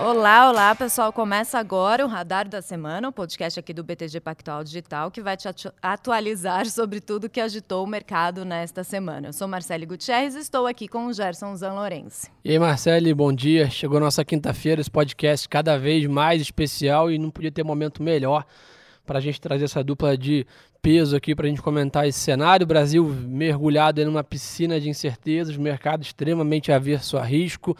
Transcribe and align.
Olá, 0.00 0.48
olá, 0.48 0.72
pessoal. 0.76 1.12
Começa 1.12 1.58
agora 1.58 2.06
o 2.06 2.08
Radar 2.08 2.48
da 2.48 2.62
Semana, 2.62 3.08
o 3.08 3.12
podcast 3.12 3.58
aqui 3.58 3.74
do 3.74 3.82
BTG 3.82 4.20
Pactual 4.20 4.62
Digital, 4.62 5.10
que 5.10 5.20
vai 5.20 5.36
te 5.36 5.48
atualizar 5.82 6.66
sobre 6.70 7.00
tudo 7.00 7.28
que 7.28 7.40
agitou 7.40 7.82
o 7.82 7.86
mercado 7.86 8.44
nesta 8.44 8.84
semana. 8.84 9.30
Eu 9.30 9.32
sou 9.32 9.48
Marcele 9.48 9.84
Gutierrez 9.84 10.36
e 10.36 10.38
estou 10.38 10.68
aqui 10.68 10.86
com 10.86 11.06
o 11.06 11.12
Gerson 11.12 11.56
Zanlorense. 11.56 12.30
E 12.44 12.52
aí, 12.52 12.58
Marcele, 12.60 13.12
bom 13.12 13.32
dia. 13.32 13.68
Chegou 13.70 13.98
nossa 13.98 14.24
quinta-feira, 14.24 14.80
esse 14.80 14.90
podcast 14.90 15.48
cada 15.48 15.76
vez 15.76 16.06
mais 16.06 16.40
especial 16.40 17.10
e 17.10 17.18
não 17.18 17.28
podia 17.28 17.50
ter 17.50 17.64
momento 17.64 18.00
melhor 18.00 18.46
para 19.04 19.18
a 19.18 19.20
gente 19.20 19.40
trazer 19.40 19.64
essa 19.64 19.82
dupla 19.82 20.16
de 20.16 20.46
peso 20.80 21.16
aqui 21.16 21.34
para 21.34 21.46
a 21.46 21.48
gente 21.48 21.60
comentar 21.60 22.06
esse 22.06 22.20
cenário. 22.20 22.62
O 22.62 22.68
Brasil 22.68 23.04
mergulhado 23.04 24.00
em 24.00 24.06
uma 24.06 24.22
piscina 24.22 24.80
de 24.80 24.88
incertezas, 24.88 25.56
mercado 25.56 26.02
extremamente 26.02 26.70
averso 26.70 27.18
a 27.18 27.24
risco 27.24 27.76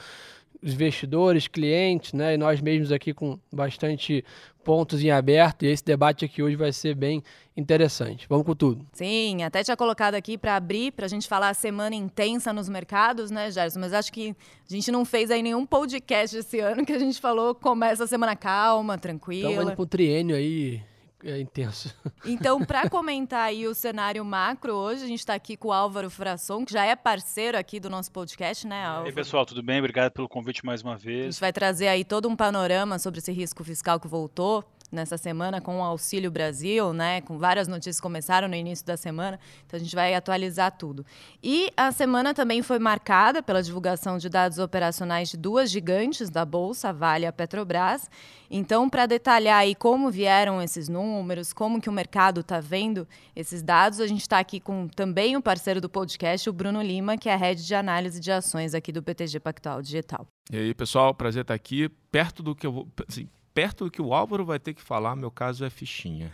investidores, 0.62 1.46
clientes, 1.46 2.12
né, 2.12 2.34
e 2.34 2.36
nós 2.36 2.60
mesmos 2.60 2.90
aqui 2.90 3.14
com 3.14 3.38
bastante 3.52 4.24
pontos 4.64 5.02
em 5.02 5.10
aberto. 5.10 5.64
E 5.64 5.68
esse 5.68 5.84
debate 5.84 6.24
aqui 6.24 6.42
hoje 6.42 6.56
vai 6.56 6.72
ser 6.72 6.94
bem 6.94 7.22
interessante. 7.56 8.26
Vamos 8.28 8.44
com 8.44 8.54
tudo. 8.54 8.86
Sim, 8.92 9.42
até 9.42 9.64
tinha 9.64 9.76
colocado 9.76 10.14
aqui 10.14 10.36
para 10.36 10.56
abrir, 10.56 10.92
para 10.92 11.06
a 11.06 11.08
gente 11.08 11.26
falar 11.26 11.48
a 11.48 11.54
semana 11.54 11.94
intensa 11.94 12.52
nos 12.52 12.68
mercados, 12.68 13.30
né, 13.30 13.50
Gerson? 13.50 13.80
Mas 13.80 13.92
acho 13.92 14.12
que 14.12 14.36
a 14.68 14.74
gente 14.74 14.90
não 14.90 15.04
fez 15.04 15.30
aí 15.30 15.42
nenhum 15.42 15.64
podcast 15.64 16.36
esse 16.36 16.60
ano 16.60 16.84
que 16.84 16.92
a 16.92 16.98
gente 16.98 17.20
falou 17.20 17.54
começa 17.54 18.04
a 18.04 18.06
semana 18.06 18.36
calma, 18.36 18.98
tranquila. 18.98 19.50
Estamos 19.50 19.70
indo 19.70 19.76
para 19.76 19.82
o 19.82 19.86
triênio 19.86 20.36
aí 20.36 20.82
é 21.24 21.40
intenso. 21.40 21.94
Então, 22.24 22.64
para 22.64 22.90
comentar 22.90 23.40
aí 23.40 23.66
o 23.66 23.74
cenário 23.74 24.24
macro, 24.24 24.74
hoje 24.74 25.04
a 25.04 25.06
gente 25.06 25.20
está 25.20 25.34
aqui 25.34 25.56
com 25.56 25.68
o 25.68 25.72
Álvaro 25.72 26.10
Frasson, 26.10 26.64
que 26.64 26.72
já 26.72 26.84
é 26.84 26.94
parceiro 26.94 27.56
aqui 27.56 27.80
do 27.80 27.88
nosso 27.88 28.12
podcast, 28.12 28.66
né, 28.66 28.84
Álvaro? 28.84 29.06
E 29.06 29.08
aí, 29.08 29.14
pessoal, 29.14 29.46
tudo 29.46 29.62
bem? 29.62 29.78
Obrigado 29.78 30.12
pelo 30.12 30.28
convite 30.28 30.64
mais 30.64 30.82
uma 30.82 30.96
vez. 30.96 31.20
A 31.20 31.30
gente 31.30 31.40
vai 31.40 31.52
trazer 31.52 31.88
aí 31.88 32.04
todo 32.04 32.28
um 32.28 32.36
panorama 32.36 32.98
sobre 32.98 33.18
esse 33.20 33.32
risco 33.32 33.64
fiscal 33.64 33.98
que 33.98 34.06
voltou 34.08 34.64
nessa 34.90 35.16
semana 35.16 35.60
com 35.60 35.80
o 35.80 35.82
Auxílio 35.82 36.30
Brasil, 36.30 36.92
né? 36.92 37.20
Com 37.20 37.38
várias 37.38 37.68
notícias 37.68 38.00
começaram 38.00 38.48
no 38.48 38.54
início 38.54 38.84
da 38.84 38.96
semana, 38.96 39.38
então 39.66 39.78
a 39.78 39.82
gente 39.82 39.94
vai 39.94 40.14
atualizar 40.14 40.72
tudo. 40.76 41.04
E 41.42 41.70
a 41.76 41.92
semana 41.92 42.32
também 42.32 42.62
foi 42.62 42.78
marcada 42.78 43.42
pela 43.42 43.62
divulgação 43.62 44.18
de 44.18 44.28
dados 44.28 44.58
operacionais 44.58 45.28
de 45.28 45.36
duas 45.36 45.70
gigantes 45.70 46.30
da 46.30 46.44
bolsa, 46.44 46.92
Vale 46.92 47.24
e 47.24 47.26
a 47.26 47.32
Petrobras. 47.32 48.10
Então, 48.50 48.88
para 48.88 49.04
detalhar 49.06 49.58
aí 49.58 49.74
como 49.74 50.10
vieram 50.10 50.62
esses 50.62 50.88
números, 50.88 51.52
como 51.52 51.80
que 51.80 51.88
o 51.88 51.92
mercado 51.92 52.40
está 52.40 52.60
vendo 52.60 53.06
esses 53.36 53.62
dados, 53.62 54.00
a 54.00 54.06
gente 54.06 54.22
está 54.22 54.38
aqui 54.38 54.58
com 54.58 54.88
também 54.88 55.36
o 55.36 55.42
parceiro 55.42 55.80
do 55.80 55.88
podcast, 55.88 56.48
o 56.48 56.52
Bruno 56.52 56.80
Lima, 56.80 57.18
que 57.18 57.28
é 57.28 57.34
a 57.34 57.36
head 57.36 57.64
de 57.64 57.74
análise 57.74 58.18
de 58.18 58.32
ações 58.32 58.74
aqui 58.74 58.90
do 58.90 59.02
PTG 59.02 59.38
Pactual 59.40 59.82
Digital. 59.82 60.26
E 60.50 60.56
aí, 60.56 60.74
pessoal, 60.74 61.14
prazer 61.14 61.42
estar 61.42 61.52
aqui. 61.52 61.90
Perto 62.10 62.42
do 62.42 62.54
que 62.54 62.66
eu 62.66 62.72
vou. 62.72 62.88
Assim, 63.06 63.28
perto 63.58 63.86
do 63.86 63.90
que 63.90 64.00
o 64.00 64.14
Álvaro 64.14 64.44
vai 64.44 64.60
ter 64.60 64.72
que 64.72 64.80
falar, 64.80 65.16
meu 65.16 65.32
caso 65.32 65.64
é 65.64 65.70
fichinha. 65.70 66.30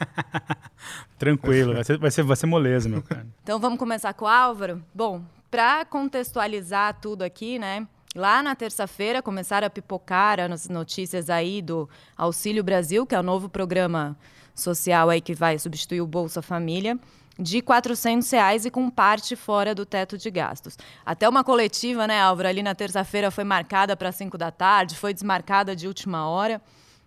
Tranquilo, 1.19 1.73
vai 1.73 1.83
ser, 1.83 1.97
vai, 1.97 2.11
ser, 2.11 2.23
vai 2.23 2.37
ser 2.37 2.45
moleza, 2.45 2.87
meu 2.87 3.01
cara. 3.01 3.27
Então 3.43 3.59
vamos 3.59 3.79
começar 3.79 4.13
com 4.13 4.27
o 4.27 4.29
Álvaro? 4.29 4.85
Bom, 4.95 5.23
para 5.51 5.87
contextualizar 5.87 7.01
tudo 7.01 7.23
aqui, 7.23 7.59
né? 7.59 7.89
Lá 8.15 8.43
na 8.43 8.55
terça-feira 8.55 9.23
começaram 9.23 9.67
a 9.67 9.71
pipocar 9.71 10.39
as 10.39 10.69
notícias 10.69 11.31
aí 11.31 11.63
do 11.63 11.89
Auxílio 12.15 12.63
Brasil, 12.63 13.07
que 13.07 13.15
é 13.15 13.21
o 13.21 13.23
novo 13.23 13.49
programa 13.49 14.15
social 14.55 15.09
aí 15.09 15.23
que 15.23 15.35
vai 15.35 15.59
substituir 15.59 16.03
o 16.03 16.07
Bolsa 16.07 16.43
Família 16.43 16.99
de 17.39 17.63
400 17.63 18.31
reais 18.31 18.67
e 18.67 18.71
com 18.71 18.91
parte 18.91 19.35
fora 19.35 19.75
do 19.75 19.87
teto 19.87 20.19
de 20.19 20.31
gastos. 20.31 20.77
Até 21.07 21.27
uma 21.27 21.43
coletiva, 21.43 22.07
né, 22.07 22.21
Álvaro, 22.21 22.49
ali 22.51 22.63
na 22.63 22.75
terça-feira 22.75 23.31
foi 23.31 23.45
marcada 23.45 23.97
para 23.97 24.13
5 24.13 24.37
da 24.37 24.51
tarde, 24.51 24.95
foi 24.95 25.15
desmarcada 25.15 25.75
de 25.75 25.89
última 25.89 26.29
hora. 26.29 26.61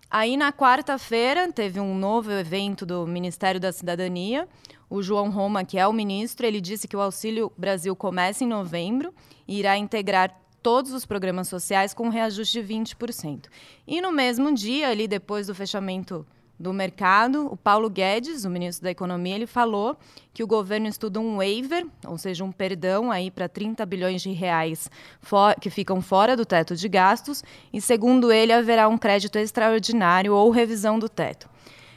Aí, 0.10 0.38
na 0.38 0.54
quarta-feira, 0.54 1.52
teve 1.52 1.80
um 1.80 1.94
novo 1.94 2.32
evento 2.32 2.86
do 2.86 3.06
Ministério 3.06 3.60
da 3.60 3.74
Cidadania. 3.74 4.48
O 4.90 5.04
João 5.04 5.30
Roma, 5.30 5.66
que 5.66 5.78
é 5.78 5.86
o 5.86 5.92
ministro, 5.92 6.46
ele 6.46 6.62
disse 6.62 6.88
que 6.88 6.96
o 6.96 7.02
Auxílio 7.02 7.52
Brasil 7.58 7.94
começa 7.94 8.44
em 8.44 8.48
novembro 8.48 9.14
e 9.46 9.60
irá 9.60 9.78
integrar 9.78 10.34
todos 10.64 10.94
os 10.94 11.06
programas 11.06 11.50
sociais 11.50 11.94
com 11.94 12.08
reajuste 12.08 12.62
de 12.62 12.74
20%. 12.74 13.48
E 13.86 14.00
no 14.00 14.12
mesmo 14.12 14.54
dia, 14.54 14.90
ali 14.90 15.08
depois 15.08 15.48
do 15.48 15.56
fechamento 15.56 16.26
do 16.60 16.74
mercado, 16.74 17.48
o 17.52 17.56
Paulo 17.56 17.90
Guedes, 17.90 18.44
o 18.44 18.50
ministro 18.50 18.84
da 18.84 18.92
Economia, 18.92 19.36
ele 19.36 19.46
falou 19.46 19.96
que 20.34 20.44
o 20.44 20.48
governo 20.48 20.88
estuda 20.88 21.20
um 21.20 21.38
waiver, 21.38 21.86
ou 22.06 22.18
seja, 22.18 22.44
um 22.44 22.52
perdão 22.52 23.12
aí 23.12 23.30
para 23.30 23.48
30 23.48 23.86
bilhões 23.86 24.22
de 24.22 24.32
reais 24.32 24.90
que 25.62 25.70
ficam 25.70 26.02
fora 26.02 26.36
do 26.36 26.46
teto 26.46 26.76
de 26.76 26.90
gastos, 26.90 27.44
e 27.72 27.80
segundo 27.80 28.32
ele 28.32 28.52
haverá 28.52 28.88
um 28.88 28.98
crédito 28.98 29.38
extraordinário 29.38 30.34
ou 30.34 30.50
revisão 30.50 30.98
do 30.98 31.08
teto. 31.08 31.48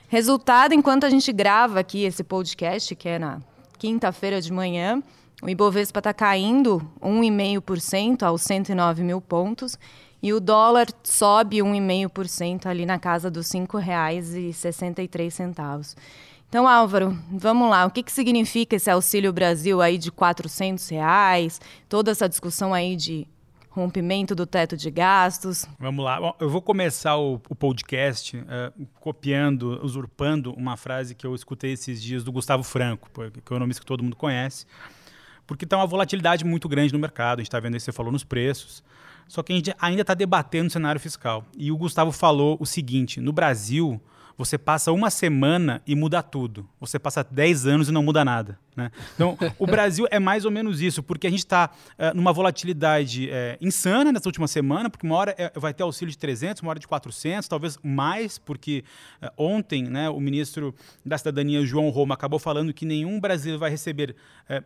Resultado, 0.09 0.75
enquanto 0.75 1.05
a 1.05 1.11
gente 1.11 1.33
grava 1.33 1.81
aqui 1.81 2.05
esse 2.05 2.25
podcast, 2.25 2.95
que 2.97 3.09
é 3.09 3.19
na 3.19 3.41
quinta-feira 3.79 4.41
de 4.41 4.53
manhã, 4.53 5.03
o 5.43 5.49
Ibovespa 5.49 6.01
está 6.01 6.13
caindo 6.13 6.87
1,5% 7.01 8.25
aos 8.25 8.43
109 8.43 9.03
mil 9.03 9.23
pontos 9.23 9.79
e 10.23 10.33
o 10.33 10.41
dólar 10.41 10.87
sobe 11.03 11.59
1,5% 11.59 12.67
ali 12.67 12.85
na 12.85 12.99
casa 12.99 13.31
dos 13.31 13.51
R$ 13.53 13.61
5,63. 13.61 15.97
Então, 16.49 16.67
Álvaro, 16.67 17.17
vamos 17.31 17.71
lá. 17.71 17.87
O 17.87 17.91
que, 17.91 18.03
que 18.03 18.11
significa 18.11 18.75
esse 18.77 18.91
Auxílio 18.91 19.33
Brasil 19.33 19.81
aí 19.81 19.97
de 19.97 20.11
400 20.11 20.89
reais? 20.89 21.61
Toda 21.89 22.11
essa 22.11 22.29
discussão 22.29 22.75
aí 22.75 22.97
de 22.97 23.27
rompimento 23.71 24.35
do 24.35 24.45
teto 24.45 24.77
de 24.77 24.91
gastos. 24.91 25.65
Vamos 25.79 26.05
lá. 26.05 26.21
Bom, 26.21 26.35
eu 26.41 26.51
vou 26.51 26.61
começar 26.61 27.17
o, 27.17 27.41
o 27.49 27.55
podcast 27.55 28.37
uh, 28.37 28.87
copiando, 28.99 29.81
usurpando 29.83 30.53
uma 30.55 30.77
frase 30.77 31.15
que 31.15 31.25
eu 31.25 31.35
escutei 31.37 31.73
esses 31.73 32.03
dias 32.03 32.25
do 32.25 32.33
Gustavo 32.33 32.65
Franco, 32.65 33.09
que 33.09 33.21
é 33.21 33.25
um 33.25 33.29
economista 33.29 33.81
que 33.81 33.87
todo 33.87 34.03
mundo 34.03 34.17
conhece, 34.17 34.67
porque 35.47 35.65
está 35.65 35.77
uma 35.77 35.87
volatilidade 35.87 36.45
muito 36.45 36.69
grande 36.69 36.93
no 36.93 36.99
mercado. 36.99 37.39
A 37.39 37.43
gente 37.43 37.49
está 37.49 37.61
vendo 37.61 37.77
isso, 37.77 37.85
você 37.85 37.93
falou 37.93 38.11
nos 38.11 38.25
preços. 38.25 38.83
Só 39.31 39.45
que 39.45 39.53
a 39.53 39.57
gente 39.57 39.73
ainda 39.81 40.01
está 40.01 40.13
debatendo 40.13 40.67
o 40.67 40.71
cenário 40.73 41.01
fiscal. 41.01 41.45
E 41.57 41.71
o 41.71 41.77
Gustavo 41.77 42.11
falou 42.11 42.57
o 42.59 42.67
seguinte: 42.67 43.21
no 43.21 43.33
Brasil, 43.33 44.01
você 44.37 44.59
passa 44.59 44.91
uma 44.91 45.09
semana 45.09 45.81
e 45.87 45.95
muda 45.95 46.21
tudo. 46.21 46.69
Você 46.81 46.99
passa 46.99 47.23
10 47.23 47.65
anos 47.65 47.89
e 47.89 47.93
não 47.93 48.03
muda 48.03 48.25
nada. 48.25 48.59
Né? 48.81 48.91
Então, 49.15 49.37
o 49.59 49.67
Brasil 49.67 50.07
é 50.11 50.19
mais 50.19 50.47
ou 50.47 50.51
menos 50.51 50.81
isso, 50.81 51.03
porque 51.03 51.27
a 51.27 51.31
gente 51.31 51.41
está 51.41 51.71
eh, 51.99 52.15
numa 52.15 52.33
volatilidade 52.33 53.29
uh, 53.29 53.59
insana 53.61 54.11
nessa 54.11 54.27
última 54.27 54.49
semana, 54.49 54.89
porque 54.89 55.07
uma 55.07 55.17
hora 55.17 55.37
uh, 55.55 55.61
vai 55.61 55.75
ter 55.75 55.83
auxílio 55.83 56.11
de 56.11 56.17
300, 56.17 56.63
uma 56.63 56.71
hora 56.71 56.79
de 56.79 56.89
400, 56.89 57.47
talvez 57.47 57.79
mais, 57.83 58.39
porque 58.39 58.85
ontem 59.37 59.85
né, 59.85 60.09
o 60.09 60.19
ministro 60.19 60.75
da 61.05 61.19
Cidadania, 61.19 61.65
João 61.67 61.91
Roma, 61.91 62.15
acabou 62.15 62.39
falando 62.39 62.73
que 62.73 62.87
nenhum 62.87 63.21
brasileiro 63.21 63.59
vai 63.59 63.71
receber 63.71 64.17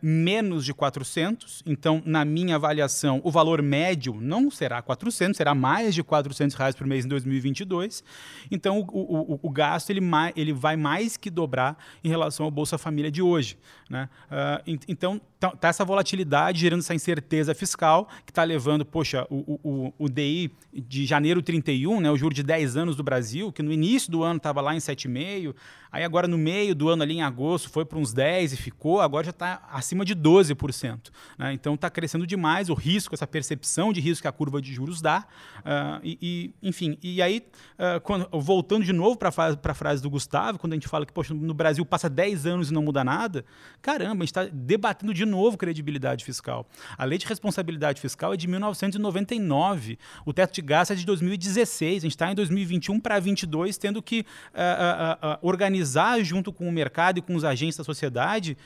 menos 0.00 0.64
de 0.64 0.72
400. 0.72 1.62
Então, 1.66 2.02
na 2.06 2.24
minha 2.24 2.56
avaliação, 2.56 3.20
o 3.24 3.30
valor 3.30 3.60
médio 3.60 4.16
não 4.20 4.50
será 4.50 4.80
400, 4.80 5.36
será 5.36 5.54
mais 5.54 5.94
de 5.94 6.02
400 6.02 6.56
reais 6.56 6.74
por 6.74 6.86
mês 6.86 7.04
em 7.04 7.08
2022. 7.08 8.02
Então, 8.50 8.80
o, 8.80 9.34
o, 9.34 9.40
o 9.42 9.50
gasto 9.50 9.90
ele, 9.90 10.00
ele 10.36 10.52
vai 10.52 10.76
mais 10.76 11.16
que 11.16 11.30
dobrar 11.30 11.76
em 12.02 12.08
relação 12.08 12.46
ao 12.46 12.50
Bolsa 12.50 12.78
Família 12.78 13.10
de 13.10 13.22
hoje. 13.22 13.58
Né? 13.94 14.08
Uh, 14.28 14.78
então, 14.88 15.20
tá, 15.38 15.50
tá, 15.52 15.68
essa 15.68 15.84
volatilidade 15.84 16.58
gerando 16.58 16.80
essa 16.80 16.96
incerteza 16.96 17.54
fiscal 17.54 18.08
que 18.26 18.32
está 18.32 18.42
levando, 18.42 18.84
poxa, 18.84 19.24
o, 19.30 19.60
o, 19.62 19.94
o 19.96 20.08
DI 20.08 20.50
de 20.72 21.06
janeiro 21.06 21.40
31, 21.40 22.00
né, 22.00 22.10
o 22.10 22.16
juro 22.16 22.34
de 22.34 22.42
10 22.42 22.76
anos 22.76 22.96
do 22.96 23.04
Brasil, 23.04 23.52
que 23.52 23.62
no 23.62 23.70
início 23.70 24.10
do 24.10 24.24
ano 24.24 24.38
estava 24.38 24.60
lá 24.60 24.74
em 24.74 24.78
7,5%, 24.78 25.54
aí 25.94 26.02
agora 26.02 26.26
no 26.26 26.36
meio 26.36 26.74
do 26.74 26.88
ano, 26.88 27.04
ali 27.04 27.14
em 27.14 27.22
agosto, 27.22 27.70
foi 27.70 27.84
para 27.84 27.96
uns 27.96 28.12
10% 28.12 28.52
e 28.52 28.56
ficou, 28.56 29.00
agora 29.00 29.24
já 29.24 29.30
está 29.30 29.62
acima 29.70 30.04
de 30.04 30.14
12%. 30.16 31.10
Né? 31.38 31.52
Então 31.52 31.74
está 31.74 31.88
crescendo 31.88 32.26
demais 32.26 32.68
o 32.68 32.74
risco, 32.74 33.14
essa 33.14 33.28
percepção 33.28 33.92
de 33.92 34.00
risco 34.00 34.22
que 34.22 34.28
a 34.28 34.32
curva 34.32 34.60
de 34.60 34.74
juros 34.74 35.00
dá. 35.00 35.24
Uh, 35.60 36.00
e, 36.02 36.18
e, 36.20 36.68
enfim, 36.68 36.98
e 37.00 37.22
aí, 37.22 37.46
uh, 37.78 38.00
quando, 38.00 38.28
voltando 38.32 38.84
de 38.84 38.92
novo 38.92 39.16
para 39.16 39.28
a 39.28 39.74
frase 39.74 40.02
do 40.02 40.10
Gustavo, 40.10 40.58
quando 40.58 40.72
a 40.72 40.76
gente 40.76 40.88
fala 40.88 41.06
que 41.06 41.12
poxa, 41.12 41.32
no 41.32 41.54
Brasil 41.54 41.86
passa 41.86 42.10
10 42.10 42.44
anos 42.44 42.70
e 42.70 42.74
não 42.74 42.82
muda 42.82 43.04
nada, 43.04 43.44
caramba, 43.80 44.24
a 44.24 44.26
gente 44.26 44.36
está 44.36 44.46
debatendo 44.52 45.14
de 45.14 45.24
novo 45.24 45.56
credibilidade 45.56 46.24
fiscal. 46.24 46.66
A 46.98 47.04
lei 47.04 47.18
de 47.18 47.26
responsabilidade 47.26 48.00
fiscal 48.00 48.34
é 48.34 48.36
de 48.36 48.48
1999, 48.48 49.96
o 50.26 50.32
teto 50.32 50.52
de 50.52 50.60
gasto 50.60 50.92
é 50.92 50.96
de 50.96 51.06
2016, 51.06 51.98
a 51.98 52.00
gente 52.00 52.10
está 52.10 52.32
em 52.32 52.34
2021 52.34 52.98
para 52.98 53.14
2022, 53.14 53.78
tendo 53.78 54.02
que 54.02 54.26
uh, 54.52 55.34
uh, 55.34 55.38
uh, 55.84 56.24
junto 56.24 56.52
com 56.52 56.68
o 56.68 56.72
mercado 56.72 57.18
e 57.18 57.22
com 57.22 57.34
os 57.34 57.44
agentes 57.44 57.76
da 57.76 57.84
sociedade 57.84 58.56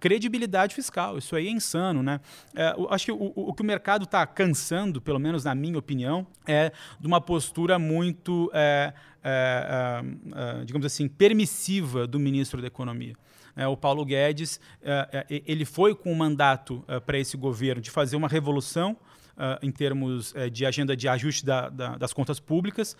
credibilidade 0.00 0.74
fiscal. 0.74 1.18
Isso 1.18 1.34
aí 1.36 1.48
é 1.48 1.50
insano, 1.50 2.02
né? 2.02 2.20
acho 2.90 3.06
que 3.06 3.12
o, 3.12 3.32
o, 3.34 3.52
que 3.52 3.62
o 3.62 3.64
mercado 3.64 4.04
está 4.04 4.26
cansando, 4.26 5.00
pelo 5.00 5.18
menos 5.18 5.44
na 5.44 5.54
minha 5.54 5.78
opinião, 5.78 6.26
é 6.46 6.72
de 6.98 7.06
uma 7.06 7.20
postura 7.20 7.78
muito, 7.78 8.50
digamos 10.64 10.86
assim, 10.86 11.08
permissiva 11.08 12.06
do 12.06 12.18
ministro 12.18 12.60
da 12.60 12.66
Economia. 12.66 13.14
É, 13.56 13.66
o 13.68 13.76
Paulo 13.76 14.04
Guedes 14.04 14.58
ele 15.28 15.64
foi 15.64 15.94
com 15.94 16.12
o 16.12 16.16
mandato 16.16 16.84
para 17.06 17.18
esse 17.18 17.36
governo 17.36 17.80
de 17.80 17.90
fazer 17.90 18.16
uma 18.16 18.28
revolução 18.28 18.96
em 19.62 19.70
termos 19.70 20.34
de 20.52 20.64
agenda 20.64 20.96
de 20.96 21.08
ajuste 21.08 21.44
da, 21.44 21.68
da, 21.68 21.96
das 21.96 22.12
contas 22.12 22.38
públicas. 22.40 22.96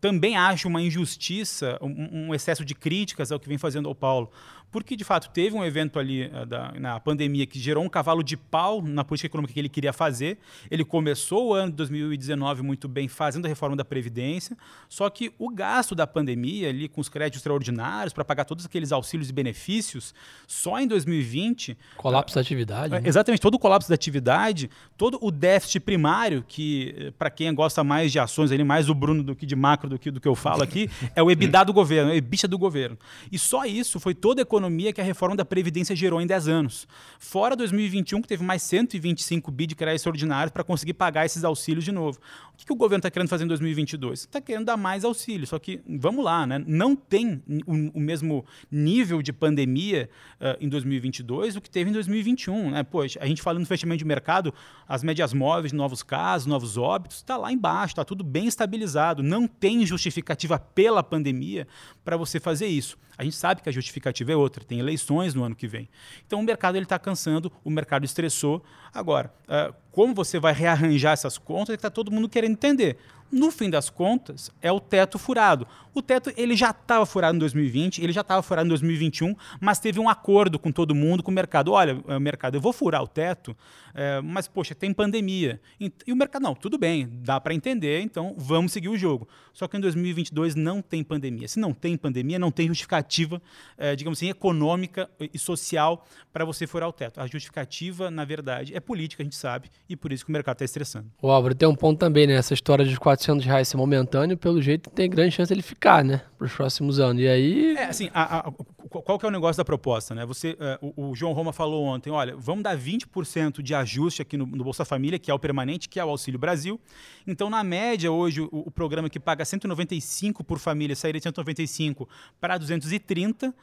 Também 0.00 0.36
acho 0.36 0.68
uma 0.68 0.82
injustiça, 0.82 1.78
um, 1.80 2.28
um 2.28 2.34
excesso 2.34 2.64
de 2.64 2.74
críticas 2.74 3.30
ao 3.30 3.38
que 3.38 3.48
vem 3.48 3.58
fazendo 3.58 3.88
o 3.88 3.94
Paulo 3.94 4.30
porque 4.74 4.96
de 4.96 5.04
fato 5.04 5.30
teve 5.30 5.54
um 5.54 5.64
evento 5.64 6.00
ali 6.00 6.26
uh, 6.26 6.44
da, 6.44 6.72
na 6.72 6.98
pandemia 6.98 7.46
que 7.46 7.60
gerou 7.60 7.84
um 7.84 7.88
cavalo 7.88 8.24
de 8.24 8.36
pau 8.36 8.82
na 8.82 9.04
política 9.04 9.28
econômica 9.28 9.54
que 9.54 9.60
ele 9.60 9.68
queria 9.68 9.92
fazer. 9.92 10.36
Ele 10.68 10.84
começou 10.84 11.50
o 11.50 11.54
ano 11.54 11.70
de 11.70 11.76
2019 11.76 12.64
muito 12.64 12.88
bem 12.88 13.06
fazendo 13.06 13.44
a 13.46 13.48
reforma 13.48 13.76
da 13.76 13.84
Previdência, 13.84 14.56
só 14.88 15.08
que 15.08 15.32
o 15.38 15.48
gasto 15.48 15.94
da 15.94 16.08
pandemia 16.08 16.70
ali 16.70 16.88
com 16.88 17.00
os 17.00 17.08
créditos 17.08 17.38
extraordinários 17.38 18.12
para 18.12 18.24
pagar 18.24 18.44
todos 18.44 18.66
aqueles 18.66 18.90
auxílios 18.90 19.30
e 19.30 19.32
benefícios, 19.32 20.12
só 20.44 20.80
em 20.80 20.88
2020. 20.88 21.78
Colapso 21.96 22.32
uh, 22.32 22.34
da 22.34 22.40
atividade. 22.40 22.94
Uh, 22.94 23.00
né? 23.00 23.02
Exatamente, 23.04 23.40
todo 23.40 23.54
o 23.54 23.60
colapso 23.60 23.88
da 23.88 23.94
atividade, 23.94 24.68
todo 24.96 25.20
o 25.22 25.30
déficit 25.30 25.78
primário, 25.84 26.44
que 26.48 26.96
eh, 26.98 27.10
para 27.16 27.30
quem 27.30 27.54
gosta 27.54 27.84
mais 27.84 28.10
de 28.10 28.18
ações, 28.18 28.50
ali, 28.50 28.64
mais 28.64 28.88
o 28.88 28.94
Bruno 28.94 29.22
do 29.22 29.33
que 29.34 29.46
de 29.46 29.56
macro 29.56 29.88
do 29.88 29.98
que 29.98 30.10
do 30.10 30.20
que 30.20 30.28
eu 30.28 30.34
falo 30.34 30.62
aqui, 30.62 30.90
é 31.14 31.22
o 31.22 31.30
EBITDA 31.30 31.64
do 31.64 31.72
governo, 31.72 32.10
é 32.10 32.14
o 32.14 32.16
EBITDA 32.16 32.48
do 32.48 32.58
governo. 32.58 32.98
E 33.30 33.38
só 33.38 33.64
isso 33.64 33.98
foi 33.98 34.14
toda 34.14 34.40
a 34.40 34.42
economia 34.42 34.84
economia 34.84 34.92
que 34.92 35.00
a 35.00 35.04
reforma 35.04 35.36
da 35.36 35.44
Previdência 35.44 35.94
gerou 35.94 36.20
em 36.20 36.26
10 36.26 36.48
anos. 36.48 36.88
Fora 37.18 37.54
2021, 37.54 38.22
que 38.22 38.28
teve 38.28 38.44
mais 38.44 38.62
125 38.62 39.50
bi 39.50 39.66
de 39.66 39.74
crédito 39.74 39.96
extraordinário 39.96 40.52
para 40.52 40.64
conseguir 40.64 40.94
pagar 40.94 41.24
esses 41.24 41.44
auxílios 41.44 41.84
de 41.84 41.92
novo. 41.92 42.18
O 42.54 42.56
que, 42.56 42.66
que 42.66 42.72
o 42.72 42.76
governo 42.76 43.00
está 43.00 43.10
querendo 43.10 43.28
fazer 43.28 43.44
em 43.44 43.48
2022? 43.48 44.20
Está 44.20 44.40
querendo 44.40 44.66
dar 44.66 44.76
mais 44.76 45.04
auxílio, 45.04 45.44
só 45.44 45.58
que, 45.58 45.80
vamos 45.88 46.24
lá, 46.24 46.46
né? 46.46 46.62
não 46.64 46.94
tem 46.94 47.42
o, 47.66 47.98
o 47.98 48.00
mesmo 48.00 48.46
nível 48.70 49.20
de 49.20 49.32
pandemia 49.32 50.08
uh, 50.40 50.56
em 50.64 50.68
2022 50.68 51.54
do 51.54 51.60
que 51.60 51.68
teve 51.68 51.90
em 51.90 51.92
2021. 51.92 52.70
Né? 52.70 52.84
Poxa, 52.84 53.18
a 53.20 53.26
gente 53.26 53.42
falando 53.42 53.62
no 53.62 53.66
fechamento 53.66 53.98
de 53.98 54.04
mercado, 54.04 54.54
as 54.86 55.02
médias 55.02 55.32
móveis 55.32 55.72
novos 55.72 56.04
casos, 56.04 56.46
novos 56.46 56.76
óbitos, 56.78 57.16
está 57.16 57.36
lá 57.36 57.52
embaixo, 57.52 57.92
está 57.92 58.04
tudo 58.04 58.22
bem 58.22 58.46
estabilizado. 58.46 59.20
Não 59.20 59.48
tem 59.48 59.84
justificativa 59.84 60.56
pela 60.56 61.02
pandemia 61.02 61.66
para 62.04 62.16
você 62.16 62.38
fazer 62.38 62.68
isso. 62.68 62.96
A 63.18 63.24
gente 63.24 63.36
sabe 63.36 63.62
que 63.62 63.68
a 63.68 63.72
justificativa 63.72 64.32
é 64.32 64.36
outra, 64.36 64.64
tem 64.64 64.78
eleições 64.78 65.34
no 65.34 65.42
ano 65.42 65.56
que 65.56 65.66
vem. 65.66 65.88
Então 66.26 66.40
o 66.40 66.42
mercado 66.42 66.78
está 66.78 66.98
cansando, 66.98 67.50
o 67.64 67.70
mercado 67.70 68.04
estressou. 68.04 68.62
Agora, 68.92 69.32
uh, 69.48 69.74
como 69.94 70.12
você 70.12 70.40
vai 70.40 70.52
rearranjar 70.52 71.12
essas 71.12 71.38
contas 71.38 71.70
é 71.70 71.76
que 71.76 71.78
está 71.78 71.90
todo 71.90 72.10
mundo 72.10 72.28
querendo 72.28 72.52
entender. 72.52 72.96
No 73.30 73.50
fim 73.50 73.68
das 73.68 73.90
contas, 73.90 74.50
é 74.62 74.70
o 74.70 74.78
teto 74.78 75.18
furado. 75.18 75.66
O 75.94 76.02
teto 76.02 76.32
ele 76.36 76.56
já 76.56 76.70
estava 76.70 77.06
furado 77.06 77.36
em 77.36 77.38
2020, 77.38 78.02
ele 78.02 78.12
já 78.12 78.22
estava 78.22 78.42
furado 78.42 78.66
em 78.66 78.68
2021, 78.68 79.34
mas 79.60 79.78
teve 79.78 80.00
um 80.00 80.08
acordo 80.08 80.58
com 80.58 80.72
todo 80.72 80.94
mundo, 80.94 81.22
com 81.22 81.30
o 81.30 81.34
mercado. 81.34 81.70
Olha, 81.70 82.02
o 82.06 82.18
mercado, 82.18 82.56
eu 82.56 82.60
vou 82.60 82.72
furar 82.72 83.02
o 83.02 83.06
teto, 83.06 83.56
é, 83.94 84.20
mas, 84.20 84.48
poxa, 84.48 84.74
tem 84.74 84.92
pandemia. 84.92 85.60
E 85.78 86.12
o 86.12 86.16
mercado, 86.16 86.42
não, 86.42 86.54
tudo 86.54 86.76
bem, 86.76 87.08
dá 87.22 87.40
para 87.40 87.54
entender, 87.54 88.00
então 88.00 88.34
vamos 88.36 88.72
seguir 88.72 88.88
o 88.88 88.96
jogo. 88.96 89.28
Só 89.52 89.68
que 89.68 89.76
em 89.76 89.80
2022 89.80 90.56
não 90.56 90.82
tem 90.82 91.04
pandemia. 91.04 91.46
Se 91.46 91.60
não 91.60 91.72
tem 91.72 91.96
pandemia, 91.96 92.40
não 92.40 92.50
tem 92.50 92.66
justificativa, 92.66 93.40
é, 93.78 93.94
digamos 93.94 94.18
assim, 94.18 94.28
econômica 94.28 95.08
e 95.32 95.38
social 95.38 96.04
para 96.32 96.44
você 96.44 96.66
furar 96.66 96.88
o 96.88 96.92
teto. 96.92 97.20
A 97.20 97.26
justificativa, 97.28 98.10
na 98.10 98.24
verdade, 98.24 98.74
é 98.74 98.80
política, 98.80 99.22
a 99.22 99.24
gente 99.24 99.36
sabe, 99.36 99.70
e 99.88 99.94
por 99.94 100.12
isso 100.12 100.24
que 100.24 100.30
o 100.30 100.32
mercado 100.32 100.56
está 100.56 100.64
estressando. 100.64 101.06
O 101.22 101.30
Álvaro, 101.30 101.54
tem 101.54 101.68
um 101.68 101.76
ponto 101.76 102.00
também, 102.00 102.26
né? 102.26 102.40
História 102.50 102.84
de 102.84 102.98
400 103.14 103.44
reais 103.44 103.68
ser 103.68 103.76
momentâneo, 103.76 104.36
pelo 104.36 104.60
jeito 104.60 104.90
tem 104.90 105.08
grande 105.08 105.34
chance 105.34 105.52
ele 105.52 105.62
ficar, 105.62 106.04
né? 106.04 106.22
Para 106.36 106.46
os 106.46 106.52
próximos 106.52 106.98
anos. 106.98 107.22
E 107.22 107.28
aí... 107.28 107.76
É, 107.76 107.84
assim, 107.84 108.10
a, 108.12 108.48
a, 108.48 108.52
qual 108.88 109.18
que 109.18 109.24
é 109.24 109.28
o 109.28 109.32
negócio 109.32 109.56
da 109.56 109.64
proposta, 109.64 110.14
né? 110.14 110.26
Você, 110.26 110.52
uh, 110.82 110.92
o, 110.96 111.10
o, 111.10 111.14
João 111.14 111.32
Roma 111.32 111.52
falou 111.52 111.84
ontem, 111.84 112.10
olha, 112.10 112.36
vamos 112.36 112.64
dar 112.64 112.76
20% 112.76 113.62
de 113.62 113.74
ajuste 113.74 114.20
aqui 114.20 114.36
no, 114.36 114.46
no, 114.46 114.64
Bolsa 114.64 114.84
Família, 114.84 115.18
que 115.18 115.30
é 115.30 115.34
o 115.34 115.38
permanente, 115.38 115.88
que 115.88 116.00
é 116.00 116.04
o 116.04 116.08
Auxílio 116.08 116.38
Brasil. 116.38 116.80
Então, 117.26 117.48
na 117.48 117.62
média, 117.62 118.10
hoje, 118.10 118.40
o, 118.40 118.48
o 118.50 118.70
programa 118.70 119.08
que 119.08 119.20
paga 119.20 119.44
195 119.44 120.42
por 120.42 120.58
família 120.58 120.96
sairia 120.96 121.20
de 121.20 121.24
195 121.24 122.08
para 122.40 122.58
230 122.58 123.54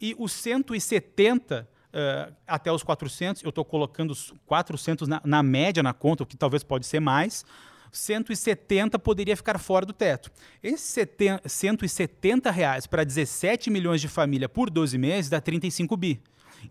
e 0.00 0.14
os 0.18 0.32
170 0.32 1.68
Uh, 1.86 2.30
até 2.46 2.70
os 2.70 2.82
400, 2.82 3.42
eu 3.42 3.48
estou 3.48 3.64
colocando 3.64 4.12
400 4.44 5.08
na, 5.08 5.22
na, 5.24 5.42
média 5.42 5.82
na 5.82 5.94
conta, 5.94 6.24
o 6.24 6.26
que 6.26 6.36
talvez 6.36 6.62
pode 6.62 6.84
ser 6.84 7.00
mais. 7.00 7.42
170 7.96 8.98
poderia 8.98 9.36
ficar 9.36 9.58
fora 9.58 9.86
do 9.86 9.92
teto. 9.92 10.30
Esses 10.62 10.96
170 11.44 12.50
reais 12.50 12.86
para 12.86 13.04
17 13.04 13.70
milhões 13.70 14.00
de 14.00 14.08
família 14.08 14.48
por 14.48 14.70
12 14.70 14.98
meses 14.98 15.30
dá 15.30 15.40
35 15.40 15.96
bi. 15.96 16.20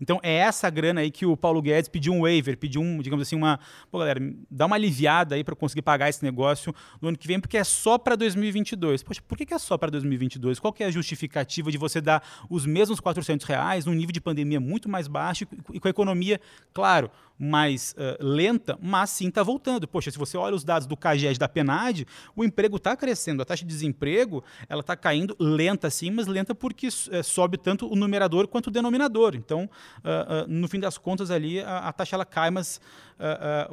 Então 0.00 0.20
é 0.22 0.34
essa 0.36 0.68
grana 0.70 1.00
aí 1.00 1.10
que 1.10 1.26
o 1.26 1.36
Paulo 1.36 1.60
Guedes 1.62 1.88
pediu 1.88 2.12
um 2.12 2.22
waiver, 2.22 2.56
pediu 2.56 2.80
um, 2.80 3.00
digamos 3.00 3.26
assim, 3.26 3.36
uma, 3.36 3.58
pô, 3.90 3.98
galera, 3.98 4.20
dá 4.50 4.66
uma 4.66 4.76
aliviada 4.76 5.34
aí 5.34 5.44
para 5.44 5.54
conseguir 5.54 5.82
pagar 5.82 6.08
esse 6.08 6.22
negócio 6.22 6.74
no 7.00 7.08
ano 7.08 7.18
que 7.18 7.26
vem, 7.26 7.40
porque 7.40 7.56
é 7.56 7.64
só 7.64 7.98
para 7.98 8.16
2022. 8.16 9.02
Poxa, 9.02 9.22
por 9.26 9.36
que, 9.36 9.46
que 9.46 9.54
é 9.54 9.58
só 9.58 9.76
para 9.76 9.90
2022? 9.90 10.58
Qual 10.58 10.72
que 10.72 10.82
é 10.82 10.86
a 10.86 10.90
justificativa 10.90 11.70
de 11.70 11.78
você 11.78 12.00
dar 12.00 12.22
os 12.50 12.66
mesmos 12.66 13.00
400 13.00 13.46
reais 13.46 13.86
num 13.86 13.92
nível 13.92 14.12
de 14.12 14.20
pandemia 14.20 14.60
muito 14.60 14.88
mais 14.88 15.08
baixo 15.08 15.46
e 15.72 15.80
com 15.80 15.88
a 15.88 15.90
economia, 15.90 16.40
claro, 16.72 17.10
mais 17.38 17.94
uh, 17.98 18.24
lenta, 18.24 18.78
mas 18.80 19.10
sim 19.10 19.28
está 19.28 19.42
voltando. 19.42 19.86
Poxa, 19.86 20.10
se 20.10 20.18
você 20.18 20.36
olha 20.36 20.54
os 20.54 20.64
dados 20.64 20.86
do 20.86 20.96
CAGED 20.96 21.38
da 21.38 21.48
PNAD, 21.48 22.06
o 22.34 22.44
emprego 22.44 22.76
está 22.76 22.96
crescendo, 22.96 23.42
a 23.42 23.44
taxa 23.44 23.64
de 23.64 23.68
desemprego 23.68 24.42
ela 24.68 24.80
está 24.80 24.96
caindo 24.96 25.36
lenta 25.38 25.90
sim, 25.90 26.10
mas 26.10 26.26
lenta 26.26 26.54
porque 26.54 26.88
uh, 26.88 27.22
sobe 27.22 27.58
tanto 27.58 27.90
o 27.90 27.96
numerador 27.96 28.48
quanto 28.48 28.68
o 28.68 28.70
denominador. 28.70 29.34
Então, 29.34 29.68
uh, 29.98 30.46
no 30.48 30.68
fim 30.68 30.80
das 30.80 30.98
contas 30.98 31.30
ali, 31.30 31.60
a, 31.60 31.78
a 31.88 31.92
taxa 31.92 32.16
ela 32.16 32.24
cai, 32.24 32.50
mas, 32.50 32.80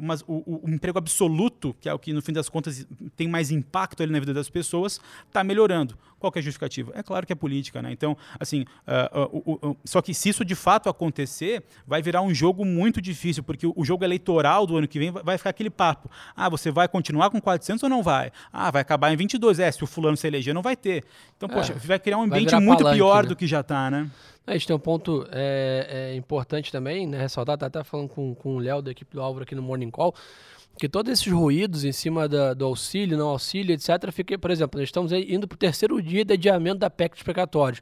mas 0.02 0.22
o, 0.22 0.62
o, 0.64 0.70
emprego 0.70 0.98
absoluto, 0.98 1.76
que 1.82 1.90
é 1.90 1.94
o 1.94 2.00
que 2.00 2.14
no 2.14 2.22
fim 2.22 2.32
das 2.32 2.48
contas 2.48 2.88
tem 3.16 3.28
mais 3.28 3.52
impacto 3.52 4.02
ali 4.02 4.12
na 4.12 4.20
vida 4.20 4.34
das 4.34 4.50
pessoas, 4.50 5.02
está 5.28 5.44
melhorando. 5.44 5.98
Qual 6.18 6.32
que 6.32 6.40
é 6.40 6.42
a 6.42 6.44
justificativa? 6.44 6.94
É 6.96 7.04
claro 7.04 7.28
que 7.28 7.34
é 7.34 7.36
política, 7.36 7.82
né? 7.82 7.92
Então, 7.92 8.16
assim, 8.40 8.64
só 9.84 10.02
que 10.02 10.14
se 10.14 10.30
isso 10.30 10.46
de 10.46 10.56
fato 10.56 10.88
acontecer, 10.88 11.62
vai 11.86 12.02
virar 12.02 12.22
um 12.22 12.34
jogo 12.34 12.64
muito 12.64 13.02
difícil, 13.02 13.44
porque 13.44 13.68
o 13.68 13.84
jogo 13.84 14.06
eleitoral 14.06 14.66
do 14.66 14.78
ano 14.78 14.88
que 14.88 14.98
vem 14.98 15.12
vai 15.12 15.38
ficar 15.38 15.50
aquele 15.50 15.70
papo. 15.70 16.10
Ah, 16.34 16.48
você 16.48 16.72
vai 16.72 16.88
continuar 16.88 17.30
com 17.30 17.42
400 17.42 17.84
ou 17.84 17.90
não 17.90 18.02
vai? 18.02 18.32
Ah, 18.54 18.72
vai 18.72 18.82
acabar 18.82 19.12
em 19.12 19.18
22. 19.18 19.60
É, 19.60 19.70
se 19.70 19.84
o 19.84 19.88
fulano 19.88 20.16
se 20.16 20.26
eleger, 20.26 20.54
não 20.54 20.62
vai 20.62 20.78
ter. 20.78 21.04
Então, 21.36 21.50
é, 21.50 21.54
poxa, 21.54 21.74
vai 21.74 22.00
criar 22.00 22.18
um 22.18 22.24
ambiente 22.24 22.56
muito 22.56 22.80
palanque, 22.80 22.98
pior 22.98 23.24
né? 23.24 23.30
do 23.30 23.36
que 23.36 23.46
já 23.46 23.60
está, 23.60 23.92
né? 23.92 24.10
A 24.46 24.54
gente 24.54 24.68
tem 24.68 24.76
um 24.76 24.80
ponto 24.80 25.26
é, 25.32 26.12
é 26.12 26.16
importante 26.16 26.72
também, 26.72 27.08
né? 27.08 27.18
Ressaltar, 27.18 27.58
tá 27.58 27.68
até 27.68 27.84
falando 27.84 28.10
com, 28.10 28.36
com 28.36 28.56
o 28.56 28.60
Léo 28.60 28.82
da 28.82 28.92
equipe 28.92 29.16
do 29.16 29.22
Álvaro 29.22 29.44
aqui 29.44 29.56
no 29.56 29.62
Morning 29.62 29.90
Call, 29.90 30.14
que 30.78 30.90
todos 30.90 31.12
esses 31.12 31.32
ruídos 31.32 31.86
em 31.86 31.92
cima 31.92 32.28
da, 32.28 32.54
do 32.54 32.66
auxílio, 32.66 33.18
não 33.18 33.30
auxílio, 33.30 33.74
etc., 33.74 34.12
fiquei, 34.12 34.38
por 34.38 34.52
exemplo, 34.52 34.80
nós 34.80 34.90
estamos 34.90 35.12
indo 35.14 35.48
para 35.48 35.56
o 35.56 35.60
terceiro 35.60 36.02
dia 36.02 36.26
de 36.26 36.34
adiamento 36.34 36.80
da 36.80 36.90
PEC 36.90 37.14
dos 37.14 37.24
precatórios. 37.24 37.82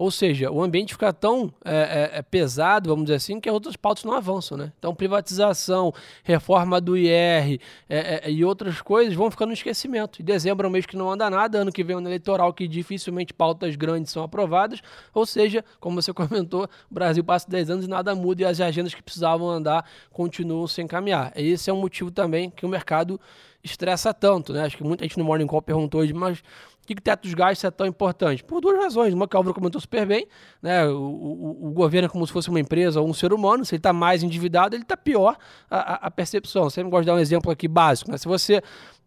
Ou 0.00 0.10
seja, 0.10 0.50
o 0.50 0.62
ambiente 0.62 0.94
fica 0.94 1.12
tão 1.12 1.52
é, 1.62 1.74
é, 2.14 2.18
é, 2.20 2.22
pesado, 2.22 2.88
vamos 2.88 3.04
dizer 3.04 3.16
assim, 3.16 3.38
que 3.38 3.50
as 3.50 3.52
outras 3.52 3.76
pautas 3.76 4.02
não 4.02 4.14
avançam, 4.14 4.56
né? 4.56 4.72
Então, 4.78 4.94
privatização, 4.94 5.92
reforma 6.24 6.80
do 6.80 6.96
IR 6.96 7.60
é, 7.86 8.22
é, 8.24 8.30
e 8.30 8.42
outras 8.42 8.80
coisas 8.80 9.12
vão 9.12 9.30
ficando 9.30 9.48
no 9.48 9.52
esquecimento. 9.52 10.18
E 10.18 10.22
dezembro 10.22 10.66
é 10.66 10.70
um 10.70 10.72
mês 10.72 10.86
que 10.86 10.96
não 10.96 11.10
anda 11.10 11.28
nada, 11.28 11.58
ano 11.58 11.70
que 11.70 11.84
vem 11.84 11.92
é 11.96 11.98
um 11.98 12.00
eleitoral 12.00 12.50
que 12.54 12.66
dificilmente 12.66 13.34
pautas 13.34 13.76
grandes 13.76 14.10
são 14.10 14.22
aprovadas. 14.22 14.80
Ou 15.12 15.26
seja, 15.26 15.62
como 15.78 16.00
você 16.00 16.14
comentou, 16.16 16.64
o 16.90 16.94
Brasil 16.94 17.22
passa 17.22 17.46
10 17.50 17.68
anos 17.68 17.84
e 17.84 17.88
nada 17.88 18.14
muda 18.14 18.40
e 18.40 18.44
as 18.46 18.58
agendas 18.58 18.94
que 18.94 19.02
precisavam 19.02 19.50
andar 19.50 19.84
continuam 20.10 20.66
sem 20.66 20.86
caminhar. 20.86 21.30
Esse 21.36 21.68
é 21.68 21.74
um 21.74 21.78
motivo 21.78 22.10
também 22.10 22.48
que 22.48 22.64
o 22.64 22.68
mercado 22.70 23.20
estressa 23.62 24.12
tanto, 24.12 24.52
né? 24.52 24.62
Acho 24.62 24.76
que 24.76 24.84
muita 24.84 25.04
gente 25.04 25.18
no 25.18 25.24
Morning 25.24 25.46
Call 25.46 25.62
perguntou 25.62 26.00
hoje, 26.00 26.12
mas 26.12 26.42
que, 26.90 26.94
que 26.96 27.02
teto 27.02 27.22
dos 27.22 27.34
gastos 27.34 27.64
é 27.64 27.70
tão 27.70 27.86
importante? 27.86 28.42
Por 28.42 28.60
duas 28.60 28.76
razões. 28.76 29.14
Uma 29.14 29.28
que 29.28 29.36
o 29.36 29.38
Álvaro 29.38 29.54
comentou 29.54 29.80
super 29.80 30.04
bem, 30.06 30.26
né? 30.60 30.86
O, 30.88 30.96
o, 30.96 31.68
o, 31.68 31.70
governo 31.70 32.06
é 32.06 32.08
como 32.08 32.26
se 32.26 32.32
fosse 32.32 32.48
uma 32.48 32.58
empresa 32.58 33.00
ou 33.00 33.08
um 33.08 33.14
ser 33.14 33.32
humano. 33.32 33.64
Se 33.64 33.74
ele 33.74 33.78
está 33.78 33.92
mais 33.92 34.22
endividado, 34.22 34.74
ele 34.74 34.82
está 34.82 34.96
pior 34.96 35.36
a, 35.70 36.06
a, 36.06 36.10
percepção. 36.10 36.68
Sempre 36.68 36.90
gosto 36.90 37.02
de 37.02 37.06
dar 37.06 37.14
um 37.14 37.18
exemplo 37.18 37.50
aqui 37.50 37.68
básico. 37.68 38.10
Né? 38.10 38.18
Se 38.18 38.26
você 38.26 38.60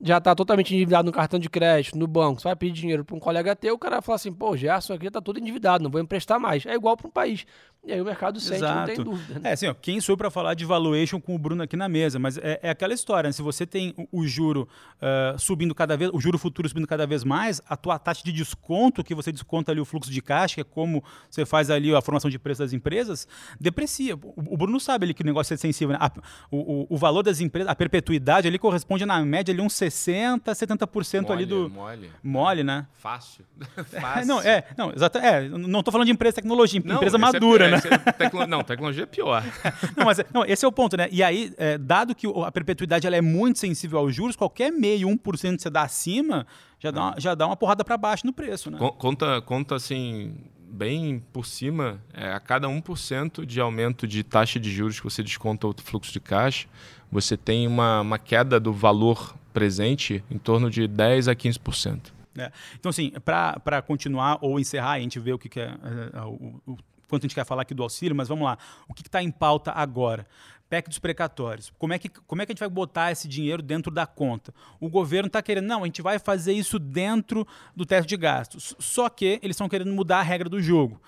já 0.03 0.17
está 0.17 0.35
totalmente 0.35 0.75
endividado 0.75 1.05
no 1.05 1.11
cartão 1.13 1.39
de 1.39 1.49
crédito, 1.49 1.97
no 1.97 2.05
banco, 2.05 2.41
você 2.41 2.49
vai 2.49 2.55
pedir 2.57 2.73
dinheiro 2.73 3.05
para 3.05 3.15
um 3.15 3.19
colega 3.19 3.55
teu, 3.55 3.75
o 3.75 3.79
cara 3.79 4.01
fala 4.01 4.17
assim, 4.17 4.33
pô, 4.33 4.55
Gerson 4.57 4.93
aqui 4.93 5.07
está 5.07 5.21
todo 5.21 5.39
endividado, 5.39 5.81
não 5.81 5.89
vou 5.89 6.01
emprestar 6.01 6.37
mais. 6.39 6.65
É 6.65 6.75
igual 6.75 6.97
para 6.97 7.07
um 7.07 7.11
país. 7.11 7.45
E 7.85 7.91
aí 7.91 8.01
o 8.01 8.05
mercado 8.05 8.39
sente, 8.39 8.57
Exato. 8.57 8.77
não 8.77 8.85
tem 8.85 9.03
dúvida. 9.03 9.39
Né? 9.39 9.49
É 9.49 9.53
assim, 9.53 9.67
ó, 9.67 9.73
quem 9.73 9.99
sou 9.99 10.15
para 10.15 10.31
falar 10.31 10.53
de 10.53 10.63
valuation 10.63 11.19
com 11.19 11.35
o 11.35 11.37
Bruno 11.37 11.63
aqui 11.63 11.75
na 11.75 11.89
mesa, 11.89 12.17
mas 12.17 12.37
é, 12.37 12.59
é 12.63 12.69
aquela 12.69 12.93
história, 12.93 13.27
né? 13.27 13.33
se 13.33 13.41
você 13.41 13.65
tem 13.65 13.93
o, 13.97 14.21
o 14.21 14.27
juro 14.27 14.69
uh, 15.01 15.37
subindo 15.37 15.75
cada 15.75 15.97
vez, 15.97 16.09
o 16.13 16.19
juro 16.19 16.37
futuro 16.37 16.67
subindo 16.67 16.87
cada 16.87 17.05
vez 17.05 17.25
mais, 17.25 17.61
a 17.67 17.75
tua 17.75 17.99
taxa 17.99 18.23
de 18.23 18.31
desconto, 18.31 19.03
que 19.03 19.13
você 19.13 19.33
desconta 19.33 19.73
ali 19.73 19.81
o 19.81 19.85
fluxo 19.85 20.09
de 20.09 20.21
caixa, 20.21 20.55
que 20.55 20.61
é 20.61 20.63
como 20.63 21.03
você 21.29 21.45
faz 21.45 21.69
ali 21.69 21.93
a 21.93 22.01
formação 22.01 22.31
de 22.31 22.39
preço 22.39 22.61
das 22.61 22.71
empresas, 22.71 23.27
deprecia. 23.59 24.15
O, 24.15 24.53
o 24.53 24.57
Bruno 24.57 24.79
sabe 24.79 25.05
ali 25.05 25.13
que 25.13 25.21
o 25.21 25.25
negócio 25.25 25.53
é 25.53 25.57
sensível, 25.57 25.91
né? 25.91 25.99
a, 25.99 26.09
o, 26.49 26.87
o 26.89 26.97
valor 26.97 27.21
das 27.21 27.41
empresas, 27.41 27.69
a 27.69 27.75
perpetuidade 27.75 28.47
ali 28.47 28.57
corresponde 28.57 29.05
na 29.05 29.19
média 29.25 29.53
ali 29.53 29.61
uns 29.61 29.73
60%, 29.73 29.92
70% 29.93 31.21
mole, 31.21 31.33
ali 31.33 31.45
do. 31.45 31.69
Mole. 31.69 32.11
Mole, 32.23 32.63
né? 32.63 32.85
Fácil. 32.97 33.45
É, 33.77 33.83
Fácil. 34.01 34.27
não, 34.27 34.41
é, 34.41 34.63
não, 34.77 34.91
exato, 34.91 35.17
é, 35.17 35.47
não 35.49 35.81
tô 35.83 35.91
falando 35.91 36.05
de 36.07 36.11
empresa 36.13 36.31
de 36.33 36.35
tecnologia, 36.41 36.81
Não, 36.83 36.95
empresa 36.95 37.17
é 37.17 37.19
madura, 37.19 37.69
pior, 37.79 37.89
né? 37.91 38.01
é 38.05 38.11
tecno- 38.11 38.47
Não, 38.47 38.63
tecnologia 38.63 39.03
é 39.03 39.05
pior. 39.07 39.43
Não, 39.97 40.05
mas 40.05 40.19
é- 40.19 40.25
não, 40.33 40.45
esse 40.45 40.63
é 40.65 40.67
o 40.67 40.71
ponto, 40.71 40.97
né? 40.97 41.07
E 41.11 41.21
aí, 41.23 41.53
é, 41.57 41.77
dado 41.77 42.13
que 42.15 42.27
a 42.45 42.51
perpetuidade 42.51 43.05
ela 43.07 43.15
é 43.15 43.21
muito 43.21 43.59
sensível 43.59 43.99
aos 43.99 44.13
juros, 44.15 44.35
qualquer 44.35 44.71
meio, 44.71 45.07
1% 45.09 45.55
que 45.57 45.61
você 45.61 45.69
dá 45.69 45.83
acima, 45.83 46.45
já 46.79 46.91
dá 46.91 47.01
uma, 47.01 47.15
já 47.19 47.35
dá 47.35 47.45
uma 47.47 47.55
porrada 47.55 47.83
para 47.83 47.97
baixo 47.97 48.25
no 48.25 48.33
preço, 48.33 48.69
né? 48.71 48.77
Con- 48.77 48.91
Conta, 48.91 49.41
conta 49.41 49.75
assim, 49.75 50.35
bem 50.69 51.23
por 51.31 51.45
cima, 51.45 52.01
é, 52.13 52.31
a 52.33 52.39
cada 52.39 52.67
1% 52.67 53.45
de 53.45 53.59
aumento 53.61 54.07
de 54.07 54.23
taxa 54.23 54.59
de 54.59 54.71
juros 54.71 54.97
que 54.99 55.03
você 55.03 55.21
desconta 55.21 55.67
o 55.67 55.75
fluxo 55.83 56.11
de 56.11 56.19
caixa, 56.19 56.67
você 57.11 57.37
tem 57.37 57.67
uma, 57.67 58.01
uma 58.01 58.17
queda 58.17 58.59
do 58.59 58.73
valor 58.73 59.35
presente 59.53 60.23
em 60.29 60.37
torno 60.37 60.69
de 60.69 60.87
10% 60.87 61.31
a 61.31 61.35
15%. 61.35 62.11
É. 62.37 62.51
Então, 62.79 62.89
assim, 62.89 63.11
para 63.23 63.81
continuar 63.81 64.39
ou 64.41 64.59
encerrar, 64.59 64.93
a 64.93 64.99
gente 64.99 65.19
vê 65.19 65.31
o 65.31 65.37
que, 65.37 65.47
que 65.47 65.59
é, 65.59 65.75
é, 66.13 66.21
o, 66.21 66.59
o 66.65 66.77
quanto 67.07 67.25
a 67.25 67.27
gente 67.27 67.35
quer 67.35 67.45
falar 67.45 67.61
aqui 67.61 67.75
do 67.75 67.83
auxílio, 67.83 68.15
mas 68.15 68.27
vamos 68.27 68.43
lá. 68.43 68.57
O 68.87 68.93
que 68.93 69.03
está 69.03 69.21
em 69.21 69.29
pauta 69.29 69.71
agora? 69.71 70.25
PEC 70.69 70.89
dos 70.89 70.99
precatórios. 70.99 71.71
Como 71.77 71.93
é, 71.93 71.99
que, 71.99 72.09
como 72.09 72.41
é 72.41 72.45
que 72.45 72.51
a 72.51 72.53
gente 72.53 72.59
vai 72.59 72.69
botar 72.69 73.11
esse 73.11 73.27
dinheiro 73.27 73.61
dentro 73.61 73.91
da 73.91 74.05
conta? 74.05 74.53
O 74.79 74.89
governo 74.89 75.27
está 75.27 75.41
querendo, 75.41 75.65
não, 75.65 75.83
a 75.83 75.85
gente 75.85 76.01
vai 76.01 76.17
fazer 76.17 76.53
isso 76.53 76.79
dentro 76.79 77.47
do 77.75 77.85
teto 77.85 78.07
de 78.07 78.17
gastos. 78.17 78.75
Só 78.79 79.09
que 79.09 79.39
eles 79.43 79.55
estão 79.55 79.69
querendo 79.69 79.91
mudar 79.91 80.19
a 80.19 80.23
regra 80.23 80.49
do 80.49 80.61
jogo. 80.61 81.01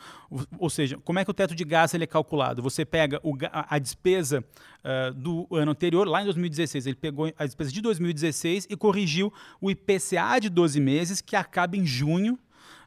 Ou, 0.60 0.70
seja, 0.70 0.98
como 1.04 1.20
é 1.20 1.26
que 1.26 1.32
o 1.32 1.34
teto 1.34 1.56
de 1.56 1.64
gastos 1.64 1.96
ele 1.96 2.04
é 2.04 2.08
calculado? 2.08 2.62
Você 2.62 2.86
pega 2.86 3.20
o, 3.24 3.36
a, 3.52 3.76
a 3.76 3.80
despesa 3.80 4.44
ah, 4.84 5.12
do 5.16 5.48
ano 5.52 5.72
anterior, 5.72 6.08
lá 6.08 6.22
em 6.22 6.26
2016, 6.26 6.86
ele 6.86 6.96
pegou 6.96 7.32
a 7.38 7.46
despesa 7.46 7.72
de 7.72 7.82
2016 7.82 8.68
e 8.70 8.78
corrigiu 8.78 9.34
o 9.60 9.72
IPCA 9.72 10.40
de 10.40 10.50
12 10.50 10.80
meses, 10.80 11.22
que 11.22 11.36
acaba 11.36 11.76
em 11.76 11.86
junho 11.86 12.38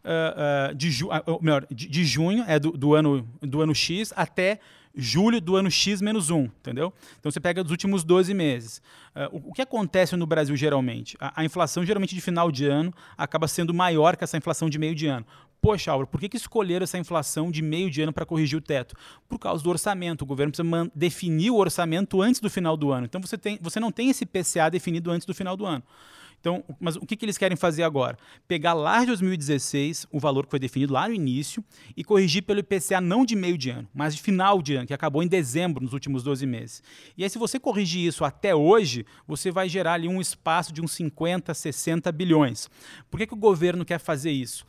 ah, 0.05 0.69
ah, 0.71 0.73
de, 0.73 0.91
ju 0.91 1.09
ou 1.27 1.43
melhor, 1.43 1.67
de, 1.71 1.89
de 1.89 2.05
junho 2.05 2.45
é 2.47 2.59
do, 2.59 2.71
do 2.71 2.95
ano, 2.95 3.29
do 3.43 3.61
ano 3.61 3.75
X 3.75 4.13
até 4.17 4.61
julho 4.95 5.41
do 5.41 5.57
ano 5.57 5.71
X 5.71 6.01
menos 6.01 6.31
1, 6.31 6.45
entendeu? 6.45 6.93
Então 7.19 7.31
você 7.31 7.41
pega 7.41 7.63
dos 7.63 7.71
últimos 7.71 8.05
12 8.05 8.35
meses. 8.35 8.83
Ah, 9.15 9.29
o, 9.33 9.53
que 9.53 9.63
acontece 9.63 10.15
no 10.17 10.27
Brasil 10.27 10.57
geralmente? 10.57 11.17
A, 11.21 11.41
a 11.41 11.45
inflação 11.45 11.85
geralmente 11.85 12.15
de 12.15 12.21
final 12.21 12.51
de 12.51 12.67
ano 12.67 12.93
acaba 13.17 13.49
sendo 13.49 13.75
maior 13.75 14.17
que 14.17 14.25
essa 14.25 14.37
inflação 14.37 14.69
de 14.69 14.79
meio 14.79 14.95
de 14.95 15.07
ano. 15.07 15.27
Poxa, 15.61 15.91
Álvaro, 15.91 16.07
por 16.07 16.21
que, 16.21 16.29
que 16.29 16.37
escolheram 16.37 16.85
essa 16.85 16.99
inflação 16.99 17.51
de 17.51 17.63
meio 17.63 17.91
de 17.91 18.01
ano 18.01 18.13
para 18.13 18.25
corrigir 18.25 18.57
o 18.57 18.61
teto? 18.61 18.95
Por 19.29 19.39
causa 19.39 19.63
do 19.63 19.71
orçamento. 19.71 20.23
O 20.23 20.27
governo 20.27 20.53
precisa 20.53 20.91
definir 20.95 21.51
o 21.51 21.57
orçamento 21.57 22.23
antes 22.23 22.41
do 22.41 22.49
final 22.49 22.77
do 22.77 22.93
ano. 22.93 23.07
Então 23.07 23.21
você, 23.21 23.37
tem, 23.37 23.59
você 23.61 23.81
não 23.81 23.91
tem 23.91 24.09
esse 24.09 24.25
PCA 24.25 24.71
definido 24.71 25.11
antes 25.11 25.27
do 25.27 25.35
final 25.35 25.57
do 25.57 25.67
ano. 25.67 25.83
Então, 26.41 26.63
mas 26.81 26.97
o 26.97 27.01
que, 27.01 27.17
que 27.17 27.25
eles 27.25 27.37
querem 27.37 27.57
fazer 27.57 27.83
agora? 27.83 28.17
Pegar 28.47 28.73
lá 28.73 29.01
de 29.01 29.07
2016, 29.07 30.07
o 30.11 30.21
valor 30.21 30.45
que 30.45 30.51
foi 30.51 30.59
definido 30.59 30.93
lá 30.93 31.09
no 31.09 31.15
início, 31.15 31.65
e 31.97 32.05
corrigir 32.05 32.43
pelo 32.43 32.61
IPCA 32.61 33.01
não 33.01 33.25
de 33.25 33.35
meio 33.35 33.59
de 33.59 33.71
ano, 33.71 33.89
mas 33.93 34.15
de 34.15 34.23
final 34.23 34.63
de 34.63 34.77
ano, 34.77 34.87
que 34.87 34.95
acabou 34.95 35.23
em 35.23 35.27
dezembro, 35.29 35.83
nos 35.83 35.93
últimos 35.93 36.23
12 36.23 36.47
meses. 36.47 36.83
E 37.17 37.25
aí, 37.25 37.31
se 37.31 37.39
você 37.39 37.59
corrigir 37.59 38.07
isso 38.07 38.25
até 38.25 38.55
hoje, 38.55 39.05
você 39.27 39.51
vai 39.51 39.69
gerar 39.69 39.95
ali 39.95 40.07
um 40.09 40.21
espaço 40.21 40.73
de 40.73 40.81
uns 40.81 40.93
50, 40.93 41.53
60 41.53 42.11
bilhões. 42.13 42.71
Por 43.11 43.19
que, 43.19 43.27
que 43.27 43.35
o 43.35 43.37
governo 43.37 43.85
quer 43.85 43.99
fazer 43.99 44.31
isso? 44.31 44.65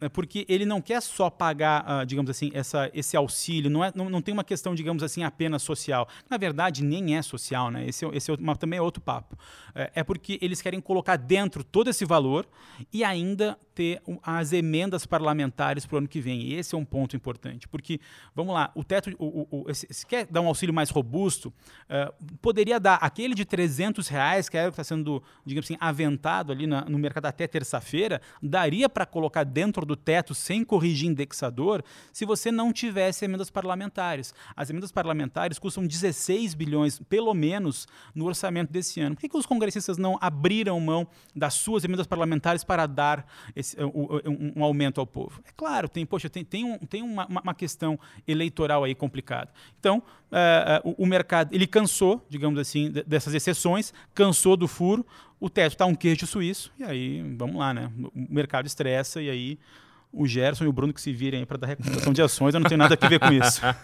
É 0.00 0.08
Porque 0.08 0.44
ele 0.48 0.66
não 0.66 0.80
quer 0.80 1.00
só 1.00 1.30
pagar, 1.30 1.84
ah, 1.86 2.04
digamos 2.04 2.30
assim, 2.30 2.50
essa, 2.54 2.90
esse 2.92 3.16
auxílio, 3.16 3.70
não, 3.70 3.82
é, 3.84 3.90
não, 3.94 4.10
não 4.10 4.20
tem 4.22 4.32
uma 4.32 4.44
questão, 4.44 4.74
digamos 4.74 5.02
assim, 5.02 5.22
apenas 5.22 5.62
social. 5.62 6.08
Na 6.28 6.36
verdade, 6.36 6.84
nem 6.84 7.16
é 7.16 7.22
social, 7.22 7.70
né? 7.70 7.86
Esse, 7.88 8.04
é- 8.04 8.10
esse 8.14 8.30
é, 8.30 8.36
também 8.58 8.78
é 8.78 8.82
outro 8.82 9.02
papo. 9.02 9.36
É, 9.74 9.90
é 9.96 10.04
porque 10.04 10.38
eles 10.40 10.60
querem 10.60 10.80
colocar 10.80 11.13
dentro 11.16 11.62
todo 11.64 11.90
esse 11.90 12.04
valor 12.04 12.46
e 12.92 13.04
ainda 13.04 13.58
ter 13.74 14.00
as 14.22 14.52
emendas 14.52 15.04
parlamentares 15.06 15.84
para 15.86 15.96
o 15.96 15.98
ano 15.98 16.08
que 16.08 16.20
vem. 16.20 16.40
E 16.42 16.54
esse 16.54 16.74
é 16.74 16.78
um 16.78 16.84
ponto 16.84 17.16
importante, 17.16 17.66
porque, 17.68 18.00
vamos 18.34 18.54
lá, 18.54 18.70
o 18.74 18.84
teto, 18.84 19.10
o, 19.18 19.46
o, 19.50 19.64
o- 19.70 19.74
se 19.74 20.06
quer 20.06 20.26
dar 20.26 20.40
um 20.40 20.46
auxílio 20.46 20.74
mais 20.74 20.90
robusto, 20.90 21.52
eh, 21.88 22.12
poderia 22.40 22.78
dar 22.78 22.96
aquele 22.96 23.34
de 23.34 23.44
300 23.44 24.06
reais, 24.08 24.48
que 24.48 24.56
é 24.56 24.62
o 24.62 24.70
que 24.70 24.72
está 24.74 24.84
sendo, 24.84 25.22
digamos 25.44 25.66
assim, 25.66 25.76
aventado 25.80 26.52
ali 26.52 26.66
na- 26.66 26.84
no 26.84 26.98
mercado 26.98 27.26
até 27.26 27.46
terça-feira, 27.46 28.20
daria 28.42 28.88
para 28.88 29.04
colocar 29.06 29.44
dentro 29.44 29.84
do 29.84 29.96
teto 29.96 30.34
sem 30.34 30.64
corrigir 30.64 31.08
indexador, 31.08 31.82
se 32.12 32.24
você 32.24 32.52
não 32.52 32.72
tivesse 32.72 33.24
emendas 33.24 33.50
parlamentares. 33.50 34.34
As 34.54 34.70
emendas 34.70 34.92
parlamentares 34.92 35.58
custam 35.58 35.86
16 35.86 36.54
bilhões, 36.54 37.00
pelo 37.08 37.32
menos, 37.34 37.86
no 38.14 38.26
orçamento 38.26 38.70
desse 38.72 39.00
ano. 39.00 39.14
Por 39.16 39.20
que, 39.22 39.28
que 39.28 39.36
os 39.36 39.46
congressistas 39.46 39.98
não 39.98 40.18
abriram 40.20 40.78
mão 40.78 41.06
das 41.34 41.54
suas 41.54 41.84
emendas 41.84 42.06
parlamentares 42.06 42.62
para 42.62 42.86
dar 42.86 43.26
esse, 43.56 43.63
uh, 43.78 43.86
uh, 43.86 44.20
um, 44.30 44.52
um 44.56 44.64
aumento 44.64 45.00
ao 45.00 45.06
povo? 45.06 45.40
É 45.46 45.50
claro, 45.56 45.88
tem, 45.88 46.04
poxa, 46.04 46.28
tem, 46.28 46.44
tem, 46.44 46.64
um- 46.64 46.78
tem 46.78 47.02
uma, 47.02 47.26
uma- 47.26 47.54
questão 47.54 47.98
eleitoral 48.28 48.84
aí 48.84 48.94
complicada. 48.94 49.50
Então, 49.80 50.02
eh, 50.30 50.80
o, 50.84 51.04
o 51.04 51.06
mercado, 51.06 51.54
ele 51.54 51.66
cansou, 51.66 52.24
digamos 52.28 52.58
assim, 52.58 52.90
de- 52.90 53.02
dessas 53.04 53.32
exceções, 53.32 53.92
cansou 54.12 54.56
do 54.56 54.66
furo, 54.68 55.06
o 55.40 55.48
teto 55.48 55.72
está 55.72 55.86
um 55.86 55.94
queijo 55.94 56.26
suíço, 56.26 56.72
e 56.78 56.84
aí, 56.84 57.22
vamos 57.36 57.56
lá, 57.56 57.72
né? 57.72 57.90
O 58.14 58.26
mercado 58.34 58.66
estressa, 58.66 59.22
e 59.22 59.30
aí 59.30 59.58
o 60.14 60.26
Gerson 60.26 60.64
e 60.64 60.68
o 60.68 60.72
Bruno 60.72 60.92
que 60.92 61.00
se 61.00 61.12
virem 61.12 61.40
aí 61.40 61.46
para 61.46 61.56
dar 61.56 61.66
recomendação 61.66 62.12
de 62.12 62.22
ações, 62.22 62.54
eu 62.54 62.60
não 62.60 62.68
tenho 62.68 62.78
nada 62.78 62.96
a 62.98 63.08
ver 63.08 63.18
com 63.18 63.32
isso. 63.32 63.60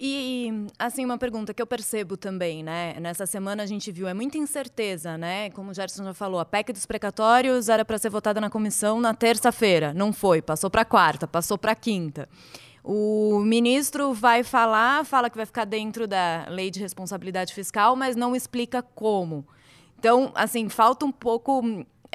E, 0.00 0.66
assim, 0.78 1.04
uma 1.04 1.16
pergunta 1.16 1.54
que 1.54 1.62
eu 1.62 1.66
percebo 1.66 2.16
também, 2.16 2.62
né? 2.62 2.94
Nessa 3.00 3.26
semana 3.26 3.62
a 3.62 3.66
gente 3.66 3.90
viu, 3.90 4.06
é 4.06 4.14
muita 4.14 4.36
incerteza, 4.36 5.16
né? 5.16 5.50
Como 5.50 5.70
o 5.70 5.74
Gerson 5.74 6.04
já 6.04 6.14
falou, 6.14 6.40
a 6.40 6.44
PEC 6.44 6.72
dos 6.72 6.84
precatórios 6.84 7.68
era 7.68 7.84
para 7.84 7.96
ser 7.96 8.10
votada 8.10 8.40
na 8.40 8.50
comissão 8.50 9.00
na 9.00 9.14
terça-feira. 9.14 9.94
Não 9.94 10.12
foi, 10.12 10.42
passou 10.42 10.68
para 10.68 10.84
quarta, 10.84 11.26
passou 11.26 11.56
para 11.56 11.74
quinta. 11.74 12.28
O 12.82 13.40
ministro 13.40 14.12
vai 14.12 14.42
falar, 14.42 15.04
fala 15.06 15.30
que 15.30 15.36
vai 15.36 15.46
ficar 15.46 15.64
dentro 15.64 16.06
da 16.06 16.46
lei 16.50 16.70
de 16.70 16.80
responsabilidade 16.80 17.54
fiscal, 17.54 17.96
mas 17.96 18.14
não 18.14 18.36
explica 18.36 18.82
como. 18.82 19.46
Então, 19.98 20.30
assim, 20.34 20.68
falta 20.68 21.06
um 21.06 21.12
pouco 21.12 21.62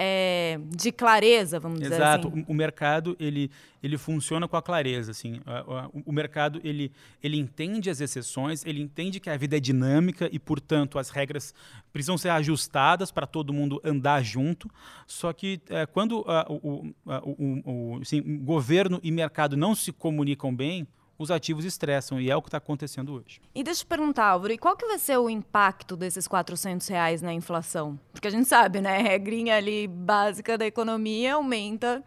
é, 0.01 0.57
de 0.65 0.91
clareza, 0.93 1.59
vamos 1.59 1.79
dizer 1.81 1.95
Exato. 1.95 2.29
assim. 2.29 2.45
O, 2.47 2.51
o 2.51 2.53
mercado 2.53 3.17
ele, 3.19 3.51
ele 3.83 3.97
funciona 3.97 4.47
com 4.47 4.55
a 4.55 4.61
clareza, 4.61 5.11
assim. 5.11 5.41
A- 5.45 5.59
a- 5.59 5.87
O, 5.93 6.03
o 6.05 6.11
mercado 6.13 6.61
ele, 6.63 6.91
ele 7.21 7.37
entende 7.37 7.89
as 7.89 7.99
exceções, 7.99 8.65
ele 8.65 8.81
entende 8.81 9.19
que 9.19 9.29
a 9.29 9.35
vida 9.35 9.57
é 9.57 9.59
dinâmica 9.59 10.29
e, 10.31 10.39
portanto, 10.39 10.97
as 10.97 11.09
regras 11.09 11.53
precisam 11.91 12.17
ser 12.17 12.29
ajustadas 12.29 13.11
para 13.11 13.27
todo 13.27 13.51
mundo 13.51 13.81
andar 13.83 14.23
junto. 14.23 14.71
Só 15.05 15.33
que 15.33 15.59
eh, 15.69 15.85
quando 15.85 16.23
ah, 16.27 16.45
o, 16.49 16.55
o, 16.55 16.93
o- 17.05 17.35
o- 17.65 17.95
o- 17.95 18.01
assim, 18.01 18.21
governo 18.39 18.99
e 19.03 19.11
mercado 19.11 19.57
não 19.57 19.75
se 19.75 19.91
comunicam 19.91 20.55
bem, 20.55 20.87
os 21.19 21.29
ativos 21.29 21.65
estressam 21.65 22.19
e 22.19 22.31
é 22.31 22.35
o 22.35 22.41
que 22.41 22.47
está 22.47 22.57
acontecendo 22.57 23.13
hoje. 23.13 23.41
E 23.53 23.61
deixa 23.61 23.81
eu 23.81 23.85
te 23.85 23.87
perguntar, 23.89 24.25
Álvaro, 24.27 24.53
e 24.53 24.57
qual 24.57 24.75
que 24.77 24.85
vai 24.87 24.97
ser 24.97 25.17
o 25.17 25.29
impacto 25.29 25.97
desses 25.97 26.25
400 26.27 26.87
reais 26.87 27.21
na 27.21 27.33
inflação? 27.33 27.99
Porque 28.13 28.27
a 28.29 28.31
gente 28.31 28.47
sabe, 28.47 28.79
né? 28.79 28.97
A 28.97 29.01
regrinha 29.01 29.57
ali 29.57 29.85
básica 29.87 30.57
da 30.57 30.65
economia 30.65 31.33
aumenta 31.35 32.01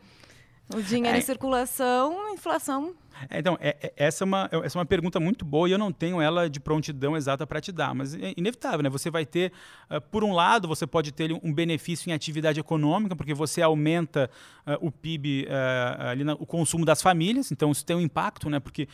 o 0.75 0.81
dinheiro 0.83 1.15
É. 1.17 1.21
em 1.21 1.23
circulação, 1.23 2.27
a 2.29 2.33
inflação. 2.33 2.95
É, 3.31 3.39
Então, 3.39 3.57
é- 3.61 3.77
é- 3.83 3.93
essa, 3.97 4.25
é 4.25 4.27
uma, 4.27 4.49
essa 4.65 4.79
é 4.79 4.81
uma 4.81 4.87
pergunta 4.87 5.19
muito 5.21 5.45
boa 5.45 5.69
e 5.69 5.73
eu 5.73 5.79
não 5.79 5.93
tenho 5.93 6.21
ela 6.21 6.49
de 6.49 6.61
prontidão 6.61 7.17
exata 7.17 7.47
para 7.47 7.61
te 7.61 7.73
dar, 7.73 7.95
mas 7.95 8.15
é 8.15 8.33
inevitável, 8.37 8.83
né? 8.83 8.89
Você 8.91 9.11
vai 9.11 9.25
ter, 9.27 9.53
ah, 9.89 10.01
por 10.01 10.25
um 10.25 10.33
lado, 10.33 10.67
você 10.69 10.87
pode 10.87 11.13
ter 11.13 11.33
um 11.43 11.53
benefício 11.53 12.09
em 12.11 12.13
atividade 12.13 12.59
econômica, 12.61 13.15
porque 13.17 13.35
você 13.35 13.63
aumenta 13.63 14.31
ah, 14.67 14.79
o 14.81 14.91
PIB, 14.91 15.47
ah, 15.51 16.11
ali 16.11 16.25
na- 16.25 16.35
o 16.35 16.47
consumo 16.47 16.85
das 16.85 17.03
famílias, 17.03 17.51
então 17.53 17.71
isso 17.71 17.85
tem 17.85 17.97
um 17.97 18.01
impacto, 18.01 18.49
né? 18.49 18.61
Porque 18.61 18.89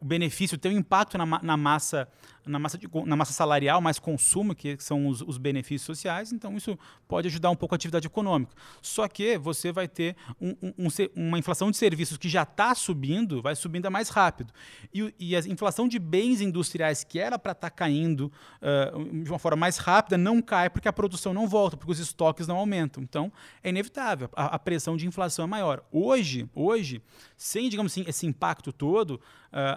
o 0.00 0.04
benefício 0.04 0.56
tem 0.58 0.74
um 0.74 0.78
impacto 0.78 1.16
na, 1.18 1.24
na 1.42 1.56
massa 1.56 2.08
na 2.46 2.58
massa, 2.58 2.76
de 2.78 2.88
na 3.06 3.16
massa 3.16 3.32
salarial, 3.32 3.80
mais 3.80 3.98
consumo, 3.98 4.54
que 4.54 4.76
são 4.78 5.06
os, 5.08 5.20
os 5.22 5.38
benefícios 5.38 5.82
sociais, 5.82 6.32
então 6.32 6.56
isso 6.56 6.78
pode 7.08 7.28
ajudar 7.28 7.50
um 7.50 7.56
pouco 7.56 7.74
a 7.74 7.76
atividade 7.76 8.06
econômica. 8.06 8.52
Só 8.82 9.08
que 9.08 9.38
você 9.38 9.72
vai 9.72 9.88
ter 9.88 10.16
um- 10.40 10.54
um- 10.62 10.74
um 10.78 10.88
uma 11.28 11.38
inflação 11.38 11.70
de 11.70 11.76
serviços 11.76 12.16
que 12.16 12.28
já 12.28 12.42
está 12.42 12.74
subindo, 12.74 13.40
vai 13.42 13.54
subindo 13.56 13.90
mais 13.90 14.08
rápido. 14.08 14.52
E, 14.92 15.14
e 15.18 15.36
a 15.36 15.40
inflação 15.40 15.88
de 15.88 15.98
bens 15.98 16.40
industriais, 16.40 17.02
que 17.04 17.18
era 17.18 17.38
para 17.38 17.52
estar 17.52 17.70
caindo 17.70 18.30
ah, 18.62 18.92
de 19.22 19.30
uma 19.30 19.38
forma 19.38 19.56
mais 19.56 19.76
rápida, 19.78 20.16
não 20.16 20.40
cai 20.40 20.70
porque 20.70 20.88
a 20.88 20.92
produção 20.92 21.34
não 21.34 21.48
volta, 21.48 21.76
porque 21.76 21.92
os 21.92 21.98
estoques 21.98 22.46
não 22.46 22.56
aumentam. 22.56 23.02
Então, 23.02 23.32
é 23.62 23.68
inevitável, 23.70 24.28
a, 24.34 24.54
a 24.54 24.58
pressão 24.58 24.96
de 24.96 25.06
inflação 25.06 25.44
é 25.44 25.48
maior. 25.48 25.84
Hoje, 25.90 26.48
hoje 26.54 27.02
sem, 27.36 27.68
digamos 27.68 27.92
assim, 27.92 28.04
esse 28.06 28.26
impacto 28.26 28.72
todo, 28.72 29.20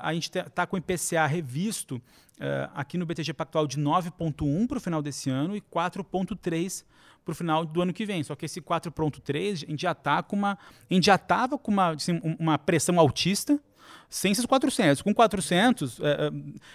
a 0.02 0.14
gente 0.14 0.30
está 0.38 0.66
com 0.66 0.76
o 0.76 0.80
IPCA 0.80 1.26
revisto 1.28 2.02
ah, 2.40 2.70
aqui 2.76 2.98
no 2.98 3.06
BTG 3.06 3.34
Pactual 3.34 3.68
de 3.68 3.80
9,1 3.80 4.68
para 4.68 4.78
o 4.78 4.82
final 4.82 5.02
desse 5.02 5.30
ano 5.30 5.56
e 5.56 5.62
4,3 5.62 6.84
para 7.26 7.32
o 7.32 7.36
final 7.36 7.66
do 7.66 7.82
ano 7.82 7.92
que 7.94 8.06
vem. 8.06 8.24
Só 8.24 8.36
que 8.36 8.46
esse 8.46 8.62
4,3 8.62 9.64
a 9.68 9.72
gente 9.72 9.82
já 9.82 9.92
está 9.92 10.24
com 10.24 10.36
uma. 10.36 10.58
A 10.90 10.94
gente 10.94 11.06
já 11.06 11.16
estava 11.16 11.58
com 11.58 11.72
uma, 11.72 11.90
assim, 11.90 12.20
um- 12.24 12.36
uma 12.40 12.58
pressão 12.58 13.00
altista. 13.00 13.60
Sem 14.10 14.32
esses 14.32 14.46
400. 14.46 15.02
Com 15.02 15.14
400, 15.14 16.00
é, 16.00 16.04
é, 16.04 16.32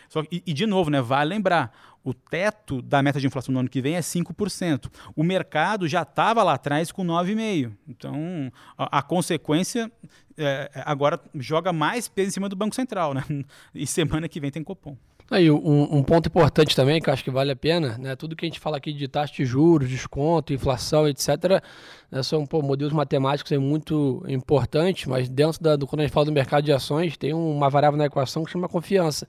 só, 0.09 0.23
e, 0.31 0.43
e, 0.47 0.53
de 0.53 0.67
novo, 0.67 0.91
né, 0.91 1.01
vale 1.01 1.31
lembrar, 1.31 1.73
o 2.05 2.13
teto 2.13 2.83
da 2.83 3.03
meta 3.03 3.21
de 3.21 3.27
inflação 3.27 3.53
no 3.53 3.61
ano 3.61 3.69
que 3.69 3.81
vem 3.81 3.97
é 3.97 4.01
5%. 4.01 4.91
O 5.15 5.23
mercado 5.23 5.87
já 5.87 6.03
estava 6.03 6.43
lá 6.43 6.55
atrás 6.55 6.91
com 6.91 7.05
9,5%. 7.05 7.73
Então, 7.89 8.53
a, 8.77 8.99
a 8.99 9.03
consequência 9.03 9.91
é, 10.37 10.71
agora 10.85 11.21
joga 11.35 11.73
mais 11.73 12.09
peso 12.09 12.29
em 12.29 12.33
cima 12.33 12.49
do 12.49 12.57
Banco 12.57 12.75
Central. 12.75 13.15
Né? 13.15 13.23
E 13.75 13.87
semana 13.87 14.29
que 14.29 14.41
vem 14.41 14.51
tem 14.51 14.63
Copom. 14.63 14.97
Aí, 15.33 15.51
um, 15.51 15.97
um, 15.97 16.03
ponto 16.03 16.29
importante 16.29 16.77
também, 16.77 17.01
que 17.01 17.09
eu 17.09 17.13
acho 17.15 17.25
que 17.25 17.31
vale 17.31 17.51
a 17.51 17.57
pena, 17.57 17.97
né? 17.97 18.15
Tudo 18.15 18.37
que 18.37 18.45
a 18.45 18.49
gente 18.49 18.61
fala 18.61 18.77
aqui 18.77 18.93
de 18.93 19.09
taxa 19.09 19.33
de 19.33 19.47
juros, 19.47 19.89
desconto, 19.89 20.53
inflação, 20.53 21.09
etc., 21.09 21.63
né, 22.11 22.23
são 22.23 22.45
pô, 22.45 22.61
modelos 22.61 22.93
matemáticos 22.93 23.51
é 23.51 23.57
muito 23.57 24.23
importantes, 24.29 25.07
mas 25.07 25.31
dentro 25.31 25.63
da, 25.63 25.75
do, 25.75 25.87
quando 25.87 26.01
a 26.01 26.03
gente 26.03 26.13
fala 26.13 26.27
do 26.27 26.33
mercado 26.33 26.65
de 26.65 26.71
ações, 26.71 27.17
tem 27.17 27.33
uma 27.33 27.71
variável 27.71 27.97
na 27.97 28.05
equação 28.05 28.45
que 28.45 28.51
chama 28.51 28.69
confiança. 28.69 29.27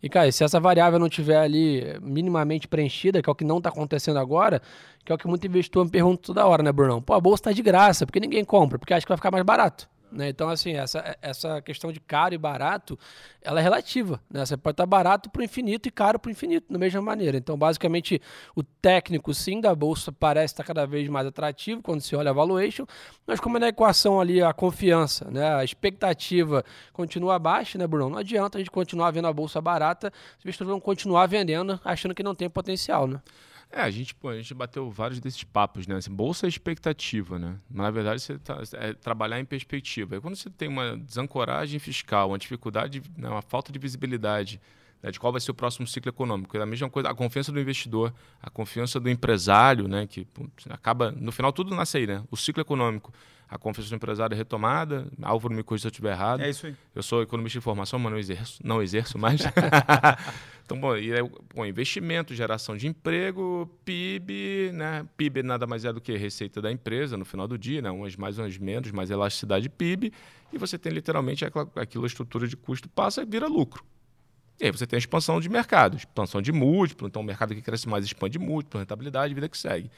E, 0.00 0.08
cara, 0.08 0.30
se 0.30 0.44
essa 0.44 0.60
variável 0.60 1.00
não 1.00 1.08
tiver 1.08 1.38
ali 1.38 1.98
minimamente 2.00 2.68
preenchida, 2.68 3.20
que 3.20 3.28
é 3.28 3.32
o 3.32 3.34
que 3.34 3.44
não 3.44 3.58
está 3.58 3.70
acontecendo 3.70 4.20
agora, 4.20 4.62
que 5.04 5.10
é 5.10 5.14
o 5.16 5.18
que 5.18 5.26
muito 5.26 5.44
investidor 5.48 5.84
me 5.84 5.90
pergunta 5.90 6.22
toda 6.22 6.46
hora, 6.46 6.62
né, 6.62 6.70
Brunão? 6.70 7.02
Pô, 7.02 7.12
a 7.12 7.20
bolsa 7.20 7.40
está 7.40 7.52
de 7.52 7.60
graça, 7.60 8.06
por 8.06 8.12
que 8.12 8.20
ninguém 8.20 8.44
compra? 8.44 8.78
Porque 8.78 8.94
acha 8.94 9.04
que 9.04 9.10
vai 9.10 9.18
ficar 9.18 9.32
mais 9.32 9.44
barato. 9.44 9.88
Né? 10.12 10.28
Então, 10.28 10.48
assim, 10.48 10.72
essa, 10.72 11.16
essa 11.22 11.60
questão 11.62 11.92
de 11.92 12.00
caro 12.00 12.34
e 12.34 12.38
barato, 12.38 12.98
ela 13.42 13.60
é 13.60 13.62
relativa. 13.62 14.20
Né? 14.30 14.44
Você 14.44 14.56
pode 14.56 14.74
estar 14.74 14.86
barato 14.86 15.30
para 15.30 15.40
o 15.40 15.44
infinito 15.44 15.88
e 15.88 15.90
caro 15.90 16.18
para 16.18 16.28
o 16.28 16.32
infinito, 16.32 16.72
da 16.72 16.78
mesma 16.78 17.00
maneira. 17.00 17.36
Então, 17.36 17.56
basicamente, 17.56 18.20
o 18.54 18.62
técnico, 18.62 19.32
sim, 19.32 19.60
da 19.60 19.74
Bolsa 19.74 20.12
parece 20.12 20.54
estar 20.54 20.64
cada 20.64 20.86
vez 20.86 21.08
mais 21.08 21.26
atrativo 21.26 21.82
quando 21.82 22.00
se 22.00 22.14
olha 22.16 22.30
a 22.30 22.34
valuation, 22.34 22.86
mas 23.26 23.40
como 23.40 23.56
é 23.56 23.60
na 23.60 23.68
equação 23.68 24.20
ali 24.20 24.42
a 24.42 24.52
confiança, 24.52 25.30
né? 25.30 25.54
a 25.54 25.64
expectativa 25.64 26.64
continua 26.92 27.38
baixa, 27.38 27.78
né, 27.78 27.86
Bruno? 27.86 28.10
Não 28.10 28.18
adianta 28.18 28.58
a 28.58 28.60
gente 28.60 28.70
continuar 28.70 29.10
vendo 29.10 29.28
a 29.28 29.32
Bolsa 29.32 29.60
barata, 29.60 30.12
os 30.38 30.44
investidores 30.44 30.70
vão 30.70 30.80
continuar 30.80 31.26
vendendo, 31.26 31.80
achando 31.84 32.14
que 32.14 32.22
não 32.22 32.34
tem 32.34 32.48
potencial, 32.48 33.06
né? 33.06 33.20
É, 33.72 33.82
a 33.82 33.90
gente, 33.90 34.14
pô, 34.14 34.30
a 34.30 34.36
gente 34.36 34.52
bateu 34.52 34.90
vários 34.90 35.20
desses 35.20 35.44
papos, 35.44 35.86
né? 35.86 35.94
Assim, 35.96 36.12
bolsa 36.12 36.46
é 36.46 36.48
expectativa, 36.48 37.38
né? 37.38 37.56
Mas, 37.70 37.84
na 37.84 37.90
verdade, 37.90 38.20
você 38.20 38.36
tá, 38.38 38.60
é 38.74 38.92
trabalhar 38.94 39.38
em 39.38 39.44
perspectiva. 39.44 40.16
E 40.16 40.20
quando 40.20 40.34
você 40.34 40.50
tem 40.50 40.68
uma 40.68 40.96
desancoragem 40.96 41.78
fiscal, 41.78 42.30
uma 42.30 42.38
dificuldade, 42.38 43.00
né, 43.16 43.28
uma 43.28 43.42
falta 43.42 43.70
de 43.70 43.78
visibilidade 43.78 44.60
né, 45.00 45.10
de 45.10 45.20
qual 45.20 45.32
vai 45.32 45.40
ser 45.40 45.52
o 45.52 45.54
próximo 45.54 45.86
ciclo 45.86 46.10
econômico, 46.10 46.56
é 46.56 46.62
a 46.62 46.66
mesma 46.66 46.90
coisa, 46.90 47.08
a 47.08 47.14
confiança 47.14 47.52
do 47.52 47.60
investidor, 47.60 48.12
a 48.42 48.50
confiança 48.50 48.98
do 48.98 49.08
empresário, 49.08 49.86
né? 49.86 50.06
Que 50.06 50.24
pô, 50.24 50.48
acaba, 50.68 51.12
no 51.12 51.30
final, 51.30 51.52
tudo 51.52 51.74
nasce 51.74 51.98
aí, 51.98 52.06
né? 52.06 52.24
O 52.30 52.36
ciclo 52.36 52.60
econômico 52.60 53.12
a 53.50 53.58
confiança 53.58 53.90
do 53.90 53.96
empresário 53.96 54.32
é 54.32 54.36
retomada. 54.36 55.08
Álvaro 55.20 55.52
me 55.52 55.64
corrija 55.64 55.82
se 55.82 55.86
eu 55.88 55.90
estiver 55.90 56.12
errado. 56.12 56.40
É 56.40 56.48
isso 56.50 56.68
aí. 56.68 56.76
Eu 56.94 57.02
sou 57.02 57.20
economista 57.20 57.58
de 57.58 57.64
formação, 57.64 57.98
mas 57.98 58.12
não 58.12 58.18
exerço, 58.18 58.60
não 58.64 58.80
exerço 58.80 59.18
mais. 59.18 59.40
então, 60.64 60.78
bom, 60.78 60.96
e 60.96 61.10
é, 61.12 61.20
bom, 61.52 61.66
investimento, 61.66 62.32
geração 62.32 62.76
de 62.76 62.86
emprego, 62.86 63.68
PIB, 63.84 64.70
né? 64.72 65.04
PIB 65.16 65.42
nada 65.42 65.66
mais 65.66 65.84
é 65.84 65.92
do 65.92 66.00
que 66.00 66.16
receita 66.16 66.62
da 66.62 66.70
empresa 66.70 67.16
no 67.16 67.24
final 67.24 67.48
do 67.48 67.58
dia, 67.58 67.82
né? 67.82 67.90
umas 67.90 68.14
mais, 68.14 68.38
umas 68.38 68.56
menos, 68.56 68.92
mais 68.92 69.10
elasticidade 69.10 69.64
de 69.64 69.68
PIB, 69.68 70.12
e 70.52 70.56
você 70.56 70.78
tem 70.78 70.92
literalmente 70.92 71.44
aquela, 71.44 71.68
aquilo, 71.74 72.04
a 72.04 72.06
estrutura 72.06 72.46
de 72.46 72.56
custo 72.56 72.88
passa 72.88 73.22
e 73.22 73.26
vira 73.26 73.48
lucro. 73.48 73.84
E 74.60 74.66
aí 74.66 74.70
você 74.70 74.86
tem 74.86 74.96
a 74.96 75.00
expansão 75.00 75.40
de 75.40 75.48
mercado, 75.48 75.96
expansão 75.96 76.40
de 76.40 76.52
múltiplo, 76.52 77.08
então 77.08 77.20
o 77.20 77.24
mercado 77.24 77.52
que 77.52 77.62
cresce 77.62 77.88
mais 77.88 78.04
expande 78.04 78.38
múltiplo, 78.38 78.78
rentabilidade, 78.78 79.34
vida 79.34 79.48
que 79.48 79.58
segue. 79.58 79.90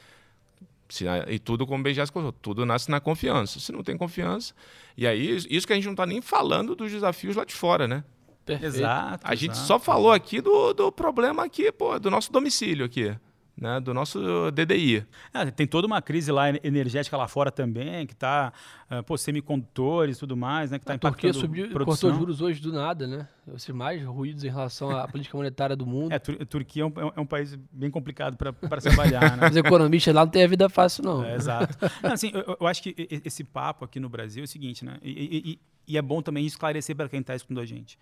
Se, 0.89 1.05
e 1.27 1.39
tudo, 1.39 1.65
como 1.65 1.79
o 1.79 1.83
BGS 1.83 2.11
colocou, 2.11 2.31
tudo 2.41 2.65
nasce 2.65 2.89
na 2.91 2.99
confiança. 2.99 3.59
Se 3.59 3.71
não 3.71 3.83
tem 3.83 3.97
confiança. 3.97 4.53
E 4.95 5.07
aí, 5.07 5.37
isso 5.49 5.65
que 5.65 5.73
a 5.73 5.75
gente 5.75 5.85
não 5.85 5.93
está 5.93 6.05
nem 6.05 6.21
falando 6.21 6.75
dos 6.75 6.91
desafios 6.91 7.35
lá 7.35 7.45
de 7.45 7.53
fora, 7.53 7.87
né? 7.87 8.03
Perfeito. 8.45 8.75
Exato. 8.75 9.25
A 9.25 9.35
gente 9.35 9.57
só 9.57 9.79
falou 9.79 10.11
aqui 10.11 10.41
do, 10.41 10.73
do 10.73 10.91
problema 10.91 11.45
aqui, 11.45 11.71
pô, 11.71 11.97
do 11.97 12.11
nosso 12.11 12.31
domicílio 12.31 12.85
aqui 12.85 13.15
né, 13.63 13.79
do 13.79 13.93
nosso 13.93 14.51
DDI. 14.51 15.05
É, 15.33 15.49
tem 15.49 15.65
toda 15.65 15.87
uma 15.87 16.01
crise 16.01 16.33
lá 16.33 16.49
energética 16.49 17.15
lá 17.15 17.29
fora 17.29 17.49
também, 17.49 18.05
que 18.05 18.11
está, 18.11 18.51
uh, 18.91 19.01
pô, 19.03 19.17
semicondutores 19.17 20.17
e 20.17 20.19
tudo 20.19 20.35
mais, 20.35 20.69
né, 20.69 20.77
que 20.77 20.83
está 20.83 20.95
impactando 20.95 21.37
a 21.37 21.41
Turquia 21.41 21.63
subiu, 21.63 21.85
cortou 21.85 22.13
juros 22.13 22.41
hoje 22.41 22.61
do 22.61 22.73
nada, 22.73 23.07
né? 23.07 23.25
Os 23.47 23.65
mais 23.69 24.03
ruídos 24.03 24.43
em 24.43 24.49
relação 24.49 24.91
à 24.91 25.07
política 25.07 25.37
monetária 25.37 25.77
do 25.77 25.85
mundo. 25.85 26.11
É, 26.11 26.15
a 26.15 26.45
Turquia 26.45 26.83
é 26.83 26.85
um, 26.85 26.93
é 27.15 27.19
um 27.21 27.25
país 27.25 27.57
bem 27.71 27.89
complicado 27.89 28.35
para 28.35 28.81
trabalhar, 28.81 29.37
né? 29.37 29.47
Os 29.49 29.55
economistas 29.55 30.13
lá 30.13 30.25
não 30.25 30.31
têm 30.31 30.43
a 30.43 30.47
vida 30.47 30.67
fácil, 30.67 31.05
não. 31.05 31.23
É, 31.23 31.35
exato. 31.35 31.77
Não, 32.01 32.11
assim, 32.11 32.31
eu, 32.33 32.57
eu, 32.59 32.67
acho 32.67 32.83
que 32.83 32.93
esse 33.23 33.45
papo 33.45 33.85
aqui 33.85 33.97
no 33.97 34.09
Brasil 34.09 34.43
é 34.43 34.45
o 34.45 34.47
seguinte, 34.47 34.83
né? 34.83 34.97
E, 35.01 35.57
e, 35.87 35.93
e 35.93 35.97
é 35.97 36.01
bom 36.01 36.21
também 36.21 36.45
esclarecer 36.45 36.95
para 36.95 37.07
quem 37.07 37.21
está 37.21 37.33
escutando 37.33 37.61
a 37.61 37.65
gente. 37.65 37.97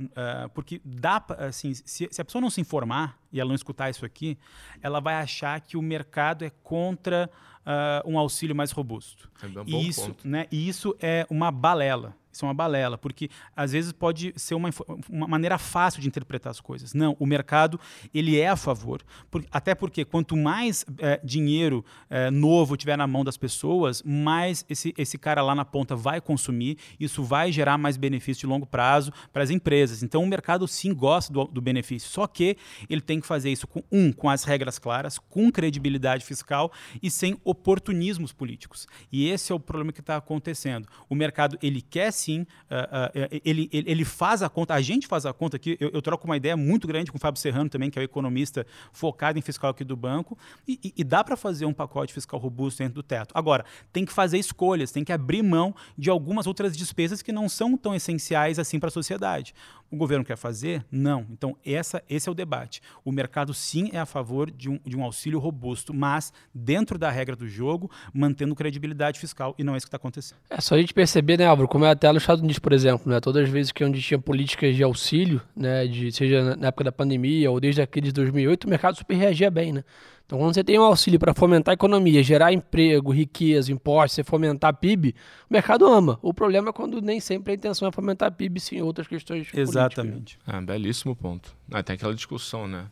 Uh, 0.00 0.48
porque 0.52 0.80
dá, 0.84 1.24
assim, 1.38 1.72
se, 1.72 2.08
se, 2.10 2.20
a 2.20 2.24
pessoa 2.24 2.42
não 2.42 2.50
se 2.50 2.60
informar 2.60 3.18
e 3.32 3.38
ela 3.38 3.48
não 3.48 3.54
escutar 3.54 3.90
isso 3.90 4.04
aqui, 4.04 4.36
ela 4.82 5.00
vai 5.00 5.14
achar 5.14 5.60
que 5.60 5.76
o 5.76 5.82
mercado 5.82 6.44
é 6.44 6.50
contra 6.62 7.30
uh, 7.60 8.10
um 8.10 8.18
auxílio 8.18 8.56
mais 8.56 8.72
robusto. 8.72 9.30
É 9.42 9.46
um 9.46 9.64
e 9.66 9.88
isso, 9.88 10.16
né, 10.24 10.46
e 10.50 10.68
isso 10.68 10.96
é 11.00 11.26
uma 11.30 11.50
balela. 11.50 12.16
Isso 12.34 12.44
é 12.44 12.48
uma 12.48 12.54
balela, 12.54 12.98
porque 12.98 13.30
às 13.54 13.70
vezes 13.70 13.92
pode 13.92 14.32
ser 14.36 14.56
uma, 14.56 14.70
uma 15.08 15.28
maneira 15.28 15.56
fácil 15.56 16.02
de 16.02 16.08
interpretar 16.08 16.50
as 16.50 16.60
coisas. 16.60 16.92
Não, 16.92 17.16
o 17.20 17.26
mercado 17.26 17.78
ele 18.12 18.40
é 18.40 18.48
a 18.48 18.56
favor, 18.56 19.02
por, 19.30 19.44
até 19.52 19.72
porque 19.72 20.04
quanto 20.04 20.36
mais 20.36 20.84
é, 20.98 21.20
dinheiro 21.22 21.84
é, 22.10 22.32
novo 22.32 22.76
tiver 22.76 22.96
na 22.96 23.06
mão 23.06 23.22
das 23.22 23.36
pessoas, 23.36 24.02
mais 24.02 24.64
esse, 24.68 24.92
esse 24.98 25.16
cara 25.16 25.42
lá 25.42 25.54
na 25.54 25.64
ponta 25.64 25.94
vai 25.94 26.20
consumir, 26.20 26.76
isso 26.98 27.22
vai 27.22 27.52
gerar 27.52 27.78
mais 27.78 27.96
benefício 27.96 28.40
de 28.40 28.46
longo 28.46 28.66
prazo 28.66 29.12
para 29.32 29.44
as 29.44 29.50
empresas. 29.50 30.02
Então 30.02 30.20
o 30.20 30.26
mercado 30.26 30.66
sim 30.66 30.92
gosta 30.92 31.32
do, 31.32 31.44
do 31.44 31.60
benefício, 31.60 32.10
só 32.10 32.26
que 32.26 32.56
ele 32.90 33.00
tem 33.00 33.20
que 33.20 33.26
fazer 33.28 33.50
isso 33.52 33.68
com 33.68 33.80
um, 33.92 34.12
com 34.12 34.28
as 34.28 34.42
regras 34.42 34.76
claras, 34.76 35.20
com 35.20 35.52
credibilidade 35.52 36.24
fiscal 36.24 36.72
e 37.00 37.08
sem 37.08 37.38
oportunismos 37.44 38.32
políticos. 38.32 38.88
E 39.12 39.28
esse 39.28 39.52
é 39.52 39.54
o 39.54 39.60
problema 39.60 39.92
que 39.92 40.00
está 40.00 40.16
acontecendo. 40.16 40.88
O 41.08 41.14
mercado 41.14 41.56
ele 41.62 41.80
quer 41.80 42.10
sim, 42.24 42.40
uh, 42.40 42.44
uh, 42.44 43.40
ele, 43.44 43.68
ele, 43.72 43.90
ele, 43.90 44.04
faz 44.04 44.42
a 44.42 44.48
conta, 44.48 44.74
a 44.74 44.80
gente 44.80 45.06
faz 45.06 45.26
a 45.26 45.32
conta 45.32 45.56
aqui, 45.56 45.76
eu, 45.78 45.90
eu, 45.90 46.00
troco 46.00 46.24
uma 46.24 46.36
ideia 46.36 46.56
muito 46.56 46.86
grande 46.88 47.10
com 47.10 47.18
o 47.18 47.20
Fábio 47.20 47.40
Serrano 47.40 47.68
também, 47.68 47.90
que 47.90 47.98
é 47.98 48.02
o 48.02 48.04
economista 48.04 48.66
focado 48.92 49.38
em 49.38 49.42
fiscal 49.42 49.70
aqui 49.70 49.84
do 49.84 49.96
banco, 49.96 50.38
e, 50.66 50.78
e, 50.82 50.94
e 50.98 51.04
dá 51.04 51.22
para 51.22 51.36
fazer 51.36 51.66
um 51.66 51.72
pacote 51.72 52.12
fiscal 52.12 52.40
robusto 52.40 52.78
dentro 52.78 52.94
do 52.94 53.02
teto. 53.02 53.32
Agora, 53.34 53.64
tem 53.92 54.04
que 54.04 54.12
fazer 54.12 54.38
escolhas, 54.38 54.90
tem 54.90 55.04
que 55.04 55.12
abrir 55.12 55.42
mão 55.42 55.74
de 55.96 56.08
algumas 56.08 56.46
outras 56.46 56.76
despesas 56.76 57.20
que 57.20 57.32
não 57.32 57.48
são 57.48 57.76
tão 57.76 57.94
essenciais 57.94 58.58
assim 58.58 58.80
para 58.80 58.88
a 58.88 58.92
sociedade. 58.92 59.54
O 59.94 59.96
governo 59.96 60.24
quer 60.24 60.36
fazer? 60.36 60.84
Não. 60.90 61.24
Então, 61.30 61.56
essa, 61.64 62.02
esse 62.10 62.28
é 62.28 62.32
o 62.32 62.34
debate. 62.34 62.82
O 63.04 63.12
mercado, 63.12 63.54
sim, 63.54 63.90
é 63.92 63.98
a 64.00 64.04
favor 64.04 64.50
de 64.50 64.68
um, 64.68 64.80
de 64.84 64.96
um 64.96 65.04
auxílio 65.04 65.38
robusto, 65.38 65.94
mas 65.94 66.32
dentro 66.52 66.98
da 66.98 67.12
regra 67.12 67.36
do 67.36 67.46
jogo, 67.46 67.88
mantendo 68.12 68.56
credibilidade 68.56 69.20
fiscal, 69.20 69.54
e 69.56 69.62
não 69.62 69.74
é 69.74 69.76
isso 69.76 69.86
que 69.86 69.88
está 69.88 69.96
acontecendo. 69.96 70.38
É 70.50 70.60
só 70.60 70.74
a 70.74 70.78
gente 70.78 70.92
perceber, 70.92 71.38
né, 71.38 71.46
Álvaro, 71.46 71.68
como 71.68 71.84
é 71.84 71.90
até 71.90 72.10
nos 72.12 72.24
Estados 72.24 72.42
Unidos, 72.42 72.58
por 72.58 72.72
exemplo, 72.72 73.08
né, 73.08 73.20
todas 73.20 73.44
as 73.44 73.48
vezes 73.48 73.70
que 73.70 73.84
onde 73.84 74.02
tinha 74.02 74.18
políticas 74.18 74.74
de 74.74 74.82
auxílio, 74.82 75.40
né, 75.54 75.86
de, 75.86 76.10
seja 76.10 76.56
na 76.56 76.66
época 76.66 76.82
da 76.82 76.92
pandemia 76.92 77.48
ou 77.52 77.60
desde 77.60 77.80
a 77.80 77.86
crise 77.86 78.08
de 78.08 78.14
2008, 78.14 78.64
o 78.64 78.70
mercado 78.70 78.96
super 78.96 79.14
reagia 79.14 79.48
bem, 79.48 79.74
né? 79.74 79.84
Então, 80.26 80.38
quando 80.38 80.54
você 80.54 80.64
tem 80.64 80.78
um 80.78 80.82
auxílio 80.82 81.18
para 81.18 81.34
fomentar 81.34 81.72
a 81.72 81.74
economia, 81.74 82.22
gerar 82.22 82.52
emprego, 82.52 83.12
riqueza, 83.12 83.70
impostos, 83.70 84.12
você 84.12 84.24
fomentar 84.24 84.74
PIB, 84.74 85.14
o 85.50 85.52
mercado 85.52 85.86
ama. 85.86 86.18
O 86.22 86.32
problema 86.32 86.70
é 86.70 86.72
quando 86.72 87.00
nem 87.02 87.20
sempre 87.20 87.52
a 87.52 87.54
intenção 87.54 87.86
é 87.86 87.92
fomentar 87.92 88.32
PIB, 88.32 88.58
sim 88.58 88.80
outras 88.80 89.06
questões 89.06 89.48
Exatamente. 89.52 90.38
Ah, 90.46 90.62
belíssimo 90.62 91.14
ponto. 91.14 91.54
Ah, 91.70 91.82
tem 91.82 91.94
aquela 91.94 92.14
discussão, 92.14 92.66
né? 92.66 92.86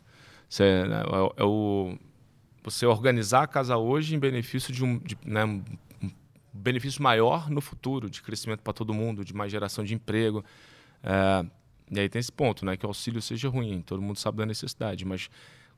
Você, 0.47 0.83
né, 0.83 1.01
é, 1.01 1.41
é, 1.41 1.43
o, 1.43 1.97
você 2.63 2.85
organizar 2.85 3.43
a 3.43 3.47
casa 3.47 3.77
hoje 3.77 4.15
em 4.15 4.19
benefício 4.19 4.71
de 4.71 4.83
um, 4.83 4.99
de, 4.99 5.17
né, 5.25 5.43
um 5.43 5.63
benefício 6.53 7.01
maior 7.01 7.49
no 7.49 7.61
futuro, 7.61 8.11
de 8.11 8.21
crescimento 8.21 8.61
para 8.61 8.73
todo 8.73 8.93
mundo, 8.93 9.25
de 9.25 9.33
mais 9.33 9.51
geração 9.51 9.83
de 9.83 9.95
emprego. 9.95 10.45
É, 11.01 11.43
e 11.89 11.99
aí 11.99 12.07
tem 12.07 12.19
esse 12.19 12.31
ponto, 12.31 12.63
né? 12.63 12.77
Que 12.77 12.85
o 12.85 12.89
auxílio 12.89 13.19
seja 13.23 13.49
ruim, 13.49 13.81
todo 13.81 14.01
mundo 14.03 14.19
sabe 14.19 14.37
da 14.37 14.45
necessidade, 14.45 15.03
mas 15.03 15.29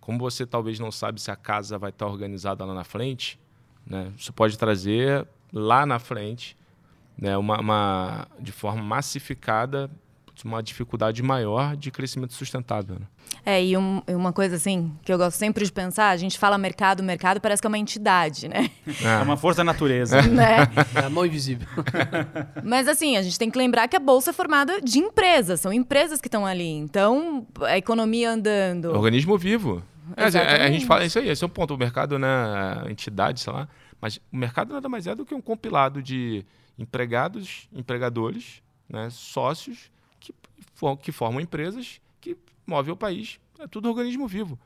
como 0.06 0.20
você 0.20 0.46
talvez 0.46 0.80
não 0.80 0.92
sabe 0.92 1.20
se 1.20 1.32
a 1.32 1.36
casa 1.36 1.80
vai 1.80 1.90
estar 1.90 2.06
organizada 2.06 2.64
lá 2.64 2.76
na 2.76 2.84
frente, 2.84 3.40
né, 3.86 4.14
você 4.16 4.32
pode 4.32 4.56
trazer 4.56 5.28
lá 5.52 5.84
na 5.84 5.98
frente 5.98 6.56
né, 7.18 7.36
uma, 7.36 7.60
uma 7.60 8.28
de 8.40 8.52
forma 8.52 8.84
massificada 8.84 9.90
uma 10.44 10.62
dificuldade 10.62 11.24
maior 11.24 11.76
de 11.76 11.92
crescimento 11.92 12.34
sustentável. 12.34 12.98
Né? 13.00 13.06
É, 13.46 13.64
e 13.64 13.78
um, 13.78 14.02
uma 14.10 14.34
coisa 14.34 14.56
assim, 14.56 14.92
que 15.04 15.14
eu 15.14 15.18
gosto 15.18 15.38
sempre 15.38 15.64
de 15.64 15.72
pensar, 15.72 16.10
a 16.10 16.18
gente 16.18 16.38
fala 16.38 16.58
mercado, 16.58 17.02
mercado 17.04 17.40
parece 17.40 17.62
que 17.62 17.68
é 17.68 17.70
uma 17.70 17.78
entidade, 17.78 18.48
né? 18.48 18.70
É, 19.04 19.20
é 19.20 19.24
uma 19.24 19.38
força 19.38 19.58
da 19.58 19.64
natureza. 19.64 20.22
né? 20.28 20.68
É 20.96 21.06
a 21.06 21.10
mão 21.10 21.26
invisível. 21.26 21.68
Mas 22.64 22.88
assim, 22.88 23.18
a 23.18 23.22
gente 23.22 23.38
tem 23.38 23.50
que 23.50 23.58
lembrar 23.58 23.88
que 23.88 23.96
a 23.96 24.00
bolsa 24.00 24.32
é 24.32 24.34
formada 24.34 24.82
de 24.82 25.00
empresas, 25.00 25.62
são 25.62 25.72
empresas 25.72 26.20
que 26.20 26.28
estão 26.28 26.46
ali. 26.46 26.70
Então, 26.70 27.46
a 27.62 27.78
economia 27.78 28.32
andando. 28.32 28.92
Organismo 28.92 29.38
vivo. 29.38 29.82
É, 30.16 30.24
a, 30.24 30.66
a, 30.66 30.72
gente 30.72 30.86
fala 30.86 31.06
isso 31.06 31.18
aí, 31.20 31.30
esse 31.30 31.44
é 31.44 31.48
o 31.48 31.50
ponto. 31.50 31.74
O 31.74 31.78
mercado, 31.78 32.20
né, 32.20 32.28
entidade, 32.90 33.40
sei 33.40 33.52
lá. 33.52 33.68
Mas 34.00 34.18
o 34.32 34.38
mercado 34.38 34.74
nada 34.74 34.88
mais 34.88 35.08
é 35.08 35.16
do 35.16 35.26
que 35.26 35.34
um 35.34 35.42
compilado 35.42 36.02
de 36.02 36.46
empregados, 36.78 37.68
empregadores, 37.74 38.62
né, 38.90 39.10
sócios, 39.10 39.92
que 41.02 41.12
formam 41.12 41.40
empresas 41.40 42.02
que 42.20 42.38
movem 42.66 42.94
o 42.94 42.98
país. 42.98 43.40
É 43.60 43.68
tudo 43.68 43.90
organismo 43.90 44.28
vivo. 44.28 44.60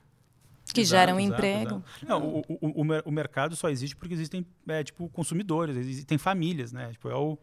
Que 0.73 0.81
exato, 0.81 0.99
geram 0.99 1.19
exato, 1.19 1.33
emprego. 1.33 1.83
Exato. 1.97 2.05
Não, 2.07 2.23
o, 2.23 2.43
o, 2.61 2.83
o, 3.05 3.11
mercado 3.11 3.55
só 3.55 3.69
existe 3.69 3.95
porque 3.95 4.13
existem 4.13 4.45
é, 4.67 4.83
tipo, 4.83 5.09
consumidores, 5.09 5.75
existem 5.75 6.17
famílias, 6.17 6.71
né? 6.71 6.91
Tipo, 6.91 7.09
é 7.09 7.15
o. 7.15 7.37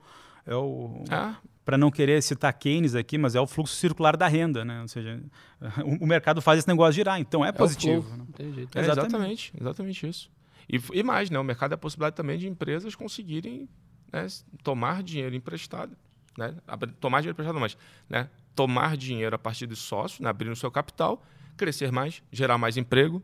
É 0.46 0.54
o 0.54 1.04
ah. 1.10 1.36
Para 1.64 1.76
não 1.76 1.90
querer 1.90 2.22
citar 2.22 2.52
Keynes 2.52 2.94
aqui, 2.94 3.18
mas 3.18 3.34
é 3.34 3.40
o 3.40 3.46
fluxo 3.46 3.74
circular 3.74 4.16
da 4.16 4.28
renda, 4.28 4.64
né? 4.64 4.80
Ou 4.82 4.88
seja, 4.88 5.20
o, 5.84 6.04
o 6.04 6.06
mercado 6.06 6.40
faz 6.40 6.60
esse 6.60 6.68
negócio 6.68 6.92
girar, 6.92 7.18
então 7.18 7.44
é, 7.44 7.48
é 7.48 7.52
positivo. 7.52 8.16
Né? 8.16 8.68
É, 8.74 8.80
exatamente, 8.80 9.52
exatamente 9.60 10.06
isso. 10.06 10.30
E, 10.68 10.80
e 10.92 11.02
mais, 11.02 11.28
né? 11.28 11.38
O 11.38 11.44
mercado 11.44 11.72
é 11.72 11.74
a 11.74 11.78
possibilidade 11.78 12.14
também 12.14 12.38
de 12.38 12.46
empresas 12.46 12.94
conseguirem 12.94 13.68
né, 14.12 14.26
tomar 14.62 15.02
dinheiro 15.02 15.34
emprestado, 15.34 15.96
né? 16.38 16.54
Tomar 17.00 17.20
dinheiro 17.20 17.34
emprestado, 17.34 17.58
mas 17.58 17.76
né, 18.08 18.28
tomar 18.54 18.96
dinheiro 18.96 19.34
a 19.34 19.38
partir 19.38 19.66
de 19.66 19.74
sócios, 19.74 20.20
né, 20.20 20.28
abrir 20.28 20.50
o 20.50 20.56
seu 20.56 20.70
capital 20.70 21.22
crescer 21.56 21.90
mais, 21.90 22.22
gerar 22.30 22.58
mais 22.58 22.76
emprego, 22.76 23.22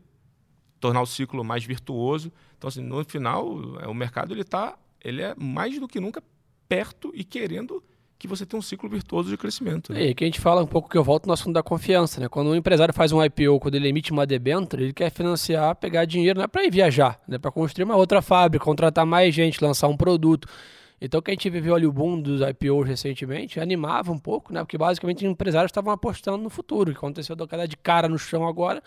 tornar 0.79 1.01
o 1.01 1.05
ciclo 1.05 1.43
mais 1.43 1.63
virtuoso. 1.63 2.31
Então, 2.57 2.67
assim, 2.67 2.81
no 2.81 3.03
final, 3.05 3.79
é, 3.79 3.87
o 3.87 3.93
mercado 3.93 4.33
ele 4.33 4.41
está, 4.41 4.77
ele 5.03 5.21
é 5.21 5.33
mais 5.35 5.79
do 5.79 5.87
que 5.87 5.99
nunca 5.99 6.21
perto 6.67 7.11
e 7.13 7.23
querendo 7.23 7.83
que 8.23 8.27
você 8.27 8.45
tenha 8.45 8.57
um 8.57 8.61
ciclo 8.61 8.87
virtuoso 8.89 9.29
de 9.29 9.35
crescimento. 9.35 9.91
Né? 9.91 10.07
E 10.07 10.09
aqui 10.11 10.23
a 10.23 10.27
gente 10.27 10.39
fala 10.39 10.63
um 10.63 10.67
pouco 10.67 10.89
que 10.89 10.97
eu 10.97 11.03
volto 11.03 11.27
no 11.27 11.33
assunto 11.33 11.53
da 11.53 11.61
confiança, 11.61 12.21
né? 12.21 12.29
Quando 12.29 12.51
um 12.51 12.55
empresário 12.55 12.93
faz 12.93 13.11
um 13.11 13.21
IPO, 13.21 13.59
quando 13.59 13.75
ele 13.75 13.89
emite 13.89 14.13
uma 14.13 14.25
debênture, 14.25 14.81
ele 14.81 14.93
quer 14.93 15.09
financiar, 15.09 15.75
pegar 15.75 16.05
dinheiro, 16.05 16.39
não 16.39 16.45
é 16.45 16.47
para 16.47 16.63
ir 16.63 16.71
viajar, 16.71 17.19
né? 17.27 17.37
Para 17.37 17.51
construir 17.51 17.83
uma 17.83 17.97
outra 17.97 18.21
fábrica, 18.21 18.63
contratar 18.63 19.05
mais 19.05 19.35
gente, 19.35 19.61
lançar 19.61 19.89
um 19.89 19.97
produto. 19.97 20.47
Então, 21.05 21.21
que 21.21 21.29
a 21.29 21.33
gente 21.33 21.49
viveu 21.49 21.75
ali 21.75 21.85
o 21.85 21.91
boom 21.91 22.21
dos 22.21 22.39
IPOs 22.39 22.87
recentemente, 22.87 23.59
animava 23.59 24.09
um 24.09 24.17
pouco, 24.17 24.53
né? 24.53 24.61
Porque 24.61 24.77
basicamente 24.77 25.17
os 25.25 25.29
empresários 25.29 25.69
estavam 25.69 25.91
apostando 25.91 26.37
no 26.37 26.49
futuro. 26.49 26.91
O 26.91 26.93
que 26.93 26.97
aconteceu 26.97 27.35
da 27.35 27.45
queda 27.45 27.67
de 27.67 27.75
cara 27.75 28.07
no 28.07 28.17
chão 28.17 28.47
agora 28.47 28.81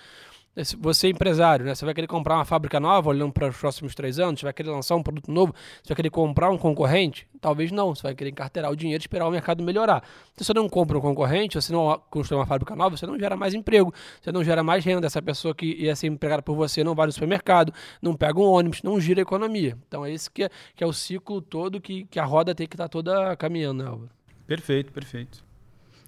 você 0.79 1.09
é 1.09 1.11
empresário, 1.11 1.67
né? 1.67 1.75
Você 1.75 1.85
vai 1.85 1.93
querer 1.93 2.07
comprar 2.07 2.37
uma 2.37 2.45
fábrica 2.45 2.81
nova 2.81 3.11
olhando 3.11 3.31
para 3.31 3.49
os 3.49 3.57
próximos 3.57 3.95
três 3.95 4.19
anos? 4.19 4.41
Você 4.41 4.47
vai 4.47 4.55
querer 4.55 4.71
lançar 4.71 4.97
um 4.97 5.03
produto 5.03 5.31
novo? 5.31 5.55
Você 5.83 5.89
vai 5.89 5.97
querer 5.97 6.11
comprar 6.11 6.51
um 6.51 6.57
concorrente? 6.57 7.29
Talvez 7.41 7.71
não. 7.71 7.95
Você 7.95 8.03
vai 8.03 8.15
querer 8.15 8.31
encarterar 8.31 8.71
o 8.71 8.77
dinheiro 8.77 9.03
e 9.03 9.05
esperar 9.05 9.29
o 9.29 9.31
mercado 9.31 9.63
melhorar. 9.63 10.03
Se 10.35 10.45
você 10.45 10.55
não 10.55 10.67
compra 10.67 10.97
um 10.97 11.01
concorrente, 11.01 11.61
você 11.61 11.73
não 11.73 12.01
constrói 12.09 12.41
uma 12.41 12.47
fábrica 12.47 12.75
nova, 12.75 12.97
você 12.97 13.07
não 13.07 13.19
gera 13.19 13.37
mais 13.37 13.53
emprego, 13.53 13.93
você 14.21 14.33
não 14.33 14.43
gera 14.43 14.63
mais 14.63 14.83
renda. 14.83 15.07
Essa 15.07 15.21
pessoa 15.21 15.55
que 15.55 15.67
ia 15.67 15.95
ser 15.95 16.07
empregada 16.07 16.41
por 16.41 16.57
você 16.57 16.83
não 16.83 16.95
vai 16.95 17.07
no 17.07 17.13
supermercado, 17.13 17.73
não 18.01 18.15
pega 18.15 18.39
um 18.41 18.45
ônibus, 18.45 18.83
não 18.83 18.99
gira 18.99 19.21
a 19.21 19.25
economia. 19.25 19.77
Então 19.87 20.07
é 20.07 20.13
esse 20.13 20.31
que 20.31 20.45
é, 20.45 20.51
que 20.75 20.83
é 20.83 20.87
o 20.87 20.93
ciclo 20.93 21.43
todo 21.43 21.81
que, 21.81 22.07
que 22.07 22.19
a 22.19 22.25
roda 22.25 22.55
tem 22.55 22.67
que 22.67 22.75
estar 22.75 22.85
tá 22.85 22.89
toda 22.89 23.37
caminhando, 23.37 23.83
né, 23.83 23.91
Álvaro? 23.91 24.11
Perfeito, 24.47 24.91
perfeito. 24.91 25.45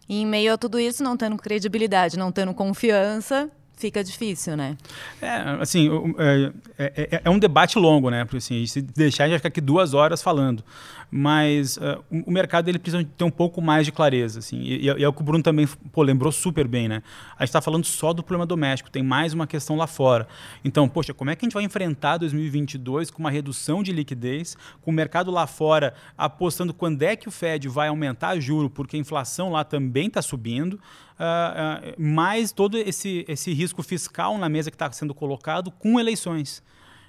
E 0.09 0.23
em 0.23 0.27
meio 0.27 0.55
a 0.55 0.57
tudo 0.57 0.81
isso, 0.81 1.03
não 1.03 1.19
tendo 1.19 1.37
credibilidade, 1.37 2.19
não 2.19 2.33
tendo 2.33 2.55
confiança, 2.55 3.51
fica 3.79 4.03
difícil, 4.03 4.57
né? 4.57 4.77
É, 5.23 5.37
assim, 5.61 5.88
é, 6.19 6.53
é, 6.79 7.09
é, 7.17 7.21
é 7.25 7.31
um 7.31 7.38
debate 7.38 7.79
longo, 7.79 8.11
né? 8.11 8.25
Porque 8.25 8.38
assim, 8.38 8.67
se 8.67 8.83
deixar, 8.83 9.25
a 9.25 9.27
gente 9.27 9.33
vai 9.33 9.38
ficar 9.38 9.49
aqui 9.49 9.61
duas 9.61 9.95
horas 9.95 10.23
falando 10.23 10.64
mas 11.11 11.77
uh, 11.79 12.05
o 12.11 12.31
mercado 12.31 12.69
ele 12.69 12.79
precisa 12.79 13.03
ter 13.05 13.25
um 13.25 13.31
pouco 13.31 13.62
mais 13.62 13.87
de 13.87 13.93
clareza, 13.93 14.41
assim, 14.41 14.61
e, 14.61 14.85
e 14.85 15.03
é 15.03 15.09
o 15.09 15.12
que 15.12 15.21
o 15.21 15.25
Bruno 15.25 15.43
também 15.43 15.67
pô, 15.93 16.03
lembrou 16.03 16.31
super 16.31 16.69
bem, 16.69 16.88
né? 16.88 17.03
A 17.37 17.45
gente 17.45 17.49
está 17.49 17.61
falando 17.61 17.85
só 17.85 18.12
do 18.12 18.23
problema 18.23 18.45
doméstico, 18.45 18.91
tem 18.91 19.03
mais 19.03 19.33
uma 19.33 19.47
questão 19.47 19.77
lá 19.77 19.87
fora. 19.87 20.29
Então, 20.64 20.88
poxa, 20.88 21.14
como 21.14 21.31
é 21.31 21.37
que 21.37 21.45
a 21.45 21.47
gente 21.47 21.55
vai 21.55 21.64
enfrentar 21.64 22.19
2022 22.19 23.11
com 23.11 23.21
uma 23.21 23.31
redução 23.31 23.83
de 23.83 23.93
liquidez, 23.93 24.57
com 24.83 24.91
o 24.91 24.95
mercado 24.95 25.31
lá 25.31 25.47
fora 25.47 25.95
apostando 26.17 26.75
quando 26.75 27.03
é 27.03 27.17
que 27.17 27.29
o 27.29 27.31
Fed 27.31 27.69
vai 27.69 27.88
aumentar 27.88 28.38
juro, 28.38 28.69
porque 28.69 28.97
a 28.97 29.01
inflação 29.01 29.51
lá 29.51 29.64
também 29.64 30.09
está 30.09 30.21
subindo, 30.21 30.79
uh, 31.19 32.01
mais 32.01 32.53
todo 32.53 32.79
esse, 32.79 33.25
esse 33.29 33.53
risco 33.53 33.83
fiscal 33.83 34.39
na 34.39 34.49
mesa 34.49 34.71
que 34.71 34.75
está 34.75 34.91
sendo 34.93 35.15
colocado 35.15 35.71
com 35.71 35.99
eleições. 35.99 36.63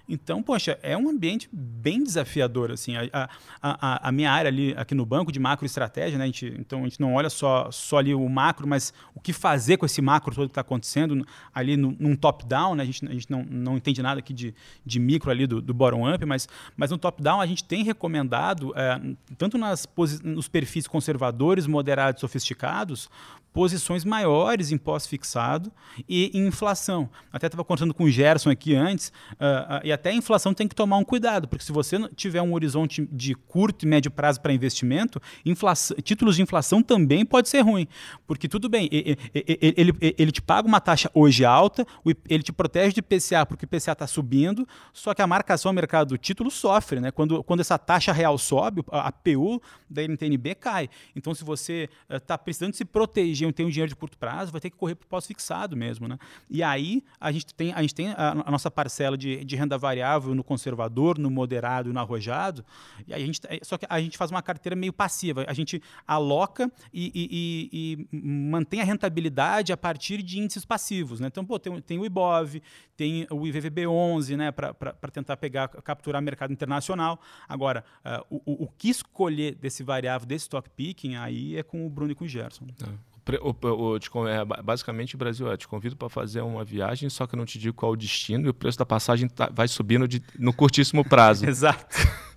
Então, 0.10 0.42
poxa, 0.42 0.80
é 0.82 0.98
um 0.98 1.08
ambiente 1.08 1.48
bem 1.54 2.04
desafiador. 2.04 2.72
Assim, 2.72 2.96
a, 2.98 3.30
a, 3.62 4.10
a, 4.10 4.12
minha 4.12 4.32
área 4.32 4.50
ali 4.50 4.74
aqui 4.76 4.96
no 4.96 5.06
banco 5.06 5.32
de 5.32 5.40
macro 5.40 5.68
estratégia, 5.68 6.18
né? 6.18 6.24
A 6.24 6.28
gente, 6.28 6.56
então 6.58 6.80
a 6.80 6.84
gente 6.86 7.00
não 7.00 7.14
olha 7.14 7.30
só, 7.30 7.70
só 7.72 8.00
ali 8.00 8.16
o 8.16 8.28
macro, 8.28 8.68
mas 8.68 8.92
o 9.14 9.20
que 9.20 9.32
fazer 9.32 9.78
com 9.78 9.86
esse 9.86 10.02
macro 10.02 10.34
todo 10.34 10.48
que 10.48 10.52
está 10.52 10.62
acontecendo 10.62 11.24
ali 11.54 11.78
no, 11.78 11.96
num 12.00 12.16
top-down, 12.16 12.74
né? 12.74 12.82
A 12.82 12.86
gente, 12.88 13.06
a 13.06 13.12
gente 13.12 13.30
não, 13.30 13.44
não 13.44 13.78
entende 13.78 14.02
nada 14.02 14.20
aqui 14.20 14.34
de, 14.34 14.56
de 14.84 15.00
micro 15.00 15.30
ali 15.30 15.46
do, 15.46 15.62
do 15.62 15.76
bottom-up, 15.76 16.26
mas, 16.26 16.50
mas 16.76 16.90
no 16.90 16.98
top-down 16.98 17.40
a 17.40 17.46
gente 17.46 17.64
tem 17.64 17.84
recomendado, 17.84 18.74
é, 18.76 19.00
tanto 19.38 19.60
nas, 19.60 19.88
nos 20.24 20.48
perfis 20.48 20.88
conservadores, 20.88 21.68
moderados 21.68 22.20
sofisticados, 22.20 23.12
posições 23.54 24.06
maiores 24.06 24.72
em 24.72 24.78
pós-fixado 24.78 25.72
e 26.08 26.32
em 26.34 26.48
inflação. 26.48 27.10
Até 27.32 27.48
estava 27.48 27.64
contando 27.64 27.94
com 27.94 28.04
o 28.04 28.10
Gerson 28.10 28.50
aqui 28.50 28.76
antes, 28.76 29.10
uh, 29.34 29.78
uh, 29.78 29.82
e 29.84 29.92
até 29.92 30.12
a 30.12 30.14
inflação 30.14 30.54
tem 30.54 30.68
que 30.68 30.76
tomar 30.76 30.98
um 30.98 31.04
cuidado, 31.04 31.48
porque 31.48 31.64
se 31.64 31.72
você 31.72 31.98
tiver 32.16 32.42
um 32.42 32.54
horizonte 32.54 33.08
de 33.12 33.36
curto 33.36 33.86
e 33.86 33.88
médio 33.88 34.12
prazo 34.12 34.40
para 34.42 34.54
investimento, 34.54 35.22
inflação, 35.46 35.98
títulos 36.02 36.36
de 36.36 36.42
inflação 36.42 36.82
também 36.82 37.26
pode 37.26 37.50
ser 37.50 37.62
ruim. 37.62 37.88
Porque 38.28 38.48
tudo 38.48 38.70
bem, 38.70 38.88
ele, 38.92 39.18
ele, 39.34 39.94
ele 40.00 40.32
te 40.32 40.42
paga 40.42 40.68
uma 40.68 40.80
taxa 40.80 41.10
hoje 41.14 41.44
alta, 41.44 41.86
ele 42.28 42.44
te 42.44 42.52
protege 42.52 42.94
de 42.94 43.02
PCA 43.02 43.46
porque 43.46 43.66
o 43.66 43.68
PCA 43.68 43.94
está 43.94 44.08
subindo, 44.08 44.68
só 44.94 45.14
que 45.14 45.22
a 45.22 45.28
marcação 45.28 45.70
ao 45.70 45.74
mercado 45.74 46.10
do 46.10 46.18
título 46.18 46.52
sofre. 46.52 47.00
Né? 47.00 47.12
Quando, 47.12 47.44
quando 47.44 47.62
essa 47.62 47.78
taxa 47.78 48.12
real 48.12 48.38
sobe, 48.38 48.84
a, 48.92 49.12
PU 49.12 49.62
da 49.90 50.04
NTNB 50.04 50.56
cai. 50.56 50.90
Então, 51.16 51.34
se 51.34 51.44
você 51.44 51.90
está 52.10 52.36
uh, 52.36 52.40
precisando 52.40 52.74
se 52.74 52.86
proteger 52.86 53.39
tem 53.54 53.66
um 53.66 53.70
dinheiro 53.70 53.90
de 53.90 53.96
curto 53.96 54.18
prazo, 54.18 54.52
vai 54.52 54.62
ter 54.62 54.70
que 54.70 54.78
correr 54.78 54.96
para 54.96 55.06
o 55.06 55.10
pós-fixado 55.10 55.76
mesmo. 55.76 56.08
Né? 56.08 56.18
E 56.50 56.62
aí 56.62 57.04
a 57.20 57.32
gente 57.32 57.54
tem 57.54 57.74
a, 57.74 57.82
gente 57.82 57.96
tem 57.96 58.10
a, 58.10 58.44
a 58.46 58.52
nossa 58.52 58.70
parcela 58.70 59.18
de, 59.18 59.44
de, 59.44 59.56
renda 59.56 59.78
variável 59.78 60.36
no 60.36 60.44
conservador, 60.44 61.18
no 61.18 61.30
moderado 61.30 61.90
e 61.90 61.94
no 61.94 62.00
arrojado. 62.00 62.66
E 63.08 63.14
a 63.14 63.20
gente, 63.20 63.42
só 63.64 63.78
que 63.78 63.86
a 63.90 64.00
gente 64.02 64.18
faz 64.18 64.32
uma 64.32 64.42
carteira 64.42 64.76
meio 64.76 64.94
passiva. 64.94 65.46
A 65.48 65.54
gente 65.54 65.82
aloca 66.08 66.72
e, 66.94 67.12
e, 67.14 67.30
e, 67.72 68.08
e 68.12 68.18
mantém 68.18 68.82
a 68.82 68.84
rentabilidade 68.84 69.72
a 69.72 69.78
partir 69.78 70.22
de 70.22 70.40
índices 70.40 70.66
passivos. 70.66 71.20
Né? 71.20 71.28
Então, 71.28 71.46
pô, 71.46 71.60
tem, 71.60 71.82
tem 71.82 72.00
o 72.00 72.06
IBOV, 72.06 72.62
tem 72.96 73.26
o 73.30 73.42
IVVB11 73.42 74.36
né, 74.36 74.52
para 74.52 74.74
tentar 75.12 75.38
pegar, 75.38 75.68
capturar 75.68 76.22
mercado 76.22 76.52
internacional. 76.52 77.20
Agora, 77.48 77.84
uh, 78.06 78.42
o, 78.46 78.64
o, 78.66 78.68
que 78.68 78.90
escolher 78.90 79.56
desse 79.56 79.84
variável, 79.84 80.28
desse 80.28 80.44
stock 80.44 80.70
picking, 80.70 81.16
aí 81.16 81.56
é 81.56 81.64
com 81.64 81.86
o 81.86 81.90
Bruno 81.90 82.12
e 82.12 82.16
com 82.16 82.26
o 82.26 82.28
Gerson. 82.28 82.66
É. 82.82 83.09
O, 83.42 83.68
o, 83.68 83.98
o, 83.98 84.28
é, 84.28 84.46
basicamente, 84.64 85.16
o 85.16 85.18
Brasil, 85.18 85.52
é, 85.52 85.58
te 85.58 85.68
convido 85.68 85.96
para 85.96 86.10
fazer 86.10 86.42
uma 86.42 86.64
viagem, 86.64 87.10
só 87.10 87.28
que 87.28 87.36
eu 87.36 87.38
não 87.38 87.46
te 87.46 87.60
digo 87.60 87.76
qual 87.76 87.92
o 87.92 87.96
destino 87.98 88.48
e 88.48 88.50
o 88.50 88.54
preço 88.54 88.78
da 88.78 88.86
passagem 88.86 89.28
tá, 89.28 89.50
vai 89.52 89.68
subindo 89.68 90.08
de, 90.08 90.22
no 90.38 90.54
curtíssimo 90.54 91.04
prazo. 91.04 91.46
Exato. 91.48 91.86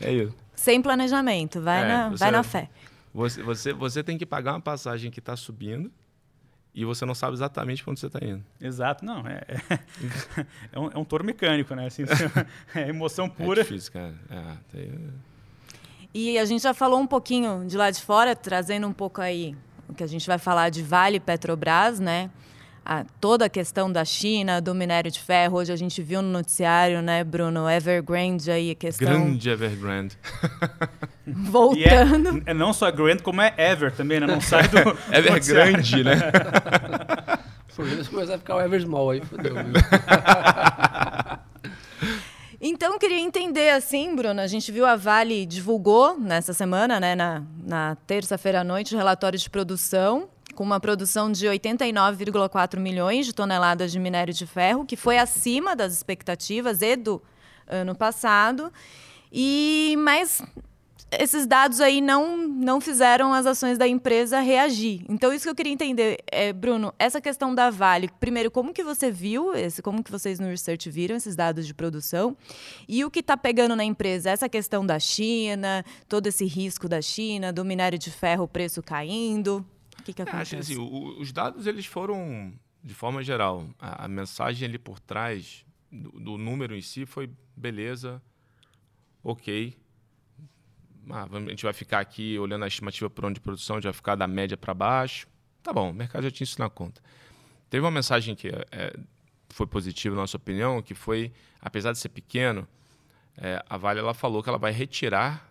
É 0.00 0.12
isso. 0.12 0.32
Sem 0.54 0.80
planejamento, 0.80 1.60
vai, 1.60 1.82
é, 1.82 1.88
na, 1.88 2.08
você, 2.10 2.18
vai 2.18 2.30
na 2.30 2.44
fé. 2.44 2.70
Você, 3.12 3.42
você, 3.42 3.72
você 3.72 4.00
tem 4.00 4.16
que 4.16 4.24
pagar 4.24 4.52
uma 4.52 4.60
passagem 4.60 5.10
que 5.10 5.18
está 5.18 5.34
subindo 5.34 5.90
e 6.72 6.84
você 6.84 7.04
não 7.04 7.16
sabe 7.16 7.32
exatamente 7.32 7.82
para 7.82 7.90
onde 7.90 7.98
você 7.98 8.06
está 8.06 8.24
indo. 8.24 8.44
Exato, 8.60 9.04
não. 9.04 9.26
É, 9.26 9.42
é, 9.48 9.78
é, 10.70 10.78
um, 10.78 10.90
é 10.92 10.98
um 10.98 11.04
touro 11.04 11.24
mecânico, 11.24 11.74
né? 11.74 11.86
Assim, 11.86 12.04
é 12.72 12.88
emoção 12.88 13.28
pura. 13.28 13.62
É 13.62 13.64
difícil, 13.64 13.92
cara. 13.92 14.14
É, 14.30 14.56
tem... 14.70 14.92
E 16.14 16.38
a 16.38 16.44
gente 16.44 16.62
já 16.62 16.72
falou 16.72 17.00
um 17.00 17.06
pouquinho 17.06 17.66
de 17.66 17.76
lá 17.76 17.90
de 17.90 18.00
fora, 18.00 18.36
trazendo 18.36 18.86
um 18.86 18.92
pouco 18.92 19.20
aí 19.20 19.56
que 19.94 20.04
a 20.04 20.06
gente 20.06 20.26
vai 20.26 20.38
falar 20.38 20.70
de 20.70 20.82
Vale 20.82 21.20
Petrobras, 21.20 21.98
né? 22.00 22.30
A, 22.84 23.04
toda 23.20 23.44
a 23.44 23.48
questão 23.50 23.92
da 23.92 24.04
China, 24.04 24.60
do 24.62 24.74
minério 24.74 25.10
de 25.10 25.20
ferro. 25.20 25.58
Hoje 25.58 25.72
a 25.72 25.76
gente 25.76 26.02
viu 26.02 26.22
no 26.22 26.28
noticiário, 26.30 27.02
né, 27.02 27.22
Bruno? 27.22 27.68
Evergrande 27.68 28.50
aí, 28.50 28.70
a 28.70 28.74
questão. 28.74 29.06
Grande 29.06 29.50
Evergrande. 29.50 30.16
Voltando. 31.26 32.42
É, 32.46 32.50
é, 32.50 32.54
não 32.54 32.72
só 32.72 32.90
Grande, 32.90 33.22
como 33.22 33.42
é 33.42 33.52
Ever 33.58 33.92
também, 33.92 34.20
né? 34.20 34.26
Não 34.26 34.40
sai 34.40 34.66
do. 34.68 34.78
Evergrande, 35.12 36.02
né? 36.02 36.16
Se 38.02 38.10
começar 38.10 38.34
a 38.34 38.38
ficar 38.38 38.56
o 38.56 38.60
Eversmall 38.60 39.10
aí, 39.10 39.20
fodeu. 39.20 39.54
Então, 42.60 42.98
queria 42.98 43.20
entender, 43.20 43.70
assim, 43.70 44.16
Bruno, 44.16 44.40
a 44.40 44.46
gente 44.48 44.72
viu 44.72 44.84
a 44.84 44.96
Vale 44.96 45.46
divulgou 45.46 46.18
nessa 46.18 46.52
semana, 46.52 46.98
né, 46.98 47.14
na, 47.14 47.42
na 47.64 47.96
terça-feira 48.04 48.62
à 48.62 48.64
noite, 48.64 48.96
o 48.96 48.98
relatório 48.98 49.38
de 49.38 49.48
produção, 49.48 50.28
com 50.56 50.64
uma 50.64 50.80
produção 50.80 51.30
de 51.30 51.46
89,4 51.46 52.80
milhões 52.80 53.26
de 53.26 53.32
toneladas 53.32 53.92
de 53.92 54.00
minério 54.00 54.34
de 54.34 54.44
ferro, 54.44 54.84
que 54.84 54.96
foi 54.96 55.18
acima 55.18 55.76
das 55.76 55.92
expectativas 55.92 56.82
e 56.82 56.96
do 56.96 57.22
ano 57.64 57.94
passado. 57.94 58.72
E 59.32 59.94
mas 59.98 60.42
esses 61.10 61.46
dados 61.46 61.80
aí 61.80 62.00
não, 62.00 62.46
não 62.48 62.80
fizeram 62.80 63.32
as 63.32 63.46
ações 63.46 63.78
da 63.78 63.88
empresa 63.88 64.40
reagir. 64.40 65.04
Então, 65.08 65.32
isso 65.32 65.44
que 65.44 65.50
eu 65.50 65.54
queria 65.54 65.72
entender, 65.72 66.18
é, 66.30 66.52
Bruno, 66.52 66.92
essa 66.98 67.20
questão 67.20 67.54
da 67.54 67.70
Vale, 67.70 68.10
primeiro, 68.20 68.50
como 68.50 68.74
que 68.74 68.82
você 68.84 69.10
viu, 69.10 69.54
esse, 69.54 69.80
como 69.82 70.02
que 70.04 70.10
vocês 70.10 70.38
no 70.38 70.46
Research 70.48 70.90
viram 70.90 71.16
esses 71.16 71.34
dados 71.34 71.66
de 71.66 71.72
produção? 71.72 72.36
E 72.86 73.04
o 73.04 73.10
que 73.10 73.20
está 73.20 73.36
pegando 73.36 73.74
na 73.74 73.84
empresa? 73.84 74.30
Essa 74.30 74.48
questão 74.48 74.84
da 74.84 74.98
China, 74.98 75.84
todo 76.08 76.26
esse 76.26 76.44
risco 76.44 76.88
da 76.88 77.00
China, 77.00 77.52
do 77.52 77.64
minério 77.64 77.98
de 77.98 78.10
ferro, 78.10 78.44
o 78.44 78.48
preço 78.48 78.82
caindo? 78.82 79.64
que, 80.04 80.12
que 80.12 80.22
É, 80.22 80.24
acontece? 80.24 80.50
que, 80.50 80.56
assim, 80.56 80.76
o- 80.76 81.20
os 81.20 81.32
dados 81.32 81.66
eles 81.66 81.84
foram, 81.86 82.52
de 82.82 82.94
forma 82.94 83.22
geral, 83.22 83.66
a, 83.78 84.04
a 84.04 84.08
mensagem 84.08 84.68
ali 84.68 84.78
por 84.78 84.98
trás 85.00 85.64
do, 85.90 86.10
do 86.12 86.38
número 86.38 86.76
em 86.76 86.80
si 86.82 87.04
foi 87.06 87.30
beleza, 87.56 88.22
ok. 89.22 89.74
Ah, 91.10 91.28
a 91.30 91.40
gente 91.40 91.62
vai 91.62 91.72
ficar 91.72 92.00
aqui 92.00 92.38
olhando 92.38 92.64
a 92.64 92.68
estimativa 92.68 93.08
por 93.08 93.24
onde 93.24 93.34
de 93.34 93.40
produção, 93.40 93.76
a 93.76 93.78
gente 93.78 93.84
vai 93.84 93.92
ficar 93.92 94.14
da 94.14 94.26
média 94.26 94.56
para 94.56 94.74
baixo. 94.74 95.26
Tá 95.62 95.72
bom, 95.72 95.90
o 95.90 95.94
mercado 95.94 96.22
já 96.24 96.30
tinha 96.30 96.44
isso 96.44 96.60
na 96.60 96.68
conta. 96.68 97.00
Teve 97.70 97.84
uma 97.84 97.90
mensagem 97.90 98.34
que 98.34 98.48
é, 98.48 98.98
foi 99.48 99.66
positiva, 99.66 100.14
na 100.14 100.22
nossa 100.22 100.36
opinião, 100.36 100.80
que 100.82 100.94
foi, 100.94 101.32
apesar 101.60 101.92
de 101.92 101.98
ser 101.98 102.08
pequeno, 102.08 102.66
é, 103.36 103.62
a 103.68 103.76
Vale 103.76 104.00
ela 104.00 104.14
falou 104.14 104.42
que 104.42 104.48
ela 104.48 104.58
vai 104.58 104.72
retirar 104.72 105.48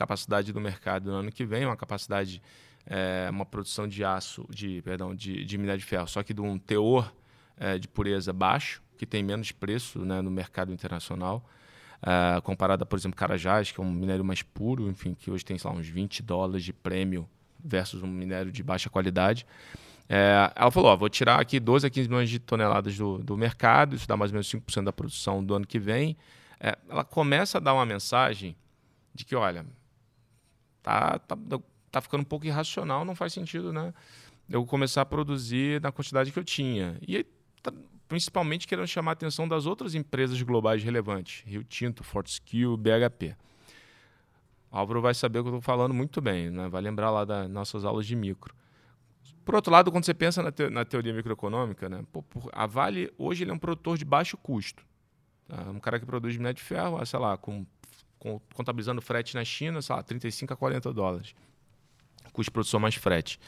capacidade 0.00 0.50
do 0.50 0.60
mercado 0.60 1.10
no 1.10 1.18
ano 1.18 1.30
que 1.30 1.44
vem, 1.44 1.66
uma 1.66 1.76
capacidade, 1.76 2.42
é, 2.86 3.28
uma 3.30 3.44
produção 3.44 3.86
de 3.86 4.02
aço, 4.02 4.46
de 4.48 4.80
perdão, 4.80 5.14
de, 5.14 5.44
de 5.44 5.58
minério 5.58 5.78
de 5.78 5.84
ferro, 5.84 6.08
só 6.08 6.22
que 6.22 6.32
de 6.32 6.40
um 6.40 6.58
teor 6.58 7.12
é, 7.58 7.76
de 7.78 7.86
pureza 7.86 8.32
baixo, 8.32 8.82
que 8.96 9.04
tem 9.04 9.22
menos 9.22 9.52
preço 9.52 9.98
né, 9.98 10.22
no 10.22 10.30
mercado 10.30 10.72
internacional, 10.72 11.46
é, 12.02 12.40
comparada, 12.40 12.86
por 12.86 12.98
exemplo, 12.98 13.16
Carajás, 13.16 13.70
que 13.70 13.80
é 13.80 13.84
um 13.84 13.92
minério 13.92 14.24
mais 14.24 14.42
puro, 14.42 14.88
enfim, 14.88 15.14
que 15.14 15.30
hoje 15.30 15.44
tem 15.44 15.58
sei 15.58 15.70
lá, 15.70 15.76
uns 15.76 15.86
20 15.86 16.22
dólares 16.22 16.64
de 16.64 16.72
prêmio 16.72 17.28
versus 17.62 18.02
um 18.02 18.06
minério 18.06 18.50
de 18.50 18.62
baixa 18.62 18.88
qualidade. 18.88 19.46
É, 20.08 20.50
ela 20.56 20.70
falou: 20.70 20.90
ó, 20.90 20.96
vou 20.96 21.08
tirar 21.08 21.40
aqui 21.40 21.60
12 21.60 21.86
a 21.86 21.90
15 21.90 22.08
milhões 22.08 22.30
de 22.30 22.38
toneladas 22.38 22.96
do, 22.96 23.18
do 23.18 23.36
mercado, 23.36 23.94
isso 23.94 24.08
dá 24.08 24.16
mais 24.16 24.30
ou 24.30 24.34
menos 24.34 24.50
5% 24.50 24.84
da 24.84 24.92
produção 24.92 25.44
do 25.44 25.54
ano 25.54 25.66
que 25.66 25.78
vem. 25.78 26.16
É, 26.58 26.76
ela 26.88 27.04
começa 27.04 27.58
a 27.58 27.60
dar 27.60 27.74
uma 27.74 27.86
mensagem 27.86 28.56
de 29.14 29.24
que, 29.24 29.36
olha, 29.36 29.64
tá, 30.82 31.18
tá, 31.18 31.36
tá 31.90 32.00
ficando 32.00 32.22
um 32.22 32.24
pouco 32.24 32.46
irracional, 32.46 33.04
não 33.04 33.14
faz 33.14 33.32
sentido, 33.32 33.72
né? 33.72 33.94
Eu 34.48 34.66
começar 34.66 35.02
a 35.02 35.06
produzir 35.06 35.80
na 35.80 35.92
quantidade 35.92 36.32
que 36.32 36.38
eu 36.38 36.44
tinha. 36.44 36.98
E 37.06 37.24
tá, 37.62 37.72
principalmente 38.10 38.66
querendo 38.66 38.88
chamar 38.88 39.12
a 39.12 39.14
atenção 39.14 39.46
das 39.46 39.66
outras 39.66 39.94
empresas 39.94 40.42
globais 40.42 40.82
relevantes, 40.82 41.44
Rio 41.46 41.62
Tinto, 41.62 42.02
Fortescue, 42.02 42.76
BHP. 42.76 43.36
Álvaro 44.68 45.00
vai 45.00 45.14
saber 45.14 45.38
o 45.38 45.42
que 45.44 45.48
eu 45.48 45.58
estou 45.58 45.62
falando 45.62 45.94
muito 45.94 46.20
bem, 46.20 46.50
né? 46.50 46.68
vai 46.68 46.82
lembrar 46.82 47.12
lá 47.12 47.24
das 47.24 47.48
nossas 47.48 47.84
aulas 47.84 48.04
de 48.04 48.16
micro. 48.16 48.52
Por 49.44 49.54
outro 49.54 49.72
lado, 49.72 49.92
quando 49.92 50.04
você 50.04 50.12
pensa 50.12 50.42
na, 50.42 50.50
te 50.50 50.68
na 50.68 50.84
teoria 50.84 51.14
microeconômica, 51.14 51.88
né? 51.88 52.04
Pô, 52.10 52.24
a 52.52 52.66
Vale 52.66 53.12
hoje 53.16 53.44
ele 53.44 53.52
é 53.52 53.54
um 53.54 53.58
produtor 53.58 53.96
de 53.96 54.04
baixo 54.04 54.36
custo. 54.36 54.84
Tá? 55.46 55.70
Um 55.70 55.78
cara 55.78 56.00
que 56.00 56.04
produz 56.04 56.36
minério 56.36 56.56
de 56.56 56.62
ferro, 56.64 57.04
sei 57.06 57.18
lá, 57.18 57.36
com, 57.36 57.64
com, 58.18 58.40
contabilizando 58.54 59.00
frete 59.00 59.36
na 59.36 59.44
China, 59.44 59.80
sei 59.80 59.94
lá, 59.94 60.02
35 60.02 60.52
a 60.52 60.56
40 60.56 60.92
dólares. 60.92 61.32
Custo 62.32 62.50
de 62.50 62.50
produção 62.50 62.80
mais 62.80 62.96
frete. 62.96 63.38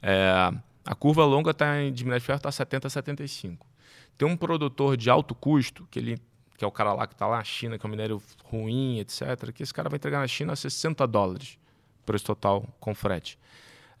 É, 0.00 0.50
a 0.86 0.94
curva 0.94 1.26
longa 1.26 1.52
tá 1.52 1.82
em, 1.82 1.92
de 1.92 2.02
minério 2.02 2.20
de 2.20 2.26
ferro 2.26 2.38
está 2.38 2.50
70 2.50 2.86
a 2.86 2.90
75. 2.90 3.75
Tem 4.16 4.26
um 4.26 4.36
produtor 4.36 4.96
de 4.96 5.10
alto 5.10 5.34
custo, 5.34 5.86
que, 5.90 5.98
ele, 5.98 6.18
que 6.56 6.64
é 6.64 6.68
o 6.68 6.72
cara 6.72 6.92
lá 6.92 7.06
que 7.06 7.14
está 7.14 7.26
lá 7.26 7.38
na 7.38 7.44
China, 7.44 7.78
que 7.78 7.84
é 7.84 7.86
um 7.86 7.90
minério 7.90 8.22
ruim, 8.44 8.98
etc., 8.98 9.52
que 9.52 9.62
esse 9.62 9.74
cara 9.74 9.88
vai 9.88 9.96
entregar 9.96 10.20
na 10.20 10.26
China 10.26 10.52
a 10.52 10.56
60 10.56 11.06
dólares, 11.06 11.58
preço 12.04 12.24
total 12.24 12.66
com 12.80 12.94
frete. 12.94 13.38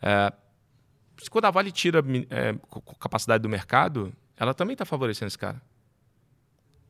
É, 0.00 0.32
quando 1.30 1.44
a 1.46 1.50
Vale 1.50 1.72
tira 1.72 2.02
é, 2.30 2.54
capacidade 2.98 3.42
do 3.42 3.48
mercado, 3.48 4.12
ela 4.36 4.54
também 4.54 4.74
está 4.74 4.84
favorecendo 4.84 5.28
esse 5.28 5.38
cara. 5.38 5.60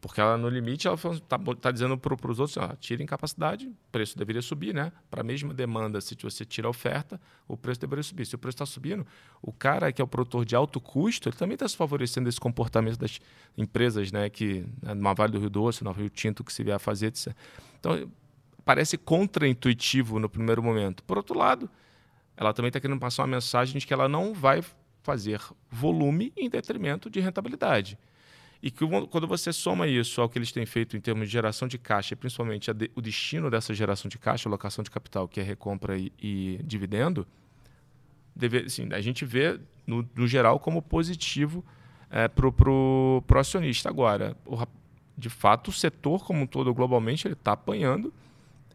Porque 0.06 0.20
ela, 0.20 0.38
no 0.38 0.48
limite, 0.48 0.86
ela 0.86 0.94
está 0.94 1.36
tá 1.60 1.72
dizendo 1.72 1.98
para 1.98 2.14
os 2.14 2.38
outros, 2.38 2.56
ó, 2.56 2.76
tirem 2.78 3.04
capacidade, 3.04 3.66
o 3.66 3.74
preço 3.90 4.16
deveria 4.16 4.40
subir, 4.40 4.72
né? 4.72 4.92
Para 5.10 5.22
a 5.22 5.24
mesma 5.24 5.52
demanda, 5.52 6.00
se 6.00 6.16
você 6.22 6.44
tira 6.44 6.68
a 6.68 6.70
oferta, 6.70 7.20
o 7.48 7.56
preço 7.56 7.80
deveria 7.80 8.04
subir. 8.04 8.24
Se 8.24 8.36
o 8.36 8.38
preço 8.38 8.54
está 8.54 8.64
subindo, 8.64 9.04
o 9.42 9.52
cara 9.52 9.90
que 9.90 10.00
é 10.00 10.04
o 10.04 10.06
produtor 10.06 10.44
de 10.44 10.54
alto 10.54 10.80
custo, 10.80 11.28
ele 11.28 11.36
também 11.36 11.54
está 11.54 11.66
se 11.66 11.76
favorecendo 11.76 12.28
esse 12.28 12.38
comportamento 12.38 12.96
das 12.96 13.18
empresas, 13.58 14.12
né? 14.12 14.30
Que 14.30 14.64
né, 14.80 14.94
numa 14.94 15.12
Vale 15.12 15.32
do 15.32 15.40
Rio 15.40 15.50
Doce, 15.50 15.82
no 15.82 15.90
Rio 15.90 16.08
Tinto, 16.08 16.44
que 16.44 16.52
se 16.52 16.62
vier 16.62 16.76
a 16.76 16.78
fazer, 16.78 17.06
etc. 17.06 17.34
Então, 17.80 18.08
parece 18.64 18.96
contraintuitivo 18.96 20.20
no 20.20 20.28
primeiro 20.28 20.62
momento. 20.62 21.02
Por 21.02 21.16
outro 21.16 21.36
lado, 21.36 21.68
ela 22.36 22.52
também 22.52 22.68
está 22.68 22.78
querendo 22.78 23.00
passar 23.00 23.22
uma 23.22 23.34
mensagem 23.34 23.76
de 23.76 23.84
que 23.84 23.92
ela 23.92 24.08
não 24.08 24.32
vai 24.32 24.62
fazer 25.02 25.40
volume 25.68 26.32
em 26.36 26.48
detrimento 26.48 27.10
de 27.10 27.18
rentabilidade. 27.18 27.98
E 28.62 28.70
que 28.70 28.84
quando 29.10 29.26
você 29.26 29.52
soma 29.52 29.86
isso 29.86 30.20
ao 30.20 30.28
que 30.28 30.38
eles 30.38 30.50
têm 30.50 30.64
feito 30.64 30.96
em 30.96 31.00
termos 31.00 31.28
de 31.28 31.32
geração 31.32 31.68
de 31.68 31.78
caixa, 31.78 32.14
e 32.14 32.16
principalmente 32.16 32.72
de, 32.72 32.90
o 32.94 33.00
destino 33.00 33.50
dessa 33.50 33.74
geração 33.74 34.08
de 34.08 34.18
caixa, 34.18 34.48
alocação 34.48 34.82
de 34.82 34.90
capital, 34.90 35.28
que 35.28 35.40
é 35.40 35.42
recompra 35.42 35.96
e, 35.98 36.12
e 36.20 36.58
dividendo, 36.64 37.26
deve, 38.34 38.58
assim, 38.58 38.88
a 38.92 39.00
gente 39.00 39.24
vê, 39.24 39.60
no, 39.86 40.08
no 40.14 40.26
geral, 40.26 40.58
como 40.58 40.80
positivo 40.82 41.64
é, 42.10 42.28
para 42.28 42.46
o 42.46 43.22
acionista. 43.36 43.88
Agora, 43.88 44.36
o, 44.44 44.56
de 45.16 45.30
fato, 45.30 45.68
o 45.68 45.72
setor 45.72 46.24
como 46.24 46.42
um 46.42 46.46
todo, 46.46 46.72
globalmente, 46.74 47.26
ele 47.26 47.34
está 47.34 47.52
apanhando, 47.52 48.12